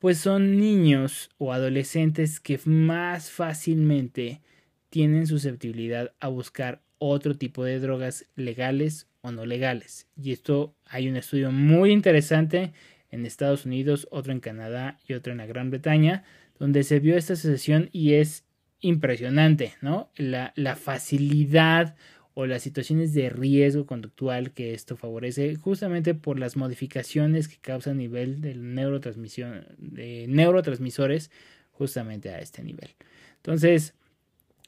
pues 0.00 0.18
son 0.18 0.58
niños 0.58 1.28
o 1.38 1.52
adolescentes 1.52 2.40
que 2.40 2.58
más 2.64 3.30
fácilmente 3.30 4.40
tienen 4.88 5.26
susceptibilidad 5.26 6.12
a 6.20 6.28
buscar 6.28 6.80
otro 6.98 7.36
tipo 7.36 7.64
de 7.64 7.78
drogas 7.78 8.26
legales 8.34 9.06
o 9.20 9.30
no 9.30 9.44
legales. 9.44 10.08
Y 10.16 10.32
esto 10.32 10.74
hay 10.86 11.08
un 11.08 11.16
estudio 11.16 11.52
muy 11.52 11.92
interesante 11.92 12.72
en 13.10 13.26
Estados 13.26 13.66
Unidos, 13.66 14.08
otro 14.10 14.32
en 14.32 14.40
Canadá 14.40 14.98
y 15.06 15.12
otro 15.12 15.32
en 15.32 15.38
la 15.38 15.46
Gran 15.46 15.70
Bretaña, 15.70 16.24
donde 16.58 16.82
se 16.82 16.98
vio 16.98 17.16
esta 17.16 17.34
asociación 17.34 17.90
y 17.92 18.14
es 18.14 18.44
impresionante, 18.80 19.74
¿no? 19.82 20.10
La, 20.16 20.54
la 20.56 20.76
facilidad 20.76 21.94
o 22.40 22.46
las 22.46 22.62
situaciones 22.62 23.12
de 23.12 23.28
riesgo 23.28 23.84
conductual 23.84 24.52
que 24.52 24.72
esto 24.72 24.96
favorece 24.96 25.56
justamente 25.56 26.14
por 26.14 26.38
las 26.38 26.56
modificaciones 26.56 27.48
que 27.48 27.58
causa 27.58 27.90
a 27.90 27.94
nivel 27.94 28.40
de 28.40 28.54
neurotransmisión 28.54 29.66
de 29.76 30.24
neurotransmisores 30.26 31.30
justamente 31.72 32.30
a 32.30 32.38
este 32.38 32.62
nivel. 32.62 32.88
Entonces, 33.36 33.92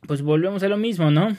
pues 0.06 0.20
volvemos 0.20 0.62
a 0.62 0.68
lo 0.68 0.76
mismo, 0.76 1.10
¿no? 1.10 1.34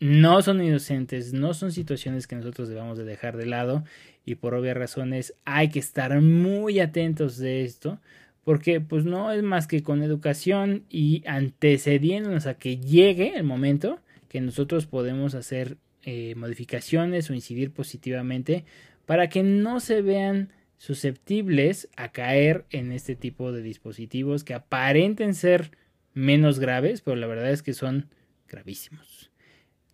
No 0.00 0.42
son 0.42 0.60
inocentes, 0.64 1.32
no 1.32 1.54
son 1.54 1.70
situaciones 1.70 2.26
que 2.26 2.34
nosotros 2.34 2.68
debamos 2.68 2.98
de 2.98 3.04
dejar 3.04 3.36
de 3.36 3.46
lado 3.46 3.84
y 4.24 4.34
por 4.34 4.54
obvias 4.54 4.76
razones 4.76 5.34
hay 5.44 5.68
que 5.68 5.78
estar 5.78 6.20
muy 6.20 6.80
atentos 6.80 7.38
de 7.38 7.62
esto 7.62 8.00
porque 8.42 8.80
pues 8.80 9.04
no 9.04 9.30
es 9.30 9.44
más 9.44 9.68
que 9.68 9.84
con 9.84 10.02
educación 10.02 10.82
y 10.90 11.22
antecediéndonos 11.24 12.46
a 12.46 12.54
que 12.54 12.78
llegue 12.78 13.36
el 13.36 13.44
momento 13.44 14.00
que 14.28 14.40
nosotros 14.40 14.86
podemos 14.86 15.34
hacer 15.34 15.78
eh, 16.04 16.34
modificaciones 16.36 17.28
o 17.30 17.34
incidir 17.34 17.72
positivamente 17.72 18.64
para 19.06 19.28
que 19.28 19.42
no 19.42 19.80
se 19.80 20.02
vean 20.02 20.52
susceptibles 20.76 21.88
a 21.96 22.12
caer 22.12 22.66
en 22.70 22.92
este 22.92 23.16
tipo 23.16 23.52
de 23.52 23.62
dispositivos 23.62 24.44
que 24.44 24.54
aparenten 24.54 25.34
ser 25.34 25.72
menos 26.14 26.58
graves, 26.58 27.00
pero 27.00 27.16
la 27.16 27.26
verdad 27.26 27.50
es 27.50 27.62
que 27.62 27.74
son 27.74 28.08
gravísimos. 28.48 29.30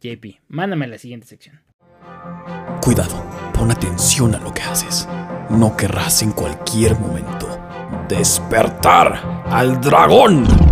JP, 0.01 0.41
mándame 0.49 0.85
a 0.85 0.89
la 0.89 0.99
siguiente 0.99 1.27
sección. 1.27 1.61
Cuidado, 2.83 3.25
pon 3.55 3.71
atención 3.71 4.35
a 4.35 4.41
lo 4.41 4.53
que 4.53 4.63
haces. 4.63 5.09
No 5.49 5.77
querrás 5.77 6.23
en 6.23 6.33
cualquier 6.33 6.99
momento 6.99 7.49
despertar 8.09 9.45
al 9.47 9.81
dragón. 9.81 10.64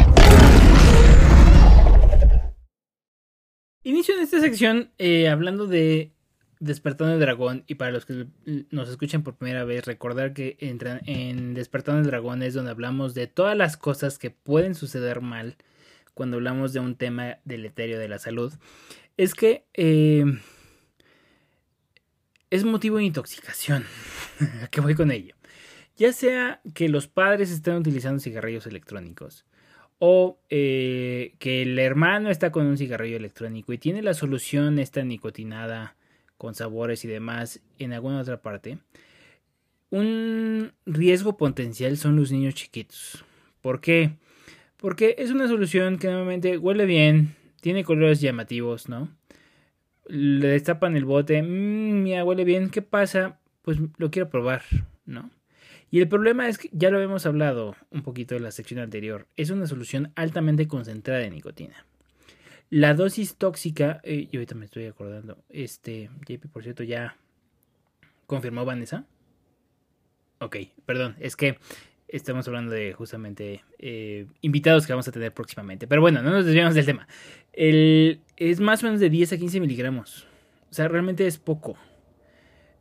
Inicio 3.84 4.14
en 4.14 4.22
esta 4.22 4.40
sección 4.40 4.90
eh, 4.98 5.28
hablando 5.28 5.66
de 5.66 6.12
Despertando 6.60 7.14
el 7.14 7.20
Dragón 7.20 7.64
y 7.66 7.74
para 7.74 7.90
los 7.90 8.06
que 8.06 8.26
nos 8.70 8.88
escuchan 8.88 9.24
por 9.24 9.34
primera 9.34 9.64
vez, 9.64 9.84
recordar 9.84 10.32
que 10.32 10.56
en 10.60 11.54
Despertando 11.54 12.00
el 12.00 12.06
Dragón 12.06 12.44
es 12.44 12.54
donde 12.54 12.70
hablamos 12.70 13.14
de 13.14 13.26
todas 13.26 13.56
las 13.56 13.76
cosas 13.76 14.18
que 14.18 14.30
pueden 14.30 14.76
suceder 14.76 15.20
mal 15.20 15.56
cuando 16.14 16.36
hablamos 16.36 16.72
de 16.72 16.78
un 16.78 16.94
tema 16.94 17.38
deleterio 17.44 17.98
de 17.98 18.06
la 18.06 18.20
salud. 18.20 18.52
Es 19.16 19.34
que 19.34 19.64
eh, 19.74 20.24
es 22.50 22.64
motivo 22.64 22.98
de 22.98 23.04
intoxicación. 23.04 23.84
¿A 24.62 24.68
qué 24.68 24.80
voy 24.80 24.94
con 24.94 25.10
ello? 25.10 25.34
Ya 25.96 26.12
sea 26.12 26.60
que 26.74 26.88
los 26.88 27.08
padres 27.08 27.50
estén 27.50 27.74
utilizando 27.74 28.20
cigarrillos 28.20 28.68
electrónicos 28.68 29.44
o 30.04 30.40
eh, 30.50 31.36
que 31.38 31.62
el 31.62 31.78
hermano 31.78 32.28
está 32.28 32.50
con 32.50 32.66
un 32.66 32.76
cigarrillo 32.76 33.16
electrónico 33.16 33.72
y 33.72 33.78
tiene 33.78 34.02
la 34.02 34.14
solución 34.14 34.80
esta 34.80 35.04
nicotinada 35.04 35.94
con 36.36 36.56
sabores 36.56 37.04
y 37.04 37.08
demás 37.08 37.60
en 37.78 37.92
alguna 37.92 38.20
otra 38.20 38.42
parte, 38.42 38.78
un 39.90 40.72
riesgo 40.86 41.36
potencial 41.36 41.96
son 41.98 42.16
los 42.16 42.32
niños 42.32 42.56
chiquitos. 42.56 43.24
¿Por 43.60 43.80
qué? 43.80 44.14
Porque 44.76 45.14
es 45.18 45.30
una 45.30 45.46
solución 45.46 45.98
que 45.98 46.08
normalmente 46.08 46.58
huele 46.58 46.84
bien, 46.84 47.36
tiene 47.60 47.84
colores 47.84 48.20
llamativos, 48.20 48.88
¿no? 48.88 49.08
Le 50.08 50.48
destapan 50.48 50.96
el 50.96 51.04
bote, 51.04 51.44
mmm, 51.44 52.02
mira, 52.02 52.24
huele 52.24 52.42
bien, 52.42 52.70
¿qué 52.70 52.82
pasa? 52.82 53.38
Pues 53.62 53.78
lo 53.98 54.10
quiero 54.10 54.28
probar, 54.28 54.62
¿no? 55.06 55.30
Y 55.92 56.00
el 56.00 56.08
problema 56.08 56.48
es 56.48 56.56
que 56.56 56.70
ya 56.72 56.88
lo 56.88 57.02
hemos 57.02 57.26
hablado 57.26 57.76
un 57.90 58.02
poquito 58.02 58.34
en 58.34 58.42
la 58.42 58.50
sección 58.50 58.80
anterior, 58.80 59.26
es 59.36 59.50
una 59.50 59.66
solución 59.66 60.10
altamente 60.16 60.66
concentrada 60.66 61.20
de 61.20 61.28
nicotina. 61.28 61.84
La 62.70 62.94
dosis 62.94 63.36
tóxica, 63.36 64.00
eh, 64.02 64.26
y 64.32 64.34
ahorita 64.34 64.54
me 64.54 64.64
estoy 64.64 64.86
acordando, 64.86 65.44
este, 65.50 66.08
JP 66.26 66.46
por 66.50 66.62
cierto 66.62 66.82
ya 66.82 67.18
confirmó 68.26 68.64
Vanessa. 68.64 69.04
Ok, 70.38 70.56
perdón, 70.86 71.14
es 71.20 71.36
que 71.36 71.58
estamos 72.08 72.48
hablando 72.48 72.72
de 72.72 72.94
justamente 72.94 73.62
eh, 73.78 74.24
invitados 74.40 74.86
que 74.86 74.94
vamos 74.94 75.08
a 75.08 75.12
tener 75.12 75.34
próximamente. 75.34 75.86
Pero 75.86 76.00
bueno, 76.00 76.22
no 76.22 76.30
nos 76.30 76.46
desviamos 76.46 76.74
del 76.74 76.86
tema. 76.86 77.06
El, 77.52 78.20
es 78.38 78.60
más 78.60 78.82
o 78.82 78.86
menos 78.86 78.98
de 78.98 79.10
10 79.10 79.34
a 79.34 79.36
15 79.36 79.60
miligramos. 79.60 80.26
O 80.70 80.74
sea, 80.74 80.88
realmente 80.88 81.26
es 81.26 81.36
poco. 81.36 81.76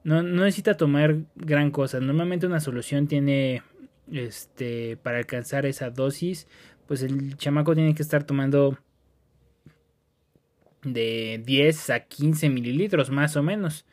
No, 0.03 0.23
no 0.23 0.43
necesita 0.43 0.77
tomar 0.77 1.17
gran 1.35 1.71
cosa. 1.71 1.99
Normalmente 1.99 2.47
una 2.47 2.59
solución 2.59 3.07
tiene, 3.07 3.61
este, 4.11 4.97
para 4.97 5.19
alcanzar 5.19 5.65
esa 5.65 5.89
dosis, 5.89 6.47
pues 6.87 7.03
el 7.03 7.37
chamaco 7.37 7.75
tiene 7.75 7.93
que 7.93 8.01
estar 8.01 8.23
tomando 8.23 8.77
de 10.83 11.41
10 11.45 11.89
a 11.91 11.99
15 12.01 12.49
mililitros 12.49 13.11
más 13.11 13.35
o 13.35 13.43
menos. 13.43 13.85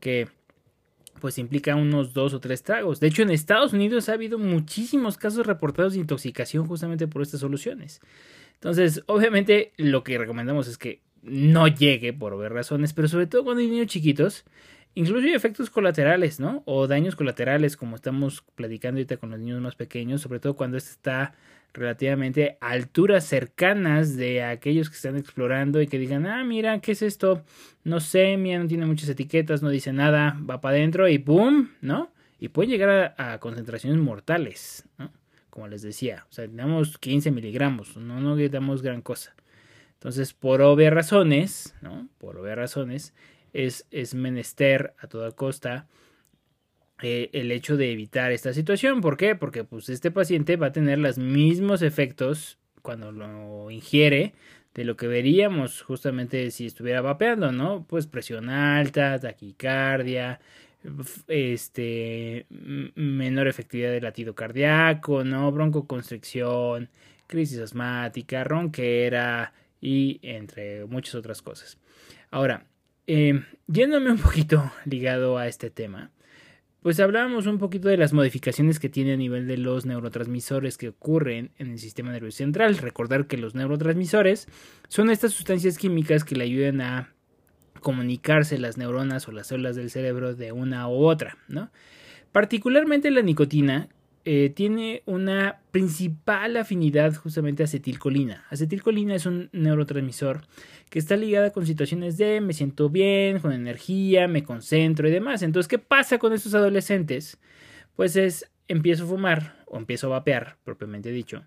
Que 0.00 0.28
pues 1.20 1.38
implica 1.38 1.74
unos 1.74 2.12
dos 2.12 2.34
o 2.34 2.40
tres 2.40 2.62
tragos. 2.62 3.00
De 3.00 3.08
hecho, 3.08 3.22
en 3.22 3.30
Estados 3.30 3.72
Unidos 3.72 4.08
ha 4.08 4.12
habido 4.12 4.38
muchísimos 4.38 5.16
casos 5.16 5.46
reportados 5.46 5.94
de 5.94 6.00
intoxicación 6.00 6.66
justamente 6.66 7.08
por 7.08 7.22
estas 7.22 7.40
soluciones. 7.40 8.00
Entonces, 8.54 9.02
obviamente, 9.06 9.72
lo 9.76 10.04
que 10.04 10.18
recomendamos 10.18 10.68
es 10.68 10.78
que 10.78 11.00
no 11.22 11.66
llegue 11.68 12.12
por 12.12 12.32
obvias 12.34 12.52
razones, 12.52 12.92
pero 12.92 13.08
sobre 13.08 13.26
todo 13.26 13.44
cuando 13.44 13.60
hay 13.60 13.68
niños 13.68 13.88
chiquitos, 13.88 14.44
incluso 14.96 15.26
hay 15.26 15.34
efectos 15.34 15.70
colaterales, 15.70 16.40
¿no? 16.40 16.62
O 16.64 16.88
daños 16.88 17.14
colaterales, 17.14 17.76
como 17.76 17.96
estamos 17.96 18.42
platicando 18.54 18.98
ahorita 18.98 19.18
con 19.18 19.30
los 19.30 19.38
niños 19.38 19.60
más 19.60 19.76
pequeños, 19.76 20.22
sobre 20.22 20.40
todo 20.40 20.56
cuando 20.56 20.78
este 20.78 20.90
está 20.90 21.34
relativamente 21.74 22.56
a 22.60 22.70
alturas 22.70 23.24
cercanas 23.24 24.16
de 24.16 24.42
aquellos 24.42 24.88
que 24.88 24.96
están 24.96 25.16
explorando 25.16 25.82
y 25.82 25.86
que 25.86 25.98
digan, 25.98 26.26
ah, 26.26 26.42
mira, 26.44 26.80
¿qué 26.80 26.92
es 26.92 27.02
esto? 27.02 27.44
No 27.84 28.00
sé, 28.00 28.38
mira, 28.38 28.58
no 28.58 28.66
tiene 28.66 28.86
muchas 28.86 29.10
etiquetas, 29.10 29.62
no 29.62 29.68
dice 29.68 29.92
nada, 29.92 30.38
va 30.48 30.62
para 30.62 30.76
adentro 30.76 31.06
y 31.08 31.18
¡boom! 31.18 31.72
¿No? 31.82 32.10
Y 32.40 32.48
puede 32.48 32.70
llegar 32.70 33.14
a, 33.18 33.38
concentraciones 33.38 34.00
mortales, 34.00 34.88
¿no? 34.98 35.12
Como 35.50 35.68
les 35.68 35.82
decía, 35.82 36.26
o 36.30 36.32
sea, 36.32 36.46
tenemos 36.46 36.96
15 36.96 37.30
miligramos, 37.30 37.96
no, 37.98 38.20
no 38.20 38.36
damos 38.48 38.82
gran 38.82 39.02
cosa. 39.02 39.34
Entonces, 39.94 40.32
por 40.32 40.62
obvias 40.62 40.92
razones, 40.92 41.74
¿no? 41.82 42.08
Por 42.18 42.38
obvias 42.38 42.56
razones, 42.56 43.14
es, 43.56 43.86
es 43.90 44.14
menester 44.14 44.94
a 44.98 45.06
toda 45.06 45.32
costa 45.32 45.86
eh, 47.02 47.30
el 47.32 47.50
hecho 47.50 47.76
de 47.76 47.90
evitar 47.90 48.30
esta 48.32 48.52
situación. 48.52 49.00
¿Por 49.00 49.16
qué? 49.16 49.34
Porque 49.34 49.64
pues 49.64 49.88
este 49.88 50.10
paciente 50.10 50.56
va 50.56 50.68
a 50.68 50.72
tener 50.72 50.98
los 50.98 51.18
mismos 51.18 51.80
efectos 51.82 52.58
cuando 52.82 53.12
lo 53.12 53.70
ingiere 53.70 54.34
de 54.74 54.84
lo 54.84 54.96
que 54.96 55.06
veríamos 55.06 55.80
justamente 55.82 56.50
si 56.50 56.66
estuviera 56.66 57.00
vapeando, 57.00 57.50
¿no? 57.50 57.86
Pues 57.88 58.06
presión 58.06 58.50
alta, 58.50 59.18
taquicardia, 59.18 60.38
este 61.28 62.46
menor 62.50 63.48
efectividad 63.48 63.90
del 63.90 64.04
latido 64.04 64.34
cardíaco, 64.34 65.24
¿no? 65.24 65.50
Broncoconstricción, 65.50 66.90
crisis 67.26 67.58
asmática, 67.58 68.44
ronquera 68.44 69.54
y 69.80 70.20
entre 70.22 70.84
muchas 70.84 71.14
otras 71.14 71.40
cosas. 71.40 71.78
Ahora, 72.30 72.66
eh, 73.06 73.42
yéndome 73.66 74.10
un 74.10 74.18
poquito 74.18 74.72
ligado 74.84 75.38
a 75.38 75.46
este 75.46 75.70
tema, 75.70 76.10
pues 76.82 77.00
hablábamos 77.00 77.46
un 77.46 77.58
poquito 77.58 77.88
de 77.88 77.96
las 77.96 78.12
modificaciones 78.12 78.78
que 78.78 78.88
tiene 78.88 79.14
a 79.14 79.16
nivel 79.16 79.48
de 79.48 79.56
los 79.56 79.86
neurotransmisores 79.86 80.78
que 80.78 80.90
ocurren 80.90 81.50
en 81.58 81.72
el 81.72 81.78
sistema 81.80 82.12
nervioso 82.12 82.36
central. 82.38 82.78
Recordar 82.78 83.26
que 83.26 83.36
los 83.36 83.56
neurotransmisores 83.56 84.46
son 84.86 85.10
estas 85.10 85.32
sustancias 85.32 85.78
químicas 85.78 86.22
que 86.22 86.36
le 86.36 86.44
ayudan 86.44 86.80
a 86.80 87.12
comunicarse 87.80 88.58
las 88.58 88.78
neuronas 88.78 89.26
o 89.26 89.32
las 89.32 89.48
células 89.48 89.74
del 89.74 89.90
cerebro 89.90 90.36
de 90.36 90.52
una 90.52 90.88
u 90.88 91.06
otra, 91.06 91.38
¿no? 91.48 91.70
Particularmente 92.30 93.10
la 93.10 93.22
nicotina 93.22 93.88
eh, 94.28 94.50
tiene 94.50 95.04
una 95.06 95.60
principal 95.70 96.56
afinidad 96.56 97.14
justamente 97.14 97.62
a 97.62 97.66
acetilcolina. 97.66 98.44
Acetilcolina 98.50 99.14
es 99.14 99.24
un 99.24 99.50
neurotransmisor 99.52 100.40
que 100.90 100.98
está 100.98 101.16
ligada 101.16 101.52
con 101.52 101.64
situaciones 101.64 102.16
de 102.16 102.40
me 102.40 102.52
siento 102.52 102.90
bien, 102.90 103.38
con 103.38 103.52
energía, 103.52 104.26
me 104.26 104.42
concentro 104.42 105.06
y 105.06 105.12
demás. 105.12 105.42
Entonces, 105.42 105.68
¿qué 105.68 105.78
pasa 105.78 106.18
con 106.18 106.32
estos 106.32 106.54
adolescentes? 106.56 107.38
Pues 107.94 108.16
es, 108.16 108.50
empiezo 108.66 109.04
a 109.04 109.06
fumar 109.06 109.64
o 109.66 109.78
empiezo 109.78 110.08
a 110.08 110.18
vapear, 110.18 110.56
propiamente 110.64 111.12
dicho, 111.12 111.44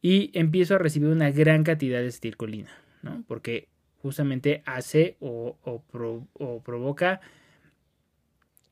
y 0.00 0.30
empiezo 0.32 0.76
a 0.76 0.78
recibir 0.78 1.08
una 1.08 1.32
gran 1.32 1.64
cantidad 1.64 2.00
de 2.00 2.06
acetilcolina, 2.06 2.70
¿no? 3.02 3.24
Porque 3.26 3.66
justamente 4.00 4.62
hace 4.64 5.16
o, 5.18 5.58
o 5.64 6.62
provoca 6.62 7.20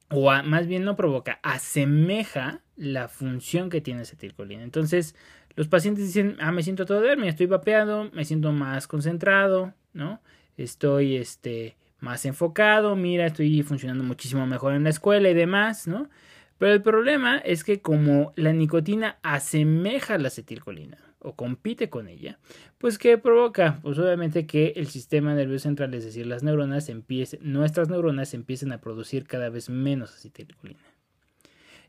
o 0.08 0.30
más 0.44 0.68
bien 0.68 0.84
no 0.84 0.94
provoca, 0.94 1.40
asemeja 1.42 2.60
la 2.76 3.08
función 3.08 3.70
que 3.70 3.80
tiene 3.80 4.02
acetilcolina. 4.02 4.62
Entonces, 4.62 5.14
los 5.56 5.68
pacientes 5.68 6.06
dicen, 6.06 6.36
ah, 6.40 6.52
me 6.52 6.62
siento 6.62 6.86
todo 6.86 7.00
bien, 7.00 7.22
estoy 7.24 7.46
vapeado, 7.46 8.10
me 8.12 8.24
siento 8.24 8.52
más 8.52 8.86
concentrado, 8.86 9.74
¿no? 9.92 10.20
Estoy, 10.56 11.16
este, 11.16 11.76
más 12.00 12.24
enfocado, 12.26 12.96
mira, 12.96 13.26
estoy 13.26 13.62
funcionando 13.62 14.04
muchísimo 14.04 14.46
mejor 14.46 14.74
en 14.74 14.84
la 14.84 14.90
escuela 14.90 15.28
y 15.28 15.34
demás, 15.34 15.86
¿no? 15.88 16.08
Pero 16.58 16.72
el 16.72 16.82
problema 16.82 17.38
es 17.38 17.64
que 17.64 17.80
como 17.80 18.32
la 18.36 18.52
nicotina 18.52 19.18
asemeja 19.22 20.18
la 20.18 20.28
acetilcolina, 20.28 20.98
o 21.24 21.34
compite 21.34 21.88
con 21.88 22.06
ella, 22.06 22.38
pues 22.78 22.98
¿qué 22.98 23.16
provoca? 23.16 23.78
Pues 23.82 23.98
obviamente 23.98 24.46
que 24.46 24.74
el 24.76 24.88
sistema 24.88 25.34
nervioso 25.34 25.62
central, 25.64 25.94
es 25.94 26.04
decir, 26.04 26.26
las 26.26 26.42
neuronas 26.42 26.90
nuestras 27.40 27.88
neuronas 27.88 28.34
empiecen 28.34 28.72
a 28.72 28.80
producir 28.80 29.26
cada 29.26 29.48
vez 29.48 29.70
menos 29.70 30.14
acetilcolina. 30.14 30.78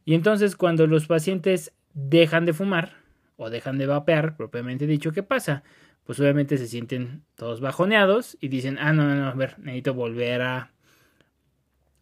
Y 0.06 0.14
entonces 0.14 0.56
cuando 0.56 0.88
los 0.88 1.08
pacientes 1.08 1.74
dejan 1.94 2.46
de 2.46 2.54
fumar 2.54 2.94
o 3.36 3.50
dejan 3.50 3.78
de 3.78 3.88
vapear, 3.88 4.38
propiamente 4.38 4.88
dicho, 4.88 5.12
¿qué 5.12 5.24
pasa? 5.24 5.64
Pues 6.06 6.20
obviamente 6.20 6.58
se 6.58 6.68
sienten 6.68 7.24
todos 7.36 7.60
bajoneados 7.60 8.38
y 8.40 8.48
dicen, 8.48 8.78
ah, 8.80 8.94
no, 8.94 9.04
no, 9.04 9.16
no, 9.16 9.28
a 9.28 9.34
ver, 9.34 9.58
necesito 9.60 9.94
volver 9.96 10.42
a 10.44 10.72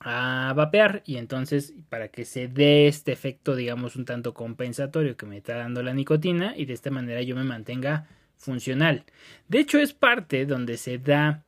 a 0.03 0.53
vapear 0.53 1.01
y 1.05 1.15
entonces 1.15 1.73
para 1.89 2.09
que 2.09 2.25
se 2.25 2.49
dé 2.49 2.87
este 2.87 3.13
efecto 3.13 3.55
digamos 3.55 3.95
un 3.95 4.03
tanto 4.03 4.33
compensatorio 4.33 5.15
que 5.15 5.25
me 5.25 5.37
está 5.37 5.55
dando 5.55 5.81
la 5.81 5.93
nicotina 5.93 6.53
y 6.57 6.65
de 6.65 6.73
esta 6.73 6.91
manera 6.91 7.21
yo 7.21 7.35
me 7.35 7.45
mantenga 7.45 8.07
funcional. 8.35 9.05
De 9.47 9.59
hecho 9.59 9.79
es 9.79 9.93
parte 9.93 10.45
donde 10.45 10.77
se 10.77 10.97
da 10.97 11.43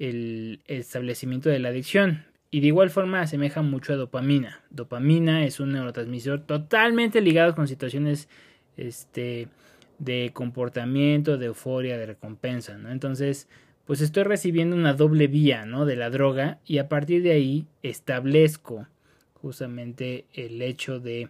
el 0.00 0.60
establecimiento 0.66 1.50
de 1.50 1.60
la 1.60 1.68
adicción 1.68 2.24
y 2.50 2.60
de 2.60 2.68
igual 2.68 2.90
forma 2.90 3.20
asemeja 3.20 3.62
mucho 3.62 3.92
a 3.92 3.96
dopamina. 3.96 4.62
Dopamina 4.70 5.44
es 5.44 5.60
un 5.60 5.72
neurotransmisor 5.72 6.40
totalmente 6.40 7.20
ligado 7.20 7.54
con 7.54 7.68
situaciones 7.68 8.28
este, 8.76 9.48
de 9.98 10.30
comportamiento, 10.34 11.38
de 11.38 11.46
euforia, 11.46 11.96
de 11.96 12.06
recompensa, 12.06 12.76
¿no? 12.76 12.90
Entonces, 12.90 13.48
pues 13.84 14.00
estoy 14.00 14.24
recibiendo 14.24 14.76
una 14.76 14.94
doble 14.94 15.26
vía, 15.26 15.64
¿no? 15.64 15.84
De 15.84 15.96
la 15.96 16.10
droga 16.10 16.58
y 16.64 16.78
a 16.78 16.88
partir 16.88 17.22
de 17.22 17.32
ahí 17.32 17.66
establezco 17.82 18.88
justamente 19.34 20.26
el 20.32 20.60
hecho 20.62 21.00
de 21.00 21.28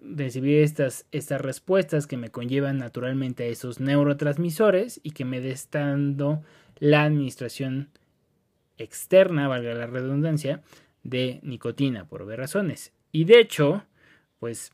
recibir 0.00 0.58
estas, 0.62 1.06
estas 1.12 1.40
respuestas 1.40 2.06
que 2.06 2.16
me 2.16 2.30
conllevan 2.30 2.78
naturalmente 2.78 3.44
a 3.44 3.46
esos 3.46 3.80
neurotransmisores 3.80 5.00
y 5.02 5.10
que 5.12 5.24
me 5.24 5.48
están 5.48 6.16
dando 6.16 6.42
la 6.78 7.04
administración 7.04 7.88
externa, 8.78 9.48
valga 9.48 9.74
la 9.74 9.86
redundancia, 9.86 10.62
de 11.02 11.40
nicotina 11.42 12.06
por 12.06 12.26
ver 12.26 12.38
razones. 12.38 12.92
Y 13.10 13.24
de 13.24 13.40
hecho, 13.40 13.84
pues 14.38 14.72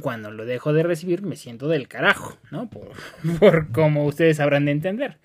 cuando 0.00 0.30
lo 0.30 0.44
dejo 0.44 0.72
de 0.72 0.82
recibir 0.82 1.22
me 1.22 1.36
siento 1.36 1.68
del 1.68 1.88
carajo, 1.88 2.38
¿no? 2.50 2.70
Por, 2.70 2.90
por 3.38 3.72
como 3.72 4.04
ustedes 4.06 4.38
sabrán 4.38 4.64
de 4.64 4.72
entender. 4.72 5.18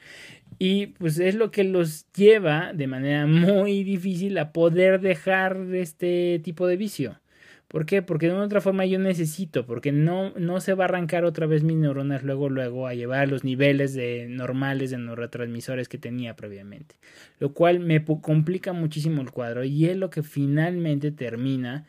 Y 0.57 0.87
pues 0.87 1.19
es 1.19 1.35
lo 1.35 1.51
que 1.51 1.63
los 1.63 2.11
lleva 2.13 2.71
de 2.73 2.87
manera 2.87 3.25
muy 3.27 3.83
difícil 3.83 4.37
a 4.37 4.53
poder 4.53 5.01
dejar 5.01 5.57
este 5.73 6.39
tipo 6.43 6.67
de 6.67 6.77
vicio. 6.77 7.19
¿Por 7.67 7.85
qué? 7.85 8.01
Porque 8.01 8.27
de 8.27 8.33
una 8.33 8.45
otra 8.45 8.61
forma 8.61 8.85
yo 8.85 8.99
necesito, 8.99 9.65
porque 9.65 9.91
no, 9.91 10.31
no 10.37 10.61
se 10.61 10.73
va 10.75 10.83
a 10.83 10.87
arrancar 10.87 11.25
otra 11.25 11.47
vez 11.47 11.63
mis 11.63 11.77
neuronas 11.77 12.23
luego, 12.23 12.49
luego 12.49 12.87
a 12.87 12.93
llevar 12.93 13.27
los 13.27 13.43
niveles 13.43 13.93
de 13.93 14.27
normales 14.29 14.91
de 14.91 14.99
neurotransmisores 14.99 15.89
que 15.89 15.97
tenía 15.97 16.35
previamente. 16.35 16.95
Lo 17.39 17.53
cual 17.53 17.79
me 17.79 18.03
complica 18.05 18.71
muchísimo 18.71 19.21
el 19.21 19.31
cuadro 19.31 19.63
y 19.63 19.85
es 19.85 19.97
lo 19.97 20.09
que 20.09 20.21
finalmente 20.21 21.11
termina 21.11 21.85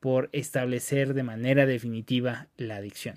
por 0.00 0.30
establecer 0.32 1.14
de 1.14 1.22
manera 1.22 1.66
definitiva 1.66 2.48
la 2.56 2.76
adicción. 2.76 3.16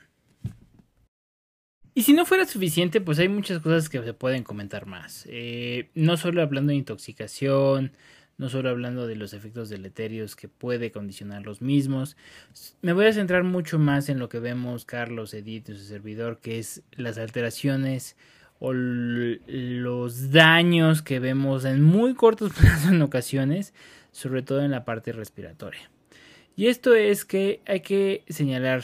Y 1.96 2.04
si 2.04 2.14
no 2.14 2.26
fuera 2.26 2.46
suficiente, 2.46 3.02
pues 3.02 3.20
hay 3.20 3.30
muchas 3.30 3.60
cosas 3.60 3.88
que 3.88 4.02
se 4.02 4.14
pueden 4.14 4.44
comentar 4.44 4.86
más. 4.88 5.26
Eh, 5.30 5.90
no 5.94 6.18
solo 6.18 6.42
hablando 6.42 6.72
de 6.72 6.78
intoxicación, 6.78 7.92
no 8.38 8.50
solo 8.50 8.70
hablando 8.70 9.08
de 9.08 9.16
los 9.16 9.34
efectos 9.34 9.70
deleterios 9.70 10.36
que 10.36 10.48
puede 10.48 10.92
condicionar 10.92 11.44
los 11.44 11.62
mismos. 11.62 12.18
Me 12.82 12.94
voy 12.94 13.06
a 13.06 13.14
centrar 13.14 13.44
mucho 13.44 13.80
más 13.80 14.10
en 14.10 14.20
lo 14.20 14.30
que 14.30 14.40
vemos 14.40 14.86
Carlos, 14.86 15.34
Edith 15.34 15.70
y 15.70 15.76
su 15.76 15.84
servidor, 15.84 16.40
que 16.40 16.60
es 16.60 16.84
las 16.92 17.18
alteraciones 17.18 18.18
o 18.60 18.74
los 18.74 20.32
daños 20.32 21.02
que 21.02 21.20
vemos 21.20 21.66
en 21.66 21.82
muy 21.82 22.14
cortos 22.14 22.54
plazos 22.60 22.92
en 22.92 23.02
ocasiones, 23.02 23.74
sobre 24.12 24.42
todo 24.42 24.62
en 24.62 24.72
la 24.72 24.86
parte 24.86 25.12
respiratoria. 25.12 25.92
Y 26.56 26.68
esto 26.68 26.94
es 26.94 27.26
que 27.26 27.62
hay 27.66 27.82
que 27.82 28.24
señalar 28.30 28.84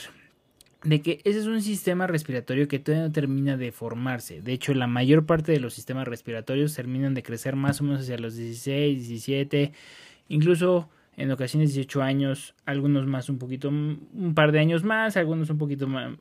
de 0.83 1.01
que 1.01 1.19
ese 1.25 1.39
es 1.39 1.45
un 1.45 1.61
sistema 1.61 2.07
respiratorio 2.07 2.67
que 2.67 2.79
todavía 2.79 3.07
no 3.07 3.11
termina 3.11 3.57
de 3.57 3.71
formarse. 3.71 4.41
De 4.41 4.53
hecho, 4.53 4.73
la 4.73 4.87
mayor 4.87 5.25
parte 5.25 5.51
de 5.51 5.59
los 5.59 5.73
sistemas 5.73 6.07
respiratorios 6.07 6.73
terminan 6.73 7.13
de 7.13 7.23
crecer 7.23 7.55
más 7.55 7.81
o 7.81 7.83
menos 7.83 8.01
hacia 8.01 8.17
los 8.17 8.35
16, 8.35 9.07
17, 9.07 9.73
incluso 10.29 10.89
en 11.17 11.31
ocasiones 11.31 11.73
18 11.73 12.01
años, 12.01 12.55
algunos 12.65 13.05
más 13.05 13.27
un 13.27 13.39
poquito, 13.39 13.67
un 13.67 14.33
par 14.33 14.53
de 14.53 14.59
años 14.59 14.85
más, 14.85 15.17
algunos 15.17 15.49
un 15.49 15.57
poquito 15.57 15.85
más, 15.85 16.13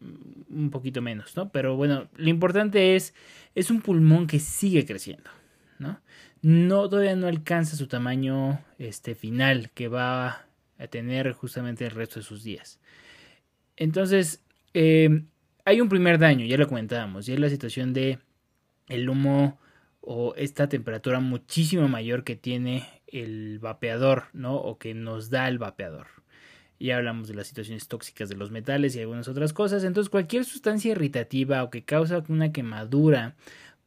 un 0.51 0.71
poquito 0.71 1.01
menos, 1.01 1.37
¿no? 1.37 1.51
Pero 1.53 1.77
bueno, 1.77 2.09
lo 2.17 2.29
importante 2.29 2.97
es, 2.97 3.15
es 3.55 3.71
un 3.71 3.81
pulmón 3.81 4.27
que 4.27 4.41
sigue 4.41 4.85
creciendo, 4.85 5.31
¿no? 5.79 6.01
No, 6.43 6.89
todavía 6.89 7.15
no 7.15 7.29
alcanza 7.29 7.77
su 7.77 7.87
tamaño 7.87 8.61
este, 8.79 9.15
final 9.15 9.71
que 9.71 9.87
va 9.87 10.47
a 10.79 10.87
tener 10.89 11.31
justamente 11.33 11.85
el 11.85 11.93
resto 11.93 12.19
de 12.19 12.27
sus 12.27 12.43
días. 12.43 12.81
Entonces, 13.77 14.43
eh, 14.81 15.25
hay 15.65 15.81
un 15.81 15.89
primer 15.89 16.21
daño, 16.21 16.47
ya 16.47 16.57
lo 16.57 16.69
comentábamos, 16.69 17.29
y 17.29 17.33
es 17.33 17.41
la 17.41 17.49
situación 17.51 17.93
de 17.93 18.21
el 18.87 19.11
humo 19.11 19.59
o 20.01 20.37
esta 20.37 20.69
temperatura 20.69 21.19
muchísimo 21.19 21.89
mayor 21.89 22.23
que 22.23 22.37
tiene 22.37 22.87
el 23.09 23.59
vapeador, 23.59 24.27
¿no? 24.33 24.55
O 24.55 24.79
que 24.79 24.95
nos 24.95 25.31
da 25.31 25.49
el 25.49 25.59
vapeador. 25.59 26.07
Ya 26.79 26.97
hablamos 26.97 27.27
de 27.27 27.35
las 27.35 27.49
situaciones 27.49 27.89
tóxicas 27.89 28.29
de 28.29 28.37
los 28.37 28.53
metales 28.53 28.95
y 28.95 29.01
algunas 29.01 29.27
otras 29.27 29.53
cosas. 29.53 29.83
Entonces, 29.83 30.11
cualquier 30.11 30.45
sustancia 30.45 30.93
irritativa 30.93 31.65
o 31.65 31.71
que 31.71 31.85
causa 31.85 32.23
una 32.29 32.53
quemadura 32.53 33.35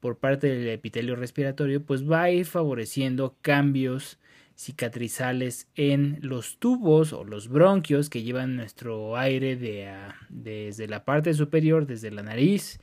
por 0.02 0.18
parte 0.18 0.48
del 0.48 0.68
epitelio 0.68 1.16
respiratorio, 1.16 1.86
pues 1.86 2.04
va 2.04 2.24
a 2.24 2.32
ir 2.32 2.46
favoreciendo 2.46 3.38
cambios 3.42 4.20
cicatrizales 4.62 5.68
en 5.76 6.20
los 6.22 6.60
tubos 6.60 7.14
o 7.14 7.24
los 7.24 7.48
bronquios 7.48 8.12
que 8.12 8.22
llevan 8.22 8.56
nuestro 8.56 9.18
aire 9.18 9.56
de, 9.56 9.92
desde 10.30 10.88
la 10.88 11.04
parte 11.04 11.34
superior, 11.34 11.88
desde 11.88 12.12
la 12.12 12.22
nariz, 12.22 12.80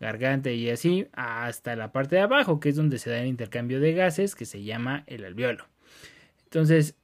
garganta 0.00 0.50
y 0.50 0.70
así, 0.70 1.08
hasta 1.12 1.76
la 1.76 1.92
parte 1.92 2.16
de 2.16 2.22
abajo, 2.22 2.58
que 2.58 2.70
es 2.70 2.76
donde 2.76 2.98
se 2.98 3.10
da 3.10 3.20
el 3.20 3.26
intercambio 3.26 3.80
de 3.80 3.92
gases, 3.92 4.34
que 4.34 4.46
se 4.46 4.62
llama 4.62 5.04
el 5.06 5.26
alveolo. 5.26 5.66
Entonces, 6.44 6.96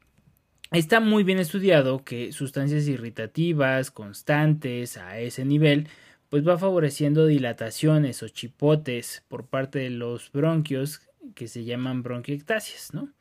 está 0.72 1.00
muy 1.00 1.22
bien 1.22 1.38
estudiado 1.38 2.02
que 2.02 2.33
sustancias 2.33 2.88
irritativas 2.88 3.90
constantes 3.90 4.96
a 4.96 5.18
ese 5.18 5.44
nivel, 5.44 5.88
pues 6.31 6.48
va 6.48 6.57
favoreciendo 6.57 7.26
dilataciones 7.26 8.22
o 8.22 8.29
chipotes 8.29 9.24
por 9.29 9.46
parte 9.46 9.79
de 9.79 9.90
los 9.90 10.33
bronquios 10.33 11.02
que 11.35 11.48
se 11.48 11.64
llaman 11.64 12.02
bronquiectasias, 12.02 12.94
¿no? 12.94 13.12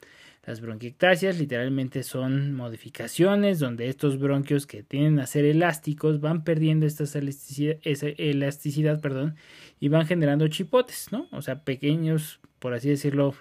Las 0.45 0.62
bronquiectasias 0.62 1.39
literalmente 1.39 2.03
son 2.03 2.53
modificaciones 2.53 3.58
donde 3.58 3.89
estos 3.89 4.19
bronquios 4.19 4.67
que 4.67 4.84
tienden 4.84 5.19
a 5.19 5.25
ser 5.25 5.43
elásticos 5.43 6.21
van 6.21 6.43
perdiendo 6.43 6.86
esta 6.86 7.03
elasticidad, 7.17 7.77
esa 7.81 8.08
elasticidad 8.10 9.01
perdón, 9.01 9.36
y 9.79 9.89
van 9.89 10.05
generando 10.05 10.47
chipotes, 10.47 11.08
¿no? 11.12 11.27
O 11.31 11.41
sea, 11.41 11.63
pequeños, 11.63 12.39
por 12.60 12.75
así 12.75 12.89
decirlo, 12.89 13.34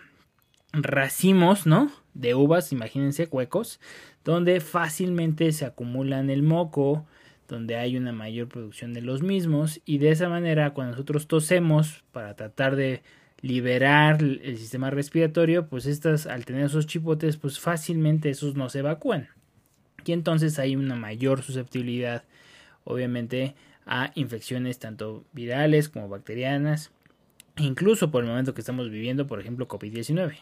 racimos, 0.73 1.67
¿no? 1.67 1.93
De 2.15 2.35
uvas, 2.35 2.73
imagínense, 2.73 3.29
huecos, 3.31 3.81
donde 4.25 4.61
fácilmente 4.61 5.53
se 5.53 5.67
acumulan 5.67 6.31
el 6.31 6.43
moco, 6.43 7.07
donde 7.49 7.77
hay 7.77 7.99
una 7.99 8.13
mayor 8.13 8.49
producción 8.49 8.95
de 8.95 9.03
los 9.03 9.23
mismos 9.23 9.83
y 9.85 9.99
de 9.99 10.11
esa 10.11 10.31
manera 10.31 10.73
cuando 10.73 10.93
nosotros 10.93 11.29
tosemos 11.29 12.03
para 12.13 12.35
tratar 12.35 12.77
de 12.77 13.03
liberar 13.45 14.23
el 14.23 14.57
sistema 14.57 14.89
respiratorio, 14.89 15.67
pues 15.69 15.85
estas 15.85 16.27
al 16.27 16.47
tener 16.47 16.65
esos 16.65 16.87
chipotes, 16.87 17.37
pues 17.37 17.61
fácilmente 17.61 18.31
esos 18.31 18.55
no 18.55 18.71
se 18.71 18.79
evacúan. 18.79 19.29
Y 20.07 20.13
entonces 20.13 20.59
hay 20.59 20.77
una 20.77 20.97
mayor 20.97 21.43
susceptibilidad, 21.43 22.25
obviamente, 22.85 23.55
a 23.85 24.13
infecciones 24.15 24.79
tanto 24.79 25.27
virales 25.33 25.91
como 25.91 26.09
bacterianas, 26.09 26.91
incluso 27.59 28.11
por 28.11 28.25
el 28.25 28.31
momento 28.31 28.55
que 28.55 28.63
estamos 28.63 28.89
viviendo, 28.89 29.27
por 29.27 29.41
ejemplo, 29.41 29.69
COVID-19. 29.69 30.39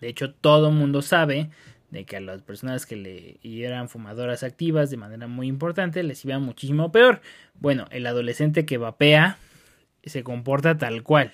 De 0.00 0.08
hecho, 0.08 0.32
todo 0.32 0.70
mundo 0.70 1.02
sabe 1.02 1.50
de 1.90 2.04
que 2.04 2.16
a 2.16 2.20
las 2.20 2.42
personas 2.42 2.86
que 2.86 2.94
le 2.94 3.40
eran 3.42 3.88
fumadoras 3.88 4.44
activas 4.44 4.88
de 4.88 4.96
manera 4.96 5.26
muy 5.26 5.48
importante 5.48 6.04
les 6.04 6.24
iba 6.24 6.38
muchísimo 6.38 6.92
peor. 6.92 7.22
Bueno, 7.58 7.86
el 7.90 8.06
adolescente 8.06 8.66
que 8.66 8.78
vapea 8.78 9.36
se 10.04 10.22
comporta 10.22 10.78
tal 10.78 11.02
cual. 11.02 11.32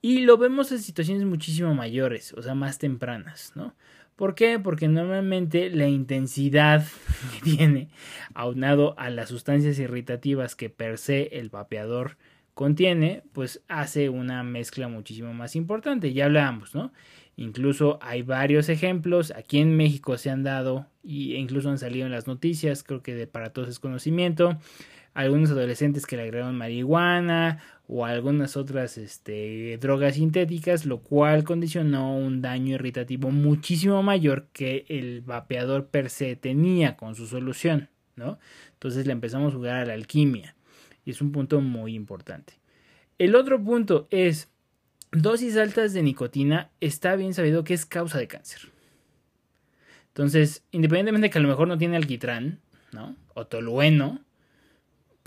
Y 0.00 0.20
lo 0.20 0.36
vemos 0.36 0.70
en 0.72 0.80
situaciones 0.80 1.24
muchísimo 1.24 1.74
mayores, 1.74 2.32
o 2.34 2.42
sea, 2.42 2.54
más 2.54 2.78
tempranas, 2.78 3.52
¿no? 3.56 3.74
¿Por 4.14 4.34
qué? 4.34 4.58
Porque 4.58 4.88
normalmente 4.88 5.70
la 5.70 5.88
intensidad 5.88 6.84
que 7.44 7.56
tiene, 7.56 7.88
aunado 8.34 8.98
a 8.98 9.10
las 9.10 9.28
sustancias 9.28 9.78
irritativas 9.78 10.56
que 10.56 10.70
per 10.70 10.98
se 10.98 11.38
el 11.38 11.50
vapeador 11.50 12.16
contiene, 12.54 13.22
pues 13.32 13.62
hace 13.68 14.08
una 14.08 14.42
mezcla 14.42 14.88
muchísimo 14.88 15.32
más 15.32 15.54
importante. 15.54 16.12
Ya 16.12 16.24
hablábamos, 16.24 16.74
¿no? 16.74 16.92
Incluso 17.36 18.00
hay 18.02 18.22
varios 18.22 18.68
ejemplos, 18.68 19.30
aquí 19.30 19.60
en 19.60 19.76
México 19.76 20.18
se 20.18 20.30
han 20.30 20.42
dado 20.42 20.88
e 21.04 21.38
incluso 21.38 21.70
han 21.70 21.78
salido 21.78 22.04
en 22.04 22.10
las 22.10 22.26
noticias, 22.26 22.82
creo 22.82 23.00
que 23.00 23.14
de 23.14 23.28
para 23.28 23.52
todos 23.52 23.68
es 23.68 23.78
conocimiento, 23.78 24.58
algunos 25.18 25.50
adolescentes 25.50 26.06
que 26.06 26.16
le 26.16 26.22
agregaron 26.22 26.56
marihuana 26.56 27.58
o 27.88 28.06
algunas 28.06 28.56
otras 28.56 28.98
este, 28.98 29.76
drogas 29.78 30.14
sintéticas, 30.14 30.86
lo 30.86 31.00
cual 31.00 31.42
condicionó 31.42 32.16
un 32.16 32.40
daño 32.40 32.76
irritativo 32.76 33.32
muchísimo 33.32 34.00
mayor 34.04 34.46
que 34.52 34.86
el 34.88 35.22
vapeador 35.22 35.86
per 35.86 36.08
se 36.08 36.36
tenía 36.36 36.96
con 36.96 37.16
su 37.16 37.26
solución, 37.26 37.88
¿no? 38.14 38.38
Entonces 38.74 39.06
le 39.06 39.12
empezamos 39.12 39.52
a 39.52 39.56
jugar 39.56 39.74
a 39.74 39.86
la 39.86 39.94
alquimia 39.94 40.54
y 41.04 41.10
es 41.10 41.20
un 41.20 41.32
punto 41.32 41.60
muy 41.60 41.96
importante. 41.96 42.52
El 43.18 43.34
otro 43.34 43.60
punto 43.60 44.06
es 44.12 44.48
dosis 45.10 45.56
altas 45.56 45.94
de 45.94 46.04
nicotina 46.04 46.70
está 46.80 47.16
bien 47.16 47.34
sabido 47.34 47.64
que 47.64 47.74
es 47.74 47.86
causa 47.86 48.18
de 48.18 48.28
cáncer. 48.28 48.70
Entonces, 50.06 50.62
independientemente 50.70 51.26
de 51.26 51.30
que 51.30 51.38
a 51.38 51.42
lo 51.42 51.48
mejor 51.48 51.66
no 51.66 51.76
tiene 51.76 51.96
alquitrán, 51.96 52.60
¿no? 52.92 53.16
O 53.34 53.48
tolueno, 53.48 54.20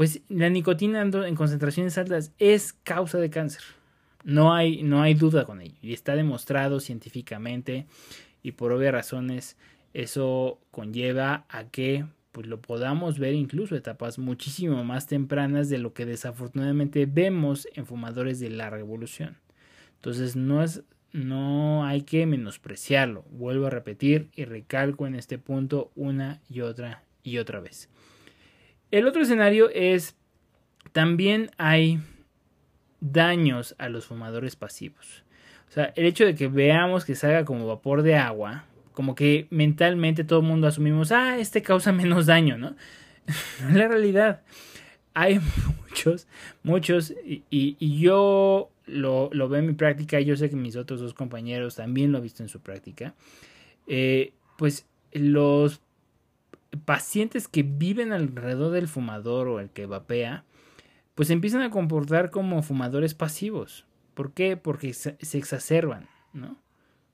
pues 0.01 0.19
la 0.29 0.49
nicotina 0.49 0.99
en 1.03 1.35
concentraciones 1.35 1.95
altas 1.99 2.31
es 2.39 2.73
causa 2.73 3.19
de 3.19 3.29
cáncer. 3.29 3.61
No 4.23 4.51
hay, 4.51 4.81
no 4.81 5.03
hay 5.03 5.13
duda 5.13 5.45
con 5.45 5.61
ello. 5.61 5.75
Y 5.79 5.93
está 5.93 6.15
demostrado 6.15 6.79
científicamente 6.79 7.85
y 8.41 8.53
por 8.53 8.71
obvias 8.71 8.93
razones 8.93 9.57
eso 9.93 10.57
conlleva 10.71 11.45
a 11.49 11.65
que 11.65 12.05
pues 12.31 12.47
lo 12.47 12.59
podamos 12.59 13.19
ver 13.19 13.35
incluso 13.35 13.75
etapas 13.75 14.17
muchísimo 14.17 14.83
más 14.83 15.05
tempranas 15.05 15.69
de 15.69 15.77
lo 15.77 15.93
que 15.93 16.07
desafortunadamente 16.07 17.05
vemos 17.05 17.67
en 17.75 17.85
fumadores 17.85 18.39
de 18.39 18.49
larga 18.49 18.79
evolución. 18.79 19.37
Entonces 19.97 20.35
no 20.35 20.63
es 20.63 20.81
no 21.13 21.85
hay 21.85 22.01
que 22.01 22.25
menospreciarlo. 22.25 23.23
Vuelvo 23.29 23.67
a 23.67 23.69
repetir 23.69 24.29
y 24.35 24.45
recalco 24.45 25.05
en 25.05 25.13
este 25.13 25.37
punto 25.37 25.91
una 25.93 26.41
y 26.49 26.61
otra 26.61 27.03
y 27.21 27.37
otra 27.37 27.59
vez. 27.59 27.87
El 28.91 29.07
otro 29.07 29.21
escenario 29.21 29.69
es, 29.69 30.15
también 30.91 31.49
hay 31.57 31.99
daños 32.99 33.75
a 33.77 33.89
los 33.89 34.05
fumadores 34.05 34.55
pasivos. 34.55 35.23
O 35.69 35.71
sea, 35.71 35.93
el 35.95 36.05
hecho 36.05 36.25
de 36.25 36.35
que 36.35 36.47
veamos 36.47 37.05
que 37.05 37.15
salga 37.15 37.45
como 37.45 37.65
vapor 37.65 38.03
de 38.03 38.15
agua, 38.15 38.65
como 38.91 39.15
que 39.15 39.47
mentalmente 39.49 40.25
todo 40.25 40.39
el 40.39 40.45
mundo 40.45 40.67
asumimos, 40.67 41.13
ah, 41.13 41.37
este 41.39 41.61
causa 41.61 41.91
menos 41.93 42.25
daño, 42.25 42.57
¿no? 42.57 42.75
la 43.73 43.87
realidad, 43.87 44.41
hay 45.13 45.39
muchos, 45.65 46.27
muchos, 46.63 47.13
y, 47.23 47.99
yo 47.99 48.71
lo, 48.85 49.29
veo 49.29 49.59
en 49.59 49.67
mi 49.67 49.73
práctica, 49.73 50.19
y 50.19 50.25
yo 50.25 50.35
sé 50.35 50.49
que 50.49 50.55
mis 50.57 50.75
otros 50.75 50.99
dos 50.99 51.13
compañeros 51.13 51.75
también 51.75 52.11
lo 52.11 52.17
han 52.17 52.23
visto 52.23 52.43
en 52.43 52.49
su 52.49 52.59
práctica, 52.59 53.13
eh, 53.87 54.33
pues 54.57 54.85
los 55.13 55.81
pacientes 56.85 57.47
que 57.47 57.63
viven 57.63 58.13
alrededor 58.13 58.71
del 58.71 58.87
fumador 58.87 59.47
o 59.47 59.59
el 59.59 59.69
que 59.69 59.85
vapea, 59.85 60.45
pues 61.15 61.29
empiezan 61.29 61.61
a 61.61 61.69
comportar 61.69 62.31
como 62.31 62.63
fumadores 62.63 63.13
pasivos. 63.13 63.85
¿Por 64.13 64.33
qué? 64.33 64.57
Porque 64.57 64.93
se, 64.93 65.17
exacerban, 65.19 66.07
¿no? 66.33 66.51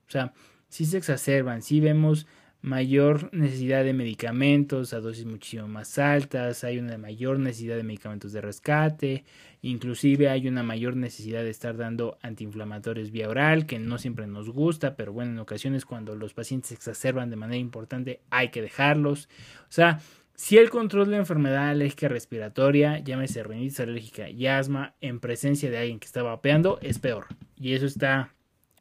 O 0.08 0.10
sea, 0.10 0.34
si 0.70 0.86
se 0.86 0.98
exacerban, 0.98 1.62
si 1.62 1.80
vemos 1.80 2.28
mayor 2.62 3.34
necesidad 3.34 3.84
de 3.84 3.93
medicamentos 3.93 4.93
a 4.93 5.00
dosis 5.00 5.26
muchísimo 5.26 5.67
más 5.67 5.98
altas, 5.98 6.63
hay 6.63 6.80
una 6.80 6.98
mayor 6.98 7.40
necesidad 7.40 7.77
de 7.77 7.84
medicamentos 7.84 8.34
de 8.34 8.42
rescate, 8.42 9.23
inclusive 9.62 10.29
hay 10.29 10.48
una 10.48 10.63
mayor 10.63 10.96
necesidad 10.96 11.44
de 11.44 11.50
estar 11.50 11.77
dando 11.77 12.17
antiinflamatorios 12.21 13.12
vía 13.12 13.29
oral, 13.29 13.65
que 13.65 13.79
no 13.79 13.98
siempre 13.98 14.27
nos 14.27 14.50
gusta, 14.50 14.96
pero 14.96 15.13
bueno, 15.13 15.31
en 15.31 15.40
ocasiones 15.40 15.86
cuando 15.86 16.15
los 16.15 16.34
pacientes 16.34 16.69
se 16.69 16.75
exacerban 16.75 17.29
de 17.29 17.36
manera 17.36 17.58
importante 17.58 18.21
hay 18.29 18.50
que 18.50 18.62
dejarlos. 18.62 19.29
O 19.63 19.71
sea, 19.71 20.00
si 20.36 20.58
el 20.58 20.69
control 20.69 21.06
de 21.06 21.12
la 21.13 21.17
enfermedad 21.17 21.69
alérgica 21.69 22.10
respiratoria, 22.10 23.00
llámese 23.00 23.44
rinitis 23.44 23.79
alérgica 23.79 24.29
y 24.29 24.46
asma, 24.46 24.94
en 25.02 25.19
presencia 25.19 25.71
de 25.71 25.79
alguien 25.79 26.00
que 26.00 26.06
está 26.06 26.21
vapeando, 26.21 26.77
es 26.81 27.00
peor. 27.00 27.25
Y 27.56 27.73
eso 27.73 27.88
está 27.88 28.36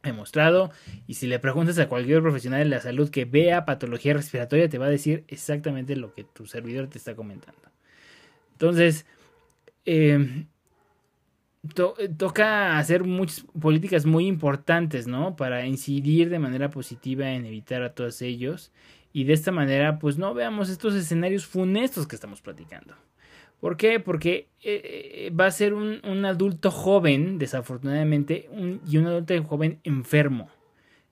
demostrado. 0.06 0.70
Y 1.06 1.14
si 1.14 1.26
le 1.26 1.38
preguntas 1.38 1.78
a 1.78 1.88
cualquier 1.88 2.22
profesional 2.22 2.64
de 2.64 2.70
la 2.70 2.80
salud 2.80 3.10
que 3.10 3.24
vea 3.24 3.64
patología 3.64 4.14
respiratoria, 4.14 4.68
te 4.68 4.78
va 4.78 4.86
a 4.86 4.90
decir 4.90 5.24
exactamente 5.28 5.96
lo 5.96 6.12
que 6.14 6.24
tu 6.24 6.46
servidor 6.46 6.88
te 6.88 6.98
está 6.98 7.14
comentando. 7.14 7.60
Entonces, 8.52 9.06
em, 9.84 10.46
toca 12.16 12.78
hacer 12.78 13.04
muchas 13.04 13.44
políticas 13.60 14.06
muy 14.06 14.26
importantes, 14.26 15.06
¿no? 15.06 15.36
Para 15.36 15.66
incidir 15.66 16.30
de 16.30 16.38
manera 16.38 16.70
positiva 16.70 17.32
en 17.32 17.44
evitar 17.44 17.82
a 17.82 17.94
todos 17.94 18.22
ellos. 18.22 18.72
Y 19.12 19.24
de 19.24 19.32
esta 19.32 19.52
manera, 19.52 19.98
pues 19.98 20.18
no 20.18 20.34
veamos 20.34 20.68
estos 20.68 20.94
escenarios 20.94 21.46
funestos 21.46 22.06
que 22.06 22.16
estamos 22.16 22.40
platicando. 22.40 22.94
¿Por 23.60 23.76
qué? 23.76 24.00
Porque 24.00 24.48
eh, 24.62 24.82
eh, 24.84 25.30
va 25.30 25.46
a 25.46 25.50
ser 25.50 25.74
un, 25.74 26.24
adulto 26.24 26.70
joven, 26.70 27.38
desafortunadamente, 27.38 28.48
y 28.86 28.98
un 28.98 29.06
adulto 29.06 29.42
joven 29.44 29.80
enfermo, 29.84 30.50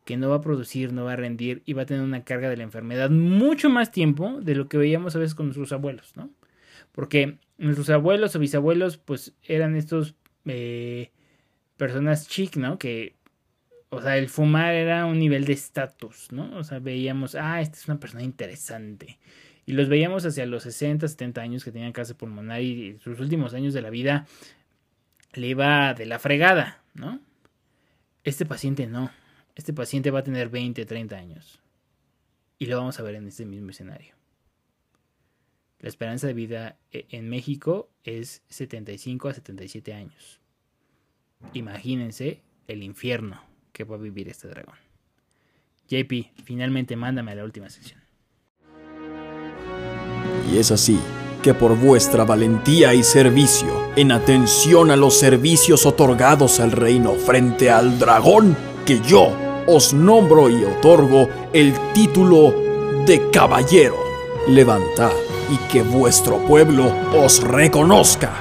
que 0.05 0.17
no 0.17 0.29
va 0.29 0.37
a 0.37 0.41
producir, 0.41 0.93
no 0.93 1.05
va 1.05 1.15
a 1.15 1.17
rendir 1.17 1.63
y 1.65 1.73
va 1.73 1.83
a 1.83 1.87
tener 1.87 2.03
una 2.03 2.25
carga 2.25 2.51
de 2.51 2.59
la 2.59 2.63
enfermedad 2.63 3.11
mucho 3.11 3.71
más 3.71 3.91
tiempo 3.91 4.41
de 4.41 4.55
lo 4.55 4.69
que 4.69 4.77
veíamos 4.77 5.17
a 5.17 5.19
veces 5.19 5.35
con 5.35 5.47
nuestros 5.47 5.73
abuelos, 5.73 6.13
¿no? 6.17 6.31
Porque 6.93 7.39
nuestros 7.57 7.89
abuelos 7.91 8.37
o 8.37 8.39
bisabuelos, 8.39 8.99
pues 8.99 9.35
eran 9.43 9.77
estos 9.77 10.15
eh, 10.45 11.11
personas 11.79 12.29
chic, 12.29 12.57
¿no? 12.57 12.79
Que, 12.79 13.17
o 13.89 14.03
sea, 14.03 14.19
el 14.19 14.29
fumar 14.29 14.75
era 14.75 15.07
un 15.07 15.19
nivel 15.19 15.47
de 15.47 15.55
estatus, 15.55 16.31
¿no? 16.33 16.55
O 16.59 16.65
sea, 16.65 16.79
veíamos, 16.81 17.35
ah, 17.35 17.63
esta 17.63 17.79
es 17.79 17.89
una 17.89 17.99
persona 17.99 18.23
interesante 18.23 19.19
y 19.67 19.73
los 19.73 19.89
veíamos 19.89 20.25
hacia 20.27 20.47
los 20.47 20.63
60, 20.65 21.09
70 21.09 21.41
años 21.41 21.65
que 21.65 21.73
tenían 21.73 21.93
cáncer 21.93 22.17
pulmonar 22.17 22.61
y 22.61 22.99
sus 22.99 23.19
últimos 23.19 23.55
años 23.55 23.73
de 23.73 23.83
la 23.83 23.91
vida 23.91 24.27
le 25.33 25.49
iba 25.49 25.95
de 25.95 26.07
la 26.07 26.19
fregada, 26.19 26.83
¿no? 26.95 27.21
Este 28.25 28.47
paciente 28.47 28.87
no. 28.87 29.11
Este 29.55 29.73
paciente 29.73 30.11
va 30.11 30.21
a 30.21 30.25
tener 30.25 30.49
20, 30.49 30.85
30 30.85 31.17
años. 31.17 31.61
Y 32.59 32.67
lo 32.67 32.77
vamos 32.77 32.99
a 32.99 33.03
ver 33.03 33.15
en 33.15 33.27
este 33.27 33.45
mismo 33.45 33.71
escenario. 33.71 34.15
La 35.81 35.89
esperanza 35.89 36.27
de 36.27 36.35
vida 36.35 36.79
e, 36.93 37.07
en 37.11 37.29
México 37.29 37.91
es 38.05 38.43
75 38.49 39.29
a 39.29 39.35
77 39.35 39.93
años. 39.93 40.41
Imagínense 41.53 42.43
el 42.69 42.83
infierno 42.83 43.43
que 43.73 43.85
va 43.85 43.97
a 43.97 43.99
vivir 43.99 44.29
este 44.29 44.49
dragón. 44.49 44.79
JP, 45.89 46.43
finalmente 46.45 46.97
mándame 46.97 47.33
a 47.33 47.35
la 47.35 47.45
última 47.45 47.69
sección. 47.69 48.04
Y 50.51 50.59
es 50.59 50.71
así 50.71 50.99
que 51.43 51.53
por 51.53 51.77
vuestra 51.77 52.25
valentía 52.25 52.95
y 52.95 53.03
servicio, 53.03 53.69
en 53.97 54.13
atención 54.13 54.91
a 54.91 54.97
los 54.97 55.19
servicios 55.19 55.85
otorgados 55.85 56.59
al 56.59 56.73
reino 56.73 57.13
frente 57.17 57.71
al 57.71 57.99
dragón, 57.99 58.57
que 58.87 59.01
yo 59.03 59.31
os 59.67 59.93
nombro 59.93 60.49
y 60.49 60.65
otorgo 60.65 61.29
el 61.53 61.75
título 61.93 62.55
de 63.07 63.31
caballero. 63.31 63.97
Levantad 64.49 65.13
y 65.51 65.57
que 65.71 65.83
vuestro 65.83 66.39
pueblo 66.47 66.91
os 67.15 67.43
reconozca. 67.43 68.33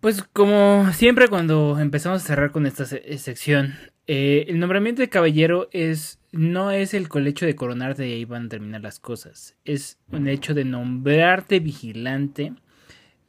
Pues 0.00 0.24
como 0.32 0.92
siempre 0.92 1.28
cuando 1.28 1.78
empezamos 1.78 2.22
a 2.22 2.26
cerrar 2.26 2.52
con 2.52 2.66
esta 2.66 2.84
sección, 2.84 3.74
eh, 4.06 4.46
el 4.48 4.58
nombramiento 4.60 5.02
de 5.02 5.08
caballero 5.08 5.68
es 5.72 6.20
no 6.30 6.70
es 6.70 6.94
el 6.94 7.08
colecho 7.08 7.46
de 7.46 7.56
coronarte 7.56 8.08
y 8.08 8.12
ahí 8.12 8.24
van 8.24 8.46
a 8.46 8.48
terminar 8.48 8.82
las 8.82 9.00
cosas. 9.00 9.56
Es 9.64 9.98
un 10.12 10.28
hecho 10.28 10.54
de 10.54 10.64
nombrarte 10.64 11.60
vigilante 11.60 12.52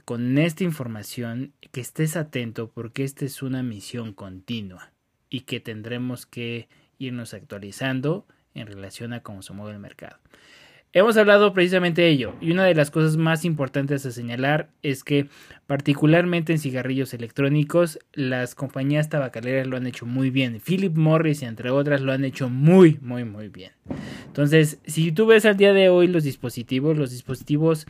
con 0.05 0.38
esta 0.38 0.63
información, 0.63 1.53
que 1.71 1.82
estés 1.82 2.15
atento 2.15 2.69
porque 2.69 3.03
esta 3.03 3.25
es 3.25 3.41
una 3.41 3.63
misión 3.63 4.13
continua 4.13 4.91
y 5.30 5.41
que 5.41 5.59
tendremos 5.59 6.25
que 6.25 6.69
irnos 6.97 7.34
actualizando 7.34 8.25
en 8.53 8.67
relación 8.67 9.13
a 9.13 9.21
cómo 9.21 9.41
se 9.41 9.53
mueve 9.53 9.73
el 9.73 9.80
mercado. 9.80 10.17
Hemos 10.93 11.17
hablado 11.17 11.53
precisamente 11.53 12.01
de 12.01 12.09
ello 12.09 12.33
y 12.39 12.51
una 12.51 12.63
de 12.63 12.73
las 12.73 12.91
cosas 12.91 13.17
más 13.17 13.43
importantes 13.43 14.05
a 14.05 14.11
señalar 14.11 14.69
es 14.83 15.03
que 15.03 15.27
particularmente 15.67 16.53
en 16.53 16.59
cigarrillos 16.59 17.13
electrónicos 17.13 17.99
las 18.13 18.55
compañías 18.55 19.09
tabacaleras 19.09 19.67
lo 19.67 19.75
han 19.75 19.85
hecho 19.85 20.05
muy 20.05 20.29
bien. 20.29 20.61
Philip 20.65 20.95
Morris 20.95 21.43
entre 21.43 21.71
otras 21.71 21.99
lo 21.99 22.13
han 22.13 22.23
hecho 22.23 22.49
muy 22.49 22.99
muy 23.01 23.25
muy 23.25 23.49
bien. 23.49 23.73
Entonces, 24.27 24.79
si 24.85 25.11
tú 25.11 25.25
ves 25.25 25.45
al 25.45 25.57
día 25.57 25.73
de 25.73 25.89
hoy 25.89 26.07
los 26.07 26.23
dispositivos, 26.23 26.97
los 26.97 27.11
dispositivos 27.11 27.85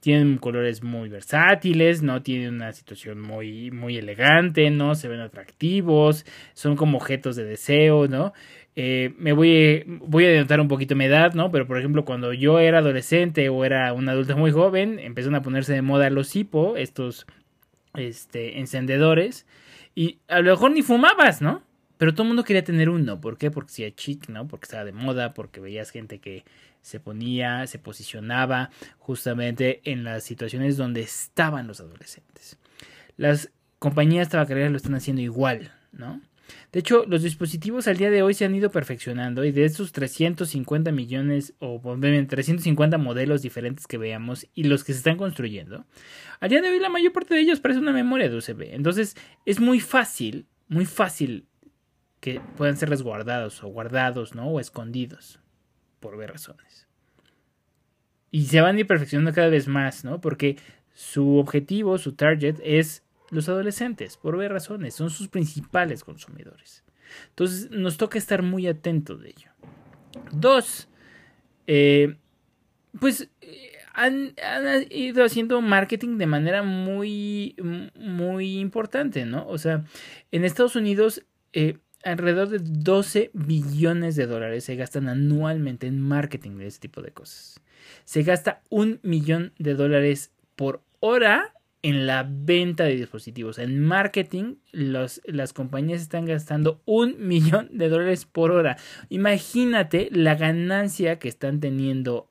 tienen 0.00 0.38
colores 0.38 0.82
muy 0.82 1.08
versátiles, 1.08 2.02
no 2.02 2.22
tienen 2.22 2.54
una 2.54 2.72
situación 2.72 3.20
muy 3.20 3.70
muy 3.70 3.96
elegante, 3.96 4.70
no 4.70 4.96
se 4.96 5.08
ven 5.08 5.20
atractivos, 5.20 6.26
son 6.54 6.74
como 6.74 6.98
objetos 6.98 7.36
de 7.36 7.44
deseo, 7.44 8.08
¿no? 8.08 8.32
Eh, 8.76 9.14
me 9.18 9.32
voy, 9.32 9.84
voy 9.86 10.24
a 10.24 10.28
adelantar 10.28 10.60
un 10.60 10.68
poquito 10.68 10.94
mi 10.94 11.04
edad, 11.04 11.34
¿no? 11.34 11.50
Pero 11.50 11.66
por 11.66 11.78
ejemplo, 11.78 12.04
cuando 12.04 12.32
yo 12.32 12.58
era 12.58 12.78
adolescente 12.78 13.48
o 13.48 13.64
era 13.64 13.92
un 13.92 14.08
adulto 14.08 14.36
muy 14.36 14.52
joven, 14.52 14.98
empezaron 14.98 15.34
a 15.34 15.42
ponerse 15.42 15.72
de 15.72 15.82
moda 15.82 16.08
los 16.10 16.34
hipo, 16.36 16.76
estos 16.76 17.26
este, 17.94 18.58
encendedores, 18.60 19.46
y 19.94 20.20
a 20.28 20.40
lo 20.40 20.52
mejor 20.52 20.70
ni 20.70 20.82
fumabas, 20.82 21.42
¿no? 21.42 21.62
Pero 21.98 22.12
todo 22.12 22.22
el 22.22 22.28
mundo 22.28 22.44
quería 22.44 22.64
tener 22.64 22.88
uno. 22.88 23.20
¿Por 23.20 23.36
qué? 23.36 23.50
Porque 23.50 23.84
era 23.84 23.94
chic, 23.94 24.28
¿no? 24.28 24.48
Porque 24.48 24.64
estaba 24.64 24.84
de 24.84 24.92
moda, 24.92 25.34
porque 25.34 25.60
veías 25.60 25.90
gente 25.90 26.18
que 26.18 26.44
se 26.80 26.98
ponía, 26.98 27.66
se 27.66 27.78
posicionaba 27.78 28.70
justamente 28.98 29.82
en 29.84 30.04
las 30.04 30.24
situaciones 30.24 30.78
donde 30.78 31.02
estaban 31.02 31.66
los 31.66 31.80
adolescentes. 31.80 32.56
Las 33.18 33.50
compañías 33.78 34.30
tabacaleras 34.30 34.70
lo 34.70 34.78
están 34.78 34.94
haciendo 34.94 35.20
igual, 35.20 35.72
¿no? 35.92 36.22
De 36.72 36.80
hecho, 36.80 37.04
los 37.06 37.22
dispositivos 37.22 37.88
al 37.88 37.96
día 37.96 38.10
de 38.10 38.22
hoy 38.22 38.34
se 38.34 38.44
han 38.44 38.54
ido 38.54 38.70
perfeccionando 38.70 39.44
y 39.44 39.52
de 39.52 39.64
estos 39.64 39.92
350 39.92 40.92
millones 40.92 41.54
o 41.58 41.80
350 41.80 42.98
modelos 42.98 43.42
diferentes 43.42 43.86
que 43.86 43.98
veamos 43.98 44.46
y 44.54 44.64
los 44.64 44.84
que 44.84 44.92
se 44.92 44.98
están 44.98 45.16
construyendo, 45.16 45.84
al 46.40 46.50
día 46.50 46.62
de 46.62 46.70
hoy 46.70 46.80
la 46.80 46.88
mayor 46.88 47.12
parte 47.12 47.34
de 47.34 47.40
ellos 47.40 47.60
parece 47.60 47.80
una 47.80 47.92
memoria 47.92 48.28
de 48.28 48.36
USB. 48.36 48.72
Entonces, 48.72 49.16
es 49.46 49.60
muy 49.60 49.80
fácil, 49.80 50.46
muy 50.68 50.86
fácil 50.86 51.46
que 52.20 52.40
puedan 52.56 52.76
ser 52.76 52.90
resguardados 52.90 53.62
o 53.64 53.68
guardados, 53.68 54.34
¿no? 54.34 54.48
O 54.48 54.60
escondidos 54.60 55.40
por 56.00 56.16
ver 56.16 56.30
razones. 56.30 56.86
Y 58.30 58.46
se 58.46 58.60
van 58.60 58.76
a 58.76 58.80
ir 58.80 58.86
perfeccionando 58.86 59.32
cada 59.32 59.48
vez 59.48 59.66
más, 59.68 60.04
¿no? 60.04 60.20
Porque 60.20 60.56
su 60.94 61.36
objetivo, 61.36 61.98
su 61.98 62.12
target 62.12 62.56
es 62.62 63.02
los 63.30 63.48
adolescentes, 63.48 64.16
por 64.16 64.36
ver 64.36 64.52
razones, 64.52 64.94
son 64.94 65.10
sus 65.10 65.28
principales 65.28 66.04
consumidores. 66.04 66.84
Entonces 67.30 67.70
nos 67.70 67.96
toca 67.96 68.18
estar 68.18 68.42
muy 68.42 68.66
atentos 68.66 69.20
de 69.20 69.30
ello. 69.30 69.50
Dos, 70.32 70.88
eh, 71.66 72.16
pues 72.98 73.28
eh, 73.40 73.72
han, 73.92 74.34
ido 74.90 75.24
haciendo 75.24 75.60
marketing 75.60 76.18
de 76.18 76.26
manera 76.26 76.62
muy, 76.62 77.56
muy 77.94 78.58
importante, 78.58 79.24
¿no? 79.24 79.46
O 79.46 79.58
sea, 79.58 79.84
en 80.32 80.44
Estados 80.44 80.76
Unidos 80.76 81.24
eh, 81.52 81.78
alrededor 82.02 82.48
de 82.48 82.58
12 82.60 83.30
billones 83.34 84.16
de 84.16 84.26
dólares 84.26 84.64
se 84.64 84.76
gastan 84.76 85.08
anualmente 85.08 85.86
en 85.86 86.00
marketing 86.00 86.56
de 86.58 86.66
este 86.66 86.88
tipo 86.88 87.02
de 87.02 87.12
cosas. 87.12 87.60
Se 88.04 88.22
gasta 88.22 88.62
un 88.70 89.00
millón 89.02 89.52
de 89.58 89.74
dólares 89.74 90.32
por 90.56 90.82
hora 91.00 91.54
en 91.82 92.06
la 92.06 92.26
venta 92.28 92.84
de 92.84 92.96
dispositivos. 92.96 93.58
En 93.58 93.80
marketing, 93.80 94.56
las 94.72 95.52
compañías 95.52 96.02
están 96.02 96.24
gastando 96.24 96.82
un 96.84 97.16
millón 97.26 97.68
de 97.72 97.88
dólares 97.88 98.26
por 98.26 98.50
hora. 98.50 98.76
Imagínate 99.08 100.08
la 100.12 100.34
ganancia 100.34 101.18
que 101.18 101.28
están 101.28 101.60
teniendo 101.60 102.30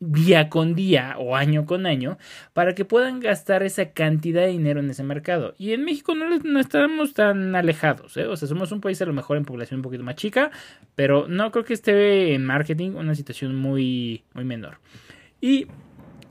día 0.00 0.48
con 0.48 0.74
día 0.74 1.16
o 1.18 1.36
año 1.36 1.66
con 1.66 1.86
año 1.86 2.18
para 2.52 2.74
que 2.74 2.84
puedan 2.84 3.20
gastar 3.20 3.62
esa 3.62 3.90
cantidad 3.90 4.42
de 4.42 4.48
dinero 4.48 4.80
en 4.80 4.90
ese 4.90 5.02
mercado. 5.02 5.54
Y 5.58 5.72
en 5.72 5.84
México 5.84 6.14
no, 6.14 6.38
no 6.38 6.60
estamos 6.60 7.12
tan 7.12 7.54
alejados, 7.54 8.16
¿eh? 8.16 8.26
o 8.26 8.36
sea, 8.36 8.48
somos 8.48 8.72
un 8.72 8.80
país 8.80 9.00
a 9.02 9.06
lo 9.06 9.12
mejor 9.12 9.36
en 9.36 9.44
población 9.44 9.78
un 9.78 9.82
poquito 9.82 10.02
más 10.02 10.16
chica, 10.16 10.50
pero 10.94 11.26
no 11.28 11.50
creo 11.52 11.64
que 11.64 11.74
esté 11.74 12.34
en 12.34 12.44
marketing 12.44 12.92
una 12.92 13.14
situación 13.14 13.54
muy, 13.54 14.24
muy 14.32 14.44
menor. 14.44 14.78
Y 15.40 15.66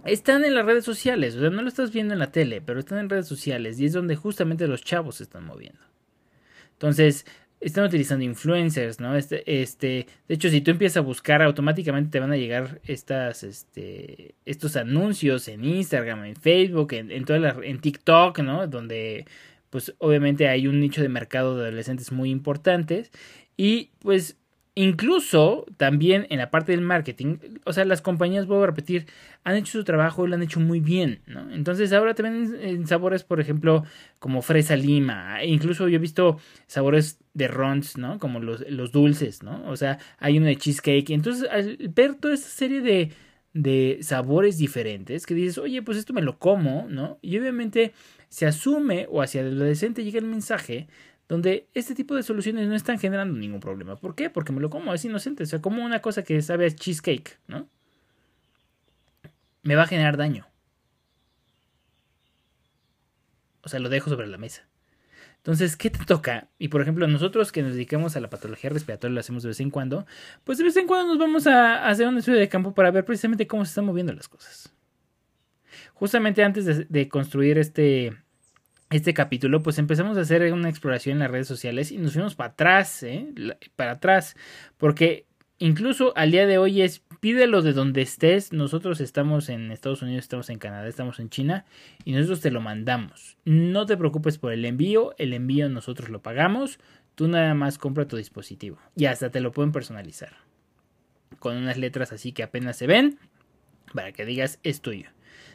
están 0.06 0.46
en 0.46 0.56
las 0.56 0.66
redes 0.66 0.86
sociales, 0.86 1.36
o 1.36 1.40
sea, 1.40 1.50
no 1.50 1.62
lo 1.62 1.68
estás 1.68 1.92
viendo 1.92 2.14
en 2.14 2.20
la 2.20 2.32
tele, 2.32 2.62
pero 2.62 2.80
están 2.80 3.00
en 3.00 3.10
redes 3.10 3.28
sociales 3.28 3.80
y 3.80 3.86
es 3.86 3.94
donde 3.94 4.16
justamente 4.16 4.68
los 4.68 4.84
chavos 4.84 5.16
se 5.16 5.24
están 5.24 5.46
moviendo. 5.46 5.82
Entonces, 6.74 7.26
están 7.62 7.86
utilizando 7.86 8.26
influencers, 8.26 9.00
¿no? 9.00 9.16
Este, 9.16 9.62
este, 9.62 10.08
de 10.28 10.36
hecho, 10.36 10.50
si 10.50 10.62
tú 10.62 10.72
empiezas 10.72 10.98
a 10.98 11.02
buscar, 11.02 11.44
automáticamente 11.44 12.10
te 12.10 12.20
van 12.20 12.32
a 12.32 12.38
llegar 12.38 12.82
estas, 12.84 13.44
este, 13.44 14.34
estos 14.46 14.76
anuncios 14.76 15.48
en 15.48 15.64
Instagram, 15.64 16.26
en 16.26 16.36
Facebook, 16.36 16.94
en, 16.94 17.12
en, 17.12 17.26
en 17.64 17.80
TikTok, 17.80 18.40
¿no? 18.40 18.66
Donde, 18.66 19.26
pues, 19.70 19.94
obviamente 20.00 20.48
hay 20.48 20.68
un 20.68 20.80
nicho 20.80 21.04
de 21.04 21.10
mercado 21.10 21.56
de 21.56 21.68
adolescentes 21.68 22.12
muy 22.12 22.32
importantes 22.32 23.12
y, 23.56 23.92
pues, 24.00 24.38
Incluso 24.74 25.66
también 25.76 26.28
en 26.30 26.38
la 26.38 26.50
parte 26.50 26.72
del 26.72 26.80
marketing, 26.80 27.40
o 27.66 27.74
sea, 27.74 27.84
las 27.84 28.02
compañías, 28.02 28.48
vuelvo 28.48 28.64
a 28.64 28.68
repetir, 28.68 29.06
han 29.44 29.58
hecho 29.58 29.74
su 29.74 29.84
trabajo 29.84 30.26
y 30.26 30.30
lo 30.30 30.36
han 30.36 30.44
hecho 30.44 30.62
muy 30.62 30.80
bien, 30.80 31.22
¿no? 31.28 31.52
Entonces 31.52 31.92
ahora 31.92 32.14
también 32.14 32.58
en 32.62 32.88
sabores, 32.88 33.26
por 33.26 33.42
ejemplo, 33.42 33.84
como 34.20 34.42
fresa 34.42 34.78
lima, 34.78 35.44
incluso 35.44 35.90
yo 35.90 35.98
he 35.98 36.00
visto 36.00 36.40
sabores 36.68 37.20
de 37.34 37.50
rons, 37.50 37.98
¿no? 37.98 38.18
Como 38.18 38.40
los, 38.40 38.64
los 38.70 38.94
dulces, 38.94 39.44
¿no? 39.44 39.62
O 39.70 39.76
sea, 39.76 40.00
hay 40.20 40.38
uno 40.38 40.48
de 40.48 40.56
cheesecake. 40.56 41.10
Entonces, 41.10 41.50
al 41.52 41.78
ver 41.94 42.16
toda 42.16 42.34
esta 42.34 42.48
serie 42.48 42.80
de, 42.80 43.12
de 43.54 43.98
sabores 44.02 44.58
diferentes, 44.58 45.26
que 45.26 45.34
dices, 45.34 45.58
oye, 45.58 45.82
pues 45.82 45.98
esto 45.98 46.14
me 46.14 46.22
lo 46.22 46.40
como, 46.40 46.88
¿no? 46.88 47.20
Y 47.22 47.38
obviamente 47.38 47.92
se 48.30 48.46
asume 48.46 49.06
o 49.10 49.22
hacia 49.22 49.42
el 49.42 49.58
adolescente 49.58 50.06
llega 50.06 50.20
el 50.20 50.26
mensaje 50.26 50.88
donde 51.32 51.70
este 51.74 51.96
tipo 51.96 52.14
de 52.14 52.24
soluciones 52.24 52.68
no 52.68 52.76
están 52.76 53.00
generando 53.00 53.40
ningún 53.40 53.62
problema. 53.62 53.96
¿Por 53.96 54.16
qué? 54.16 54.30
Porque 54.30 54.52
me 54.52 54.60
lo 54.60 54.70
como, 54.70 54.94
es 54.94 55.06
inocente. 55.06 55.44
O 55.44 55.46
sea, 55.46 55.62
como 55.62 55.82
una 55.82 56.02
cosa 56.02 56.24
que 56.24 56.42
sabe 56.42 56.66
a 56.66 56.76
cheesecake, 56.76 57.40
¿no? 57.48 57.70
Me 59.64 59.76
va 59.76 59.84
a 59.84 59.88
generar 59.88 60.18
daño. 60.18 60.46
O 63.62 63.70
sea, 63.70 63.80
lo 63.80 63.88
dejo 63.88 64.10
sobre 64.10 64.28
la 64.28 64.38
mesa. 64.38 64.68
Entonces, 65.38 65.78
¿qué 65.78 65.90
te 65.90 66.04
toca? 66.04 66.50
Y 66.60 66.68
por 66.68 66.82
ejemplo, 66.82 67.08
nosotros 67.08 67.54
que 67.54 67.62
nos 67.62 67.76
dedicamos 67.76 68.18
a 68.18 68.20
la 68.20 68.30
patología 68.30 68.70
respiratoria, 68.70 69.14
lo 69.14 69.22
hacemos 69.22 69.42
de 69.44 69.48
vez 69.48 69.62
en 69.62 69.70
cuando, 69.70 70.06
pues 70.44 70.58
de 70.58 70.66
vez 70.66 70.76
en 70.76 70.86
cuando 70.86 71.14
nos 71.14 71.18
vamos 71.18 71.48
a 71.48 71.88
hacer 71.88 72.10
un 72.10 72.18
estudio 72.18 72.40
de 72.40 72.50
campo 72.50 72.74
para 72.74 72.92
ver 72.92 73.06
precisamente 73.06 73.48
cómo 73.48 73.64
se 73.64 73.70
están 73.70 73.86
moviendo 73.86 74.12
las 74.12 74.28
cosas. 74.28 74.74
Justamente 75.94 76.44
antes 76.44 76.66
de, 76.66 76.86
de 76.90 77.08
construir 77.08 77.58
este, 77.58 78.18
este 78.92 79.14
capítulo, 79.14 79.64
pues 79.64 79.80
empezamos 79.80 80.18
a 80.18 80.22
hacer 80.22 80.52
una 80.54 80.70
exploración 80.70 81.14
en 81.14 81.20
las 81.20 81.32
redes 81.32 81.48
sociales 81.48 81.92
y 81.92 81.98
nos 81.98 82.14
fuimos 82.14 82.36
para 82.36 82.52
atrás, 82.52 83.04
¿eh? 83.04 83.28
para 83.78 83.92
atrás, 83.94 84.36
porque 84.78 85.26
incluso 85.60 86.12
al 86.18 86.32
día 86.32 86.46
de 86.46 86.58
hoy 86.58 86.82
es 86.82 87.02
pídelo 87.22 87.62
de 87.62 87.72
donde 87.72 88.02
estés, 88.02 88.52
nosotros 88.52 89.00
estamos 89.00 89.48
en 89.48 89.72
Estados 89.72 90.02
Unidos, 90.02 90.26
estamos 90.26 90.50
en 90.50 90.60
Canadá, 90.60 90.88
estamos 90.90 91.20
en 91.20 91.30
China 91.30 91.66
y 92.04 92.12
nosotros 92.12 92.42
te 92.42 92.52
lo 92.52 92.60
mandamos. 92.60 93.38
No 93.46 93.86
te 93.86 93.96
preocupes 93.96 94.38
por 94.38 94.52
el 94.52 94.66
envío, 94.66 95.16
el 95.18 95.34
envío 95.34 95.70
nosotros 95.70 96.10
lo 96.10 96.22
pagamos, 96.22 96.78
tú 97.16 97.30
nada 97.30 97.54
más 97.54 97.78
compra 97.78 98.08
tu 98.08 98.18
dispositivo 98.18 98.78
y 98.98 99.06
hasta 99.06 99.30
te 99.30 99.40
lo 99.40 99.54
pueden 99.54 99.72
personalizar 99.72 100.34
con 101.40 101.56
unas 101.56 101.78
letras 101.78 102.12
así 102.12 102.34
que 102.34 102.44
apenas 102.44 102.76
se 102.76 102.88
ven 102.88 103.18
para 103.94 104.12
que 104.12 104.26
digas 104.26 104.60
es 104.64 104.82
tuyo. 104.82 105.10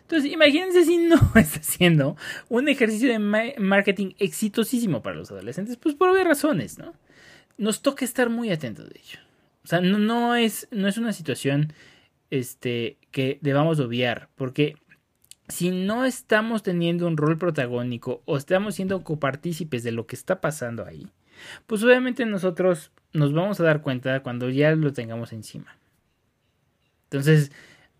Entonces, 0.07 0.31
imagínense 0.31 0.85
si 0.85 0.99
no 0.99 1.17
está 1.35 1.59
haciendo 1.59 2.17
un 2.49 2.69
ejercicio 2.69 3.11
de 3.11 3.19
marketing 3.19 4.13
exitosísimo 4.19 5.03
para 5.03 5.17
los 5.17 5.33
adolescentes, 5.33 5.77
pues 5.77 5.97
por 5.97 6.11
obvias 6.11 6.29
razones, 6.29 6.79
¿no? 6.79 6.95
Nos 7.59 7.83
toca 7.83 8.05
estar 8.05 8.31
muy 8.31 8.53
atentos 8.53 8.89
de 8.89 9.01
ello. 9.01 9.19
O 9.65 9.67
sea, 9.67 9.81
no, 9.81 9.99
no, 9.99 10.37
es, 10.37 10.69
no 10.71 10.87
es 10.87 10.97
una 10.97 11.13
situación 11.13 11.73
este, 12.31 12.99
que 13.11 13.41
debamos 13.43 13.81
obviar, 13.81 14.29
porque 14.37 14.77
si 15.49 15.73
no 15.73 16.05
estamos 16.05 16.63
teniendo 16.63 17.09
un 17.09 17.17
rol 17.17 17.37
protagónico 17.37 18.23
o 18.27 18.37
estamos 18.37 18.77
siendo 18.77 19.03
copartícipes 19.03 19.83
de 19.83 19.91
lo 19.91 20.07
que 20.07 20.15
está 20.15 20.41
pasando 20.41 20.85
ahí, 20.85 21.09
pues 21.67 21.83
obviamente 21.83 22.27
nosotros 22.27 22.93
nos 23.13 23.33
vamos 23.33 23.59
a 23.59 23.65
dar 23.65 23.83
cuenta 23.83 24.23
cuando 24.23 24.51
ya 24.51 24.71
lo 24.77 24.93
tengamos 24.93 25.33
encima. 25.33 25.77
Entonces, 27.05 27.51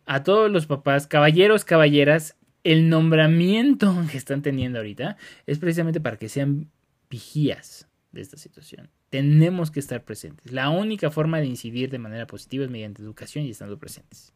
a 0.07 0.23
todos 0.23 0.51
los 0.51 0.67
papás, 0.67 1.07
caballeros, 1.07 1.65
caballeras, 1.65 2.37
el 2.65 2.89
nombramiento 2.89 3.95
que 4.11 4.17
están 4.17 4.43
teniendo 4.43 4.79
ahorita 4.79 5.17
es 5.47 5.59
precisamente 5.59 6.01
para 6.01 6.17
que 6.17 6.29
sean 6.29 6.71
vigías 7.11 7.89
de 8.13 8.23
esta 8.23 8.37
situación. 8.37 8.89
Tenemos 9.11 9.71
que 9.71 9.81
estar 9.81 10.03
presentes. 10.05 10.53
La 10.53 10.71
única 10.71 11.11
forma 11.11 11.39
de 11.39 11.47
incidir 11.47 11.91
de 11.91 11.99
manera 11.99 12.27
positiva 12.27 12.65
es 12.65 12.71
mediante 12.71 13.03
educación 13.03 13.45
y 13.45 13.51
estando 13.51 13.79
presentes. 13.79 14.33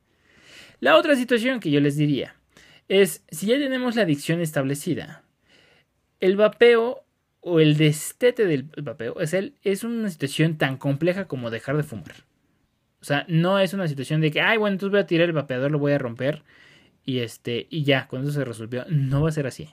La 0.80 0.96
otra 0.96 1.16
situación 1.16 1.60
que 1.60 1.70
yo 1.70 1.80
les 1.80 1.96
diría 1.96 2.36
es, 2.88 3.24
si 3.30 3.46
ya 3.46 3.58
tenemos 3.58 3.96
la 3.96 4.02
adicción 4.02 4.40
establecida, 4.40 5.22
el 6.20 6.36
vapeo 6.36 7.04
o 7.40 7.60
el 7.60 7.76
destete 7.76 8.46
del 8.46 8.64
vapeo 8.82 9.20
es, 9.20 9.34
es 9.62 9.84
una 9.84 10.10
situación 10.10 10.58
tan 10.58 10.76
compleja 10.76 11.26
como 11.26 11.50
dejar 11.50 11.76
de 11.76 11.82
fumar. 11.82 12.29
O 13.00 13.04
sea, 13.04 13.24
no 13.28 13.58
es 13.58 13.72
una 13.72 13.88
situación 13.88 14.20
de 14.20 14.30
que, 14.30 14.40
ay, 14.40 14.58
bueno, 14.58 14.74
entonces 14.74 14.92
voy 14.92 15.00
a 15.00 15.06
tirar 15.06 15.28
el 15.28 15.34
vapeador, 15.34 15.70
lo 15.70 15.78
voy 15.78 15.92
a 15.92 15.98
romper 15.98 16.42
y 17.04 17.20
este 17.20 17.66
y 17.70 17.84
ya, 17.84 18.06
cuando 18.08 18.28
eso 18.28 18.38
se 18.38 18.44
resolvió, 18.44 18.84
no 18.88 19.22
va 19.22 19.30
a 19.30 19.32
ser 19.32 19.46
así. 19.46 19.70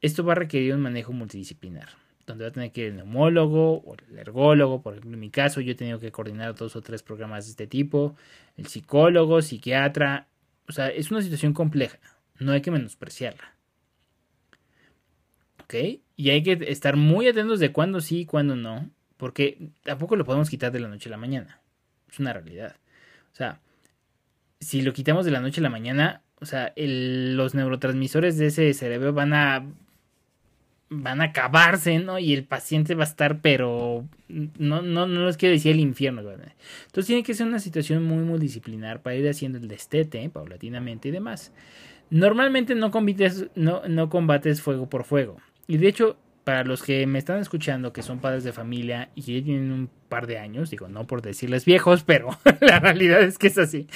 Esto 0.00 0.24
va 0.24 0.32
a 0.32 0.36
requerir 0.36 0.74
un 0.74 0.80
manejo 0.80 1.12
multidisciplinar, 1.12 1.88
donde 2.26 2.44
va 2.44 2.48
a 2.50 2.52
tener 2.52 2.72
que 2.72 2.82
ir 2.82 2.86
el 2.88 2.96
neumólogo 2.96 3.78
o 3.78 3.94
el 4.08 4.18
ergólogo, 4.18 4.82
por 4.82 4.94
ejemplo, 4.94 5.14
en 5.14 5.20
mi 5.20 5.30
caso 5.30 5.60
yo 5.60 5.72
he 5.72 5.74
tenido 5.76 5.98
que 5.98 6.12
coordinar 6.12 6.54
dos 6.54 6.76
o 6.76 6.80
tres 6.80 7.02
programas 7.02 7.44
de 7.46 7.50
este 7.50 7.66
tipo, 7.66 8.16
el 8.56 8.66
psicólogo, 8.66 9.42
psiquiatra, 9.42 10.28
o 10.68 10.72
sea, 10.72 10.88
es 10.88 11.10
una 11.10 11.22
situación 11.22 11.52
compleja, 11.52 11.98
no 12.38 12.52
hay 12.52 12.62
que 12.62 12.70
menospreciarla. 12.70 13.56
¿Ok? 15.64 15.74
Y 16.16 16.30
hay 16.30 16.42
que 16.42 16.52
estar 16.68 16.96
muy 16.96 17.28
atentos 17.28 17.60
de 17.60 17.72
cuándo 17.72 18.00
sí 18.00 18.20
y 18.20 18.26
cuándo 18.26 18.56
no, 18.56 18.90
porque 19.16 19.70
tampoco 19.82 20.16
lo 20.16 20.24
podemos 20.24 20.50
quitar 20.50 20.72
de 20.72 20.80
la 20.80 20.88
noche 20.88 21.08
a 21.08 21.12
la 21.12 21.16
mañana. 21.16 21.61
Es 22.12 22.20
una 22.20 22.32
realidad. 22.32 22.76
O 23.32 23.34
sea, 23.34 23.58
si 24.60 24.82
lo 24.82 24.92
quitamos 24.92 25.24
de 25.24 25.30
la 25.30 25.40
noche 25.40 25.60
a 25.60 25.62
la 25.62 25.70
mañana, 25.70 26.22
o 26.40 26.46
sea, 26.46 26.72
los 26.76 27.54
neurotransmisores 27.54 28.36
de 28.36 28.46
ese 28.46 28.74
cerebro 28.74 29.12
van 29.12 29.32
a 29.32 29.64
van 30.94 31.20
a 31.22 31.24
acabarse, 31.24 31.98
¿no? 31.98 32.18
Y 32.18 32.34
el 32.34 32.44
paciente 32.44 32.94
va 32.94 33.04
a 33.04 33.06
estar, 33.06 33.40
pero 33.40 34.06
no, 34.28 34.82
no, 34.82 35.06
no 35.06 35.26
les 35.26 35.36
quiero 35.36 35.54
decir 35.54 35.72
el 35.72 35.80
infierno. 35.80 36.20
Entonces 36.20 37.06
tiene 37.06 37.22
que 37.22 37.34
ser 37.34 37.46
una 37.46 37.60
situación 37.60 38.04
muy, 38.04 38.24
muy 38.24 38.38
disciplinar 38.38 39.00
para 39.00 39.16
ir 39.16 39.28
haciendo 39.28 39.58
el 39.58 39.68
destete, 39.68 40.22
¿eh? 40.22 40.28
paulatinamente 40.28 41.08
y 41.08 41.12
demás. 41.12 41.52
Normalmente 42.10 42.74
no 42.74 42.90
combates, 42.90 43.46
no, 43.54 43.82
no 43.88 44.10
combates 44.10 44.60
fuego 44.60 44.88
por 44.88 45.04
fuego. 45.04 45.38
Y 45.66 45.78
de 45.78 45.88
hecho, 45.88 46.18
para 46.44 46.64
los 46.64 46.82
que 46.82 47.06
me 47.06 47.18
están 47.18 47.40
escuchando, 47.40 47.92
que 47.92 48.02
son 48.02 48.18
padres 48.18 48.44
de 48.44 48.52
familia 48.52 49.10
y 49.14 49.22
que 49.22 49.42
tienen 49.42 49.70
un 49.70 49.90
par 50.08 50.26
de 50.26 50.38
años, 50.38 50.70
digo, 50.70 50.88
no 50.88 51.06
por 51.06 51.22
decirles 51.22 51.64
viejos, 51.64 52.02
pero 52.02 52.30
la 52.60 52.80
realidad 52.80 53.22
es 53.22 53.38
que 53.38 53.46
es 53.46 53.58
así. 53.58 53.86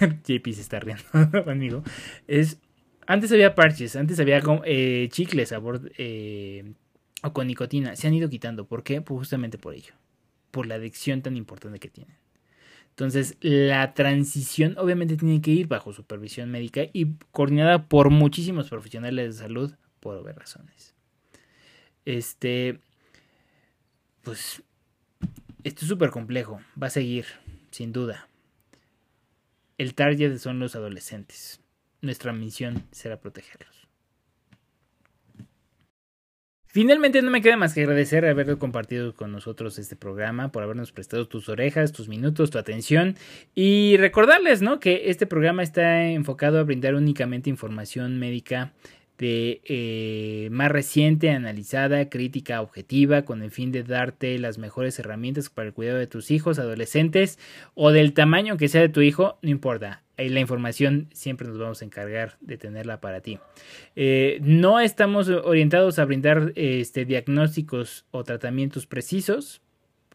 JP 0.00 0.46
se 0.52 0.60
está 0.60 0.80
riendo 0.80 1.04
conmigo. 1.44 1.82
Es, 2.26 2.58
antes 3.06 3.32
había 3.32 3.54
parches, 3.54 3.96
antes 3.96 4.20
había 4.20 4.40
eh, 4.64 5.08
chicles 5.10 5.48
sabor 5.48 5.90
eh, 5.98 6.72
o 7.22 7.32
con 7.32 7.46
nicotina. 7.46 7.96
Se 7.96 8.06
han 8.06 8.14
ido 8.14 8.28
quitando. 8.28 8.66
¿Por 8.66 8.82
qué? 8.82 9.00
Pues 9.00 9.18
justamente 9.18 9.58
por 9.58 9.74
ello. 9.74 9.94
Por 10.50 10.66
la 10.66 10.76
adicción 10.76 11.22
tan 11.22 11.36
importante 11.36 11.78
que 11.78 11.88
tienen. 11.88 12.16
Entonces, 12.90 13.36
la 13.40 13.94
transición 13.94 14.76
obviamente 14.76 15.16
tiene 15.16 15.40
que 15.40 15.52
ir 15.52 15.68
bajo 15.68 15.92
supervisión 15.92 16.50
médica 16.50 16.82
y 16.92 17.14
coordinada 17.30 17.86
por 17.86 18.10
muchísimos 18.10 18.68
profesionales 18.68 19.36
de 19.36 19.44
salud 19.44 19.74
por 20.00 20.16
obvias 20.16 20.36
razones. 20.36 20.97
Este, 22.08 22.80
pues, 24.22 24.62
esto 25.62 25.82
es 25.82 25.88
súper 25.88 26.08
complejo, 26.08 26.58
va 26.82 26.86
a 26.86 26.90
seguir, 26.90 27.26
sin 27.70 27.92
duda. 27.92 28.28
El 29.76 29.94
target 29.94 30.38
son 30.38 30.58
los 30.58 30.74
adolescentes. 30.74 31.60
Nuestra 32.00 32.32
misión 32.32 32.86
será 32.92 33.20
protegerlos. 33.20 33.88
Finalmente 36.68 37.20
no 37.20 37.30
me 37.30 37.42
queda 37.42 37.58
más 37.58 37.74
que 37.74 37.82
agradecer 37.82 38.24
haber 38.24 38.56
compartido 38.56 39.14
con 39.14 39.30
nosotros 39.30 39.78
este 39.78 39.94
programa, 39.94 40.50
por 40.50 40.62
habernos 40.62 40.92
prestado 40.92 41.28
tus 41.28 41.50
orejas, 41.50 41.92
tus 41.92 42.08
minutos, 42.08 42.50
tu 42.50 42.56
atención 42.56 43.16
y 43.54 43.98
recordarles, 43.98 44.62
¿no? 44.62 44.80
Que 44.80 45.10
este 45.10 45.26
programa 45.26 45.62
está 45.62 46.06
enfocado 46.06 46.58
a 46.58 46.62
brindar 46.62 46.94
únicamente 46.94 47.50
información 47.50 48.18
médica 48.18 48.72
de 49.18 49.60
eh, 49.64 50.48
más 50.50 50.70
reciente, 50.70 51.30
analizada, 51.30 52.08
crítica, 52.08 52.62
objetiva, 52.62 53.22
con 53.22 53.42
el 53.42 53.50
fin 53.50 53.72
de 53.72 53.82
darte 53.82 54.38
las 54.38 54.58
mejores 54.58 54.98
herramientas 54.98 55.50
para 55.50 55.68
el 55.68 55.74
cuidado 55.74 55.98
de 55.98 56.06
tus 56.06 56.30
hijos, 56.30 56.58
adolescentes 56.58 57.38
o 57.74 57.90
del 57.90 58.14
tamaño 58.14 58.56
que 58.56 58.68
sea 58.68 58.80
de 58.80 58.88
tu 58.88 59.00
hijo, 59.00 59.38
no 59.42 59.50
importa. 59.50 60.02
Ahí 60.16 60.28
la 60.28 60.40
información 60.40 61.08
siempre 61.12 61.46
nos 61.46 61.58
vamos 61.58 61.82
a 61.82 61.84
encargar 61.84 62.38
de 62.40 62.56
tenerla 62.56 63.00
para 63.00 63.20
ti. 63.20 63.38
Eh, 63.94 64.38
no 64.42 64.80
estamos 64.80 65.28
orientados 65.28 65.98
a 65.98 66.04
brindar 66.04 66.52
este, 66.56 67.04
diagnósticos 67.04 68.04
o 68.10 68.24
tratamientos 68.24 68.86
precisos, 68.86 69.62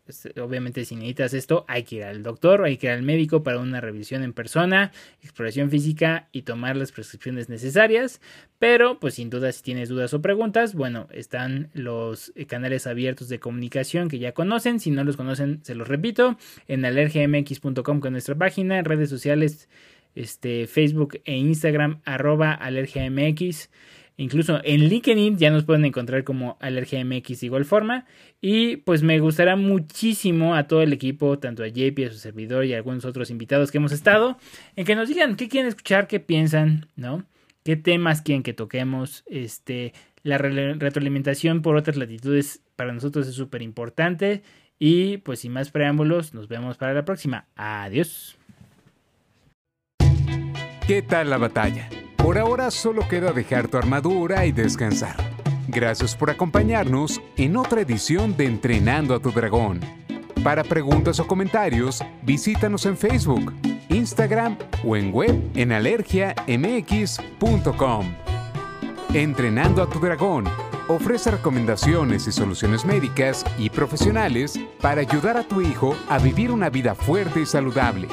pues, 0.06 0.28
obviamente 0.42 0.84
si 0.84 0.96
necesitas 0.96 1.34
esto, 1.34 1.66
hay 1.68 1.84
que 1.84 1.96
ir 1.98 2.04
al 2.04 2.24
doctor, 2.24 2.64
hay 2.64 2.78
que 2.78 2.88
ir 2.88 2.94
al 2.94 3.04
médico 3.04 3.42
para 3.42 3.60
una 3.60 3.80
revisión 3.80 4.24
en 4.24 4.34
persona, 4.34 4.92
exploración 5.22 5.70
física 5.70 6.28
y 6.32 6.42
tomar 6.42 6.76
las 6.76 6.92
prescripciones 6.92 7.48
necesarias. 7.48 8.20
Pero, 8.60 9.00
pues 9.00 9.16
sin 9.16 9.30
duda, 9.30 9.52
si 9.52 9.64
tienes 9.64 9.90
dudas 9.90 10.14
o 10.14 10.22
preguntas, 10.22 10.76
bueno, 10.76 11.08
están 11.12 11.70
los 11.74 12.34
eh, 12.36 12.46
canales 12.46 12.86
abiertos 12.86 13.30
de 13.30 13.40
comunicación 13.40 14.10
que 14.10 14.20
ya 14.20 14.34
conocen. 14.34 14.80
Si 14.80 14.92
no 14.92 15.04
los 15.04 15.16
conocen, 15.16 15.64
se 15.64 15.76
los 15.76 15.88
repito, 15.88 16.38
en 16.68 16.84
alergiamx.com 16.84 18.00
con 18.00 18.12
nuestra 18.12 18.36
página, 18.36 18.80
en 18.80 18.86
redes 18.86 19.10
sociales, 19.10 19.70
este, 20.16 20.68
Facebook 20.68 21.22
e 21.26 21.38
Instagram, 21.38 22.02
arroba 22.06 22.54
alergiamx. 22.54 23.70
Incluso 24.18 24.60
en 24.64 24.82
LinkedIn 24.88 25.38
ya 25.38 25.50
nos 25.50 25.64
pueden 25.64 25.86
encontrar 25.86 26.24
como 26.24 26.58
Alergia 26.60 27.04
MX 27.04 27.44
igual 27.44 27.66
forma. 27.66 28.06
Y 28.42 28.78
pues 28.78 29.02
me 29.02 29.20
gustará 29.20 29.56
muchísimo 29.56 30.56
a 30.56 30.68
todo 30.68 30.82
el 30.82 30.94
equipo, 30.94 31.40
tanto 31.40 31.64
a 31.64 31.68
JP, 31.68 32.08
a 32.08 32.12
su 32.12 32.18
servidor 32.18 32.66
y 32.66 32.74
a 32.74 32.78
algunos 32.78 33.06
otros 33.06 33.32
invitados 33.32 33.72
que 33.72 33.80
hemos 33.80 33.92
estado, 33.92 34.38
en 34.76 34.86
que 34.86 34.96
nos 34.96 35.10
digan 35.10 35.36
qué 35.36 35.50
quieren 35.50 35.68
escuchar, 35.68 36.08
qué 36.08 36.20
piensan, 36.20 36.88
¿no? 36.96 37.26
¿Qué 37.64 37.76
temas 37.76 38.22
quieren 38.22 38.44
que 38.44 38.54
toquemos? 38.54 39.24
Este, 39.26 39.94
la 40.22 40.38
retroalimentación 40.38 41.62
por 41.62 41.76
otras 41.76 41.98
latitudes 41.98 42.62
para 42.76 42.94
nosotros 42.94 43.28
es 43.28 43.36
súper 43.36 43.62
importante. 43.62 44.44
Y 44.80 45.18
pues 45.18 45.40
sin 45.40 45.54
más 45.54 45.72
preámbulos, 45.72 46.34
nos 46.34 46.48
vemos 46.48 46.78
para 46.78 46.94
la 46.94 47.06
próxima. 47.06 47.48
Adiós. 47.56 48.38
¿Qué 50.88 51.02
tal 51.02 51.30
la 51.30 51.38
batalla? 51.38 51.90
Por 52.18 52.38
ahora 52.38 52.70
solo 52.70 53.08
queda 53.08 53.32
dejar 53.32 53.70
tu 53.70 53.78
armadura 53.78 54.46
y 54.46 54.52
descansar. 54.52 55.16
Gracias 55.70 56.14
por 56.14 56.30
acompañarnos 56.30 57.22
en 57.38 57.56
otra 57.56 57.80
edición 57.80 58.36
de 58.36 58.48
Entrenando 58.48 59.16
a 59.16 59.22
tu 59.22 59.32
Dragón. 59.32 59.80
Para 60.44 60.66
preguntas 60.66 61.22
o 61.22 61.28
comentarios, 61.28 62.04
visítanos 62.22 62.86
en 62.86 62.98
Facebook, 62.98 63.54
Instagram 63.88 64.58
o 64.84 64.98
en 64.98 65.14
web 65.14 65.42
en 65.56 65.72
alergiamx.com. 65.72 68.16
Entrenando 69.14 69.84
a 69.84 69.90
tu 69.90 70.02
Dragón 70.02 70.50
ofrece 70.90 71.32
recomendaciones 71.32 72.28
y 72.28 72.34
soluciones 72.34 72.84
médicas 72.84 73.46
y 73.58 73.70
profesionales 73.70 74.60
para 74.82 75.00
ayudar 75.00 75.38
a 75.38 75.48
tu 75.48 75.62
hijo 75.62 75.96
a 76.10 76.20
vivir 76.20 76.52
una 76.52 76.70
vida 76.70 76.94
fuerte 76.94 77.40
y 77.40 77.46
saludable. 77.46 78.10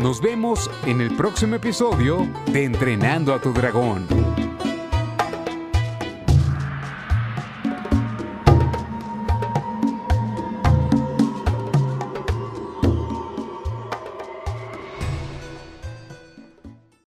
Nos 0.00 0.22
vemos 0.22 0.70
en 0.86 1.02
el 1.02 1.14
próximo 1.14 1.56
episodio 1.56 2.26
de 2.50 2.64
Entrenando 2.64 3.34
a 3.34 3.40
tu 3.40 3.52
Dragón. 3.52 4.06